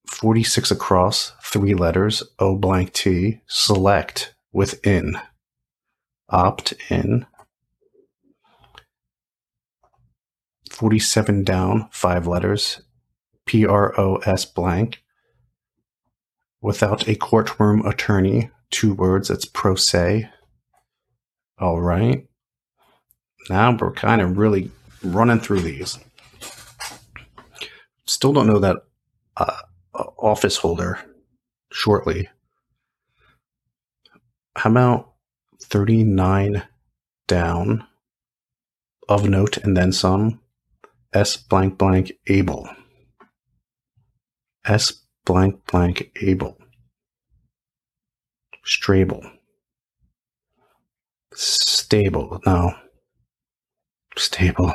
46 0.07 0.71
across, 0.71 1.33
three 1.43 1.75
letters, 1.75 2.23
O 2.39 2.57
blank 2.57 2.93
T, 2.93 3.41
select 3.47 4.35
within, 4.53 5.19
opt 6.29 6.75
in. 6.89 7.27
47 10.71 11.45
down, 11.45 11.89
five 11.93 12.27
letters, 12.27 12.83
P 13.47 13.67
R 13.67 13.99
O 14.01 14.17
S 14.17 14.45
blank. 14.45 15.03
Without 16.61 17.09
a 17.09 17.17
courtroom 17.17 17.85
attorney, 17.85 18.51
two 18.71 18.95
words, 18.95 19.29
it's 19.29 19.45
pro 19.45 19.75
se. 19.75 20.31
All 21.63 21.81
right. 21.81 22.27
Now 23.49 23.77
we're 23.81 23.93
kind 23.93 24.21
of 24.21 24.37
really 24.37 24.73
running 25.05 25.39
through 25.39 25.61
these. 25.61 25.97
Still 28.05 28.33
don't 28.33 28.49
know 28.49 28.59
that 28.59 28.79
uh, 29.37 29.59
office 30.19 30.57
holder 30.57 30.99
shortly. 31.71 32.29
How 34.57 34.71
about 34.71 35.13
39 35.63 36.65
down 37.29 37.87
of 39.09 39.29
note 39.29 39.59
and 39.59 39.77
then 39.77 39.93
some? 39.93 40.41
S 41.15 41.37
blank 41.37 41.79
blank 41.79 42.11
able. 42.27 42.69
S 44.65 45.05
blank 45.25 45.65
blank 45.71 46.11
able. 46.21 46.59
Strable. 48.67 49.31
Stable. 51.35 52.41
No. 52.47 52.75
Stable. 54.17 54.73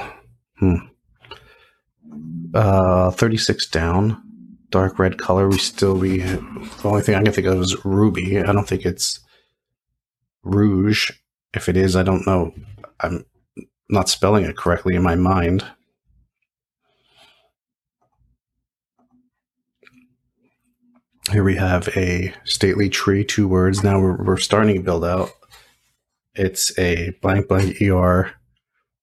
Hmm. 0.60 0.76
Uh, 2.54 3.12
36 3.12 3.70
down. 3.70 4.24
Dark 4.70 5.00
red 5.00 5.18
color. 5.18 5.48
We 5.50 5.58
still, 5.58 5.98
we, 5.98 6.18
the 6.20 6.82
only 6.84 7.02
thing 7.02 7.16
I 7.16 7.24
can 7.24 7.32
think 7.32 7.48
of 7.48 7.62
is 7.62 7.86
ruby. 7.86 8.40
I 8.40 8.52
don't 8.52 8.68
think 8.68 8.86
it's 8.86 9.20
rouge. 10.44 11.12
If 11.54 11.70
it 11.70 11.78
is, 11.78 11.96
I 11.96 12.04
don't 12.04 12.28
know. 12.28 12.54
I'm 13.00 13.26
not 13.90 14.10
spelling 14.10 14.44
it 14.44 14.58
correctly 14.58 14.96
in 14.96 15.04
my 15.04 15.16
mind. 15.16 15.66
Here 21.32 21.44
we 21.44 21.56
have 21.56 21.90
a 21.90 22.34
stately 22.46 22.90
tree, 22.90 23.26
two 23.26 23.48
words. 23.48 23.84
Now 23.84 24.00
we're, 24.00 24.24
we're 24.24 24.38
starting 24.38 24.76
to 24.76 24.82
build 24.82 25.04
out. 25.04 25.30
It's 26.38 26.78
a 26.78 27.12
blank 27.22 27.48
blank 27.48 27.82
ER 27.82 28.32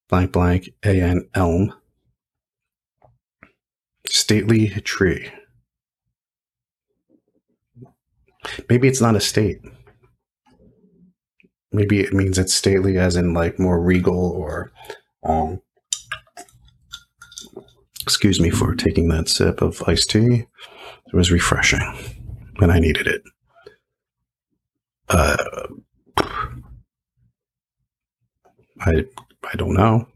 blank 0.09 0.30
blank 0.30 0.70
AN 0.85 1.28
elm. 1.35 1.74
Stately 4.07 4.68
tree. 4.68 5.32
Maybe 8.68 8.87
it's 8.87 9.01
not 9.01 9.16
a 9.16 9.20
state. 9.20 9.59
Maybe 11.72 11.99
it 11.99 12.14
means 12.14 12.39
it's 12.39 12.55
stately 12.55 12.99
as 12.99 13.16
in 13.16 13.35
like 13.35 13.59
more 13.59 13.82
regal 13.82 14.30
or 14.30 14.70
um 15.24 15.61
excuse 18.03 18.39
me 18.39 18.51
for 18.51 18.76
taking 18.76 19.09
that 19.09 19.28
sip 19.28 19.61
of 19.61 19.82
iced 19.89 20.11
tea. 20.11 20.47
It 21.07 21.14
was 21.14 21.32
refreshing 21.32 21.80
and 22.61 22.70
I 22.70 22.78
needed 22.78 23.09
it. 23.09 23.22
Uh, 25.09 25.66
I 28.85 29.05
I 29.51 29.57
don't 29.57 29.74
know. 29.74 30.07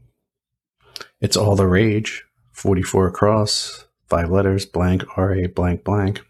It's 1.21 1.37
all 1.37 1.55
the 1.55 1.67
rage. 1.67 2.23
Forty 2.51 2.83
four 2.83 3.07
across, 3.07 3.85
five 4.09 4.29
letters, 4.29 4.65
blank 4.65 5.03
R 5.17 5.33
A 5.33 5.47
blank 5.47 5.83
blank. 5.83 6.21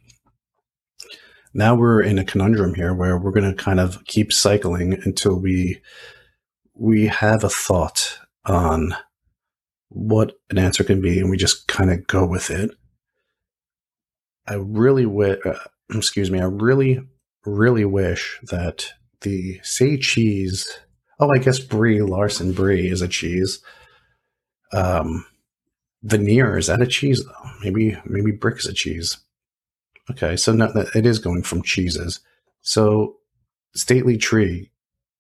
Now 1.54 1.74
we're 1.74 2.02
in 2.02 2.20
a 2.20 2.24
conundrum 2.24 2.76
here 2.76 2.94
where 2.94 3.18
we're 3.18 3.32
going 3.32 3.50
to 3.50 3.64
kind 3.64 3.80
of 3.80 4.06
keep 4.06 4.32
cycling 4.32 4.94
until 5.06 5.40
we 5.40 5.82
we 6.76 7.08
have 7.08 7.44
a 7.44 7.50
thought 7.50 8.20
on 8.46 8.94
what 9.90 10.34
an 10.52 10.60
answer 10.60 10.84
can 10.84 11.02
be, 11.02 11.20
and 11.20 11.32
we 11.32 11.38
just 11.38 11.68
kind 11.68 11.90
of 11.90 12.06
go 12.06 12.26
with 12.26 12.52
it. 12.52 12.70
I 14.48 14.54
really 14.54 15.08
wish, 15.08 15.40
uh, 15.46 15.56
excuse 15.94 16.30
me, 16.30 16.40
I 16.40 16.46
really, 16.46 17.02
really 17.46 17.86
wish 17.86 18.40
that 18.44 18.94
the 19.22 19.60
say 19.64 19.98
cheese. 19.98 20.80
Oh, 21.20 21.32
I 21.32 21.40
guess 21.40 21.60
brie 21.60 22.02
Larson 22.02 22.54
brie 22.54 22.90
is 22.90 23.02
a 23.02 23.08
cheese. 23.08 23.62
Um, 24.72 25.26
veneer 26.04 26.58
is 26.58 26.68
that 26.68 26.82
a 26.82 26.88
cheese 26.88 27.24
though? 27.26 27.50
Maybe 27.62 27.98
maybe 28.06 28.32
brick 28.32 28.60
is 28.60 28.68
a 28.68 28.74
cheese. 28.74 29.18
Okay, 30.10 30.36
so 30.36 30.54
no, 30.54 30.72
it 30.96 31.06
is 31.06 31.20
going 31.20 31.44
from 31.44 31.62
cheeses. 31.62 32.20
So 32.62 33.18
stately 33.76 34.18
tree, 34.18 34.72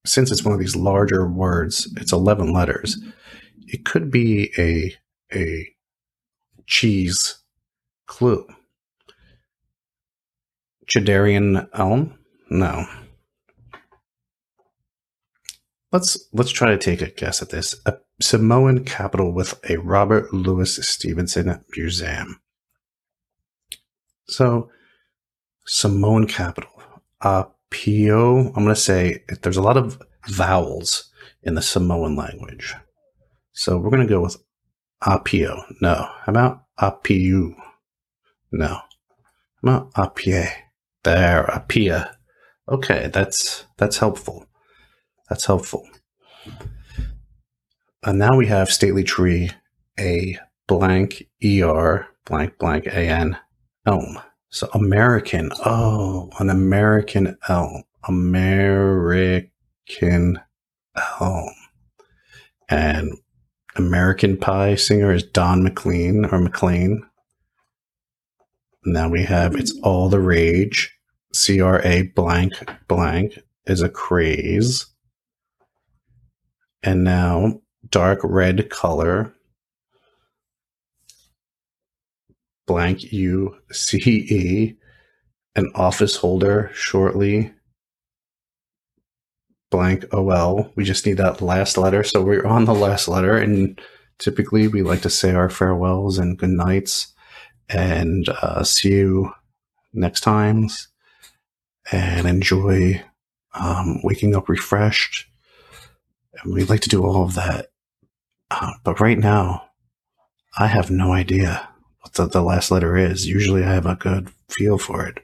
since 0.06 0.32
it's 0.32 0.44
one 0.44 0.54
of 0.54 0.60
these 0.60 0.76
larger 0.76 1.28
words, 1.28 1.92
it's 1.98 2.14
eleven 2.14 2.54
letters. 2.54 2.98
It 3.68 3.86
could 3.86 4.10
be 4.10 4.52
a 4.58 4.94
a 5.36 5.68
cheese 6.66 7.40
clue. 8.08 8.48
Chidarian 10.88 11.68
elm? 11.74 12.18
No. 12.50 12.86
Let's 15.92 16.18
let's 16.34 16.52
try 16.52 16.70
to 16.72 16.78
take 16.78 17.02
a 17.02 17.10
guess 17.10 17.42
at 17.42 17.50
this. 17.50 17.76
A 17.86 17.96
Samoan 18.22 18.84
capital 18.84 19.32
with 19.32 19.60
a 19.70 19.78
Robert 19.78 20.34
Louis 20.34 20.76
Stevenson 20.88 21.64
museum. 21.76 22.42
So, 24.28 24.70
Samoan 25.66 26.28
capital. 26.28 26.70
Apio. 27.24 28.48
I'm 28.48 28.64
going 28.64 28.68
to 28.68 28.76
say 28.76 29.24
there's 29.42 29.58
a 29.58 29.62
lot 29.62 29.78
of 29.78 30.00
vowels 30.28 31.12
in 31.44 31.56
the 31.56 31.62
Samoan 31.62 32.16
language. 32.16 32.76
So 33.54 33.78
we're 33.78 33.90
going 33.90 34.08
to 34.08 34.14
go 34.14 34.22
with 34.22 34.38
Apio. 35.04 35.64
No. 35.82 35.96
How 35.96 36.28
about 36.28 36.64
Apiu? 36.80 37.56
No. 38.52 38.68
How 38.68 38.84
about 39.64 39.94
Apie? 39.94 40.50
There, 41.04 41.50
Apia. 41.50 42.16
Okay, 42.68 43.10
that's 43.12 43.66
that's 43.78 43.98
helpful. 43.98 44.49
That's 45.30 45.46
helpful. 45.46 45.88
And 48.04 48.18
now 48.18 48.36
we 48.36 48.48
have 48.48 48.72
stately 48.72 49.04
tree, 49.04 49.52
a 50.00 50.38
blank 50.68 51.24
er 51.44 52.08
blank 52.26 52.58
blank 52.58 52.88
an 52.88 53.38
elm. 53.86 54.20
So 54.50 54.70
American. 54.74 55.52
Oh, 55.66 56.30
an 56.40 56.50
American 56.50 57.38
elm. 57.48 57.84
American 58.08 60.40
elm. 61.20 61.54
And 62.70 63.12
American 63.76 64.38
Pie 64.38 64.76
singer 64.76 65.14
is 65.14 65.24
Don 65.24 65.64
McLean 65.64 66.26
or 66.26 66.40
McLean. 66.40 67.04
Now 68.86 69.10
we 69.10 69.24
have 69.24 69.56
It's 69.56 69.78
All 69.84 70.10
the 70.10 70.20
Rage. 70.20 70.96
CRA 71.34 72.04
blank 72.16 72.54
blank 72.88 73.40
is 73.66 73.82
a 73.82 73.90
craze. 73.90 74.88
And 76.84 77.04
now 77.04 77.62
dark 77.90 78.20
red 78.24 78.70
color 78.70 79.34
blank 82.68 83.12
U 83.12 83.56
C 83.72 83.98
E 83.98 84.76
an 85.56 85.72
office 85.76 86.16
holder 86.16 86.70
shortly 86.74 87.52
blank 89.72 90.06
OL. 90.14 90.72
We 90.76 90.84
just 90.84 91.06
need 91.06 91.18
that 91.18 91.42
last 91.42 91.78
letter. 91.78 92.04
So 92.04 92.22
we're 92.22 92.46
on 92.46 92.66
the 92.66 92.76
last 92.76 93.08
letter 93.08 93.38
and 93.38 93.80
typically 94.20 94.68
we 94.68 94.82
like 94.84 95.02
to 95.02 95.10
say 95.10 95.32
our 95.34 95.50
farewells 95.50 96.18
and 96.18 96.38
good 96.38 96.50
nights 96.52 97.14
and 97.70 98.28
uh, 98.30 98.64
see 98.64 98.90
you 98.90 99.32
next 99.94 100.22
times 100.22 100.88
and 101.92 102.28
enjoy 102.28 103.04
um, 103.54 104.02
waking 104.04 104.36
up 104.36 104.48
refreshed. 104.50 105.26
We'd 106.46 106.70
like 106.70 106.82
to 106.82 106.90
do 106.90 107.06
all 107.06 107.24
of 107.24 107.36
that. 107.36 107.68
Uh, 108.52 108.74
but 108.84 109.00
right 109.00 109.18
now, 109.18 109.70
I 110.58 110.68
have 110.68 110.90
no 110.90 111.12
idea 111.12 111.70
what 112.02 112.14
the, 112.14 112.28
the, 112.28 112.42
last 112.42 112.72
letter 112.72 112.98
is. 112.98 113.28
Usually 113.28 113.64
I 113.64 113.74
have 113.74 113.86
a 113.86 113.96
good 113.96 114.30
feel 114.50 114.78
for 114.78 115.06
it. 115.06 115.20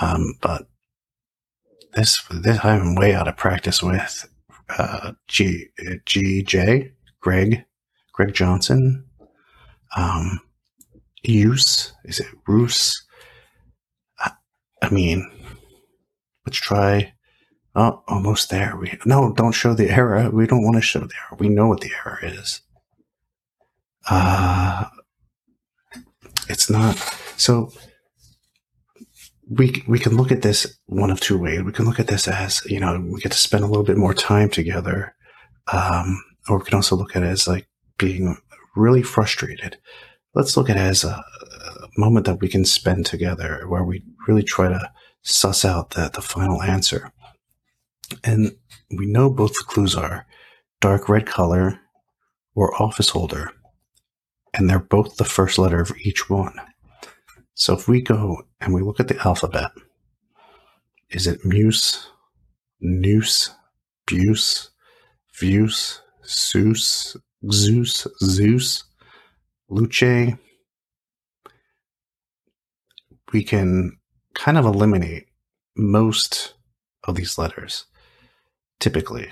Um, 0.00 0.34
but 0.40 0.66
this, 1.94 2.18
this, 2.30 2.64
I'm 2.64 2.94
way 2.94 3.14
out 3.14 3.28
of 3.28 3.36
practice 3.36 3.82
with 3.82 4.28
uh, 4.70 5.12
G, 5.28 5.66
G, 6.06 6.42
J, 6.42 6.92
Greg, 7.20 7.64
Greg 8.12 8.32
Johnson. 8.32 9.04
Um, 9.96 10.40
use 11.22 11.92
is 12.04 12.20
it 12.20 12.26
Roos? 12.46 13.06
I, 14.18 14.32
I 14.82 14.90
mean, 14.90 15.30
let's 16.46 16.58
try. 16.58 17.13
Oh, 17.76 18.02
almost 18.06 18.50
there. 18.50 18.76
We 18.76 18.98
no, 19.04 19.32
don't 19.32 19.52
show 19.52 19.74
the 19.74 19.90
error. 19.90 20.30
We 20.30 20.46
don't 20.46 20.62
want 20.64 20.76
to 20.76 20.82
show 20.82 21.00
the 21.00 21.14
error. 21.14 21.38
We 21.38 21.48
know 21.48 21.66
what 21.66 21.80
the 21.80 21.90
error 22.04 22.20
is. 22.22 22.60
Uh 24.08 24.84
it's 26.48 26.68
not 26.68 26.96
so 27.36 27.72
we 29.48 29.82
we 29.86 29.98
can 29.98 30.16
look 30.16 30.32
at 30.32 30.42
this 30.42 30.78
one 30.86 31.10
of 31.10 31.20
two 31.20 31.38
ways. 31.38 31.62
We 31.62 31.72
can 31.72 31.84
look 31.84 32.00
at 32.00 32.06
this 32.06 32.28
as 32.28 32.64
you 32.66 32.80
know 32.80 33.00
we 33.00 33.20
get 33.20 33.32
to 33.32 33.38
spend 33.38 33.64
a 33.64 33.66
little 33.66 33.84
bit 33.84 33.96
more 33.96 34.14
time 34.14 34.48
together, 34.50 35.14
um, 35.72 36.22
or 36.48 36.58
we 36.58 36.64
can 36.64 36.74
also 36.74 36.96
look 36.96 37.16
at 37.16 37.22
it 37.22 37.26
as 37.26 37.46
like 37.46 37.66
being 37.98 38.36
really 38.76 39.02
frustrated. 39.02 39.76
Let's 40.34 40.56
look 40.56 40.70
at 40.70 40.76
it 40.76 40.80
as 40.80 41.04
a, 41.04 41.08
a 41.08 41.88
moment 41.96 42.26
that 42.26 42.40
we 42.40 42.48
can 42.48 42.64
spend 42.64 43.06
together, 43.06 43.64
where 43.68 43.84
we 43.84 44.02
really 44.26 44.42
try 44.42 44.68
to 44.68 44.90
suss 45.22 45.64
out 45.64 45.90
the 45.90 46.10
the 46.12 46.22
final 46.22 46.62
answer. 46.62 47.12
And 48.22 48.56
we 48.96 49.06
know 49.06 49.30
both 49.30 49.52
the 49.54 49.64
clues 49.66 49.96
are 49.96 50.26
dark 50.80 51.08
red 51.08 51.26
color 51.26 51.80
or 52.54 52.80
office 52.80 53.08
holder, 53.08 53.50
and 54.52 54.68
they're 54.68 54.78
both 54.78 55.16
the 55.16 55.24
first 55.24 55.58
letter 55.58 55.80
of 55.80 55.96
each 56.02 56.30
one. 56.30 56.54
So 57.54 57.74
if 57.74 57.88
we 57.88 58.02
go 58.02 58.42
and 58.60 58.74
we 58.74 58.82
look 58.82 59.00
at 59.00 59.08
the 59.08 59.18
alphabet, 59.26 59.70
is 61.10 61.26
it 61.26 61.44
Muse, 61.44 62.06
Noose, 62.80 63.50
Buse, 64.06 64.70
Vuse, 65.40 66.00
Zeus, 66.26 67.16
Zeus, 67.50 68.06
Zeus, 68.22 68.84
Luce? 69.68 70.36
We 73.32 73.42
can 73.42 73.98
kind 74.34 74.58
of 74.58 74.64
eliminate 74.64 75.26
most 75.76 76.54
of 77.04 77.16
these 77.16 77.38
letters, 77.38 77.86
typically. 78.80 79.28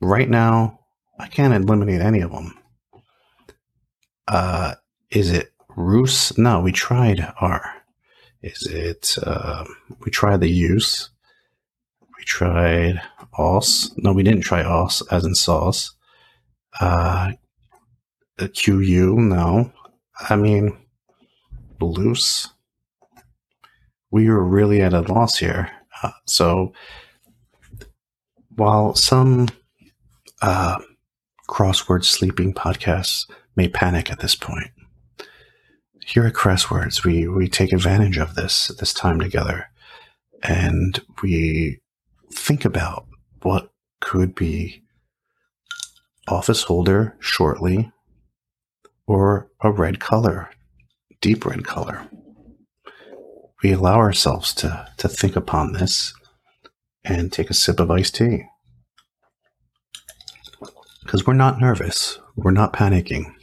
Right 0.00 0.28
now, 0.28 0.80
I 1.18 1.26
can't 1.26 1.54
eliminate 1.54 2.00
any 2.00 2.20
of 2.20 2.30
them. 2.30 2.58
Uh, 4.28 4.74
is 5.10 5.30
it 5.30 5.52
Roos? 5.76 6.36
No, 6.38 6.60
we 6.60 6.72
tried 6.72 7.26
R. 7.40 7.74
Is 8.42 8.66
it, 8.66 9.16
uh, 9.22 9.64
we 10.04 10.10
tried 10.10 10.40
the 10.40 10.50
use. 10.50 11.10
We 12.00 12.24
tried 12.24 13.00
os. 13.36 13.90
No, 13.96 14.12
we 14.12 14.22
didn't 14.22 14.42
try 14.42 14.62
os, 14.62 15.02
as 15.10 15.24
in 15.24 15.34
sauce. 15.34 15.92
Uh, 16.80 17.32
QU, 18.38 19.16
no. 19.16 19.72
I 20.28 20.36
mean, 20.36 20.76
loose. 21.80 22.48
We 24.10 24.28
were 24.28 24.44
really 24.44 24.80
at 24.80 24.94
a 24.94 25.00
loss 25.00 25.38
here. 25.38 25.70
Uh, 26.02 26.10
so, 26.26 26.72
while 28.58 28.94
some 28.94 29.48
uh, 30.42 30.78
crossword 31.48 32.04
sleeping 32.04 32.52
podcasts 32.52 33.28
may 33.56 33.68
panic 33.68 34.10
at 34.10 34.20
this 34.20 34.34
point, 34.34 34.70
here 36.08 36.26
at 36.26 36.32
Crosswords, 36.32 37.04
we, 37.04 37.28
we 37.28 37.48
take 37.48 37.70
advantage 37.70 38.16
of 38.16 38.34
this, 38.34 38.68
this 38.80 38.94
time 38.94 39.20
together 39.20 39.66
and 40.42 41.00
we 41.22 41.80
think 42.32 42.64
about 42.64 43.06
what 43.42 43.70
could 44.00 44.34
be 44.34 44.82
office 46.26 46.62
holder 46.62 47.14
shortly 47.20 47.92
or 49.06 49.50
a 49.60 49.70
red 49.70 50.00
color, 50.00 50.48
deep 51.20 51.44
red 51.44 51.64
color. 51.64 52.06
We 53.62 53.72
allow 53.72 53.98
ourselves 53.98 54.54
to, 54.54 54.88
to 54.96 55.08
think 55.08 55.36
upon 55.36 55.72
this 55.72 56.14
and 57.08 57.32
take 57.32 57.50
a 57.50 57.54
sip 57.54 57.80
of 57.80 57.90
iced 57.90 58.14
tea. 58.14 58.44
Because 61.02 61.26
we're 61.26 61.34
not 61.34 61.58
nervous, 61.58 62.18
we're 62.36 62.50
not 62.50 62.72
panicking 62.72 63.34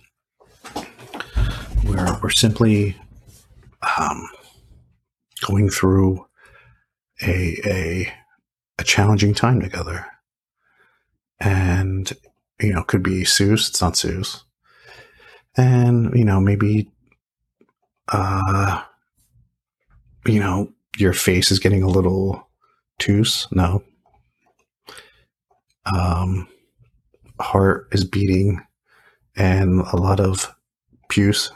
we're, 1.86 2.20
we're 2.22 2.30
simply 2.30 2.96
um, 3.98 4.28
going 5.46 5.70
through 5.70 6.26
a, 7.22 7.58
a, 7.66 8.14
a 8.80 8.84
challenging 8.84 9.34
time 9.34 9.62
together. 9.62 10.06
And, 11.40 12.12
you 12.60 12.74
know, 12.74 12.84
could 12.84 13.04
be 13.04 13.24
Seuss, 13.24 13.70
it's 13.70 13.82
not 13.82 13.94
Seuss. 13.94 14.44
And, 15.58 16.14
you 16.16 16.26
know, 16.26 16.40
maybe, 16.40 16.92
uh, 18.10 18.82
you 20.26 20.40
know, 20.40 20.74
your 20.98 21.14
face 21.14 21.52
is 21.52 21.60
getting 21.60 21.84
a 21.84 21.90
little 21.90 22.48
toos. 23.00 23.48
No. 23.52 23.84
Um, 25.86 26.48
heart 27.40 27.88
is 27.92 28.04
beating 28.06 28.62
and 29.36 29.82
a 29.82 29.98
lot 29.98 30.20
of 30.20 30.56
puce 31.10 31.52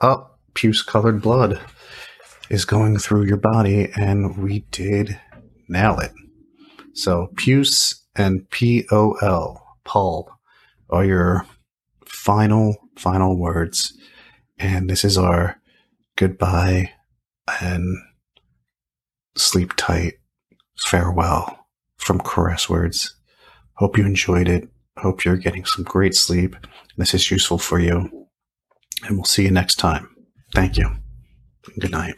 oh, 0.00 0.30
puce 0.54 0.82
colored 0.82 1.22
blood 1.22 1.60
is 2.50 2.64
going 2.64 2.98
through 2.98 3.24
your 3.24 3.36
body, 3.36 3.90
and 3.96 4.38
we 4.38 4.60
did 4.70 5.20
nail 5.68 5.98
it. 5.98 6.12
So, 6.94 7.30
puce 7.36 8.04
and 8.16 8.48
P 8.50 8.86
O 8.90 9.12
L, 9.22 9.76
Paul, 9.84 10.30
are 10.90 11.04
your 11.04 11.46
final, 12.06 12.76
final 12.96 13.36
words. 13.36 13.96
And 14.58 14.88
this 14.88 15.04
is 15.04 15.16
our 15.16 15.60
goodbye 16.16 16.90
and 17.60 17.98
sleep 19.38 19.72
tight 19.76 20.14
farewell 20.86 21.66
from 21.96 22.18
Crosswords. 22.18 23.10
Hope 23.74 23.98
you 23.98 24.04
enjoyed 24.04 24.48
it. 24.48 24.68
Hope 24.98 25.24
you're 25.24 25.36
getting 25.36 25.64
some 25.64 25.84
great 25.84 26.14
sleep. 26.14 26.56
This 26.96 27.14
is 27.14 27.30
useful 27.30 27.58
for 27.58 27.78
you 27.78 28.26
and 29.06 29.16
we'll 29.16 29.24
see 29.24 29.44
you 29.44 29.50
next 29.50 29.76
time. 29.76 30.08
Thank 30.54 30.76
you. 30.76 30.90
Good 31.78 31.92
night. 31.92 32.14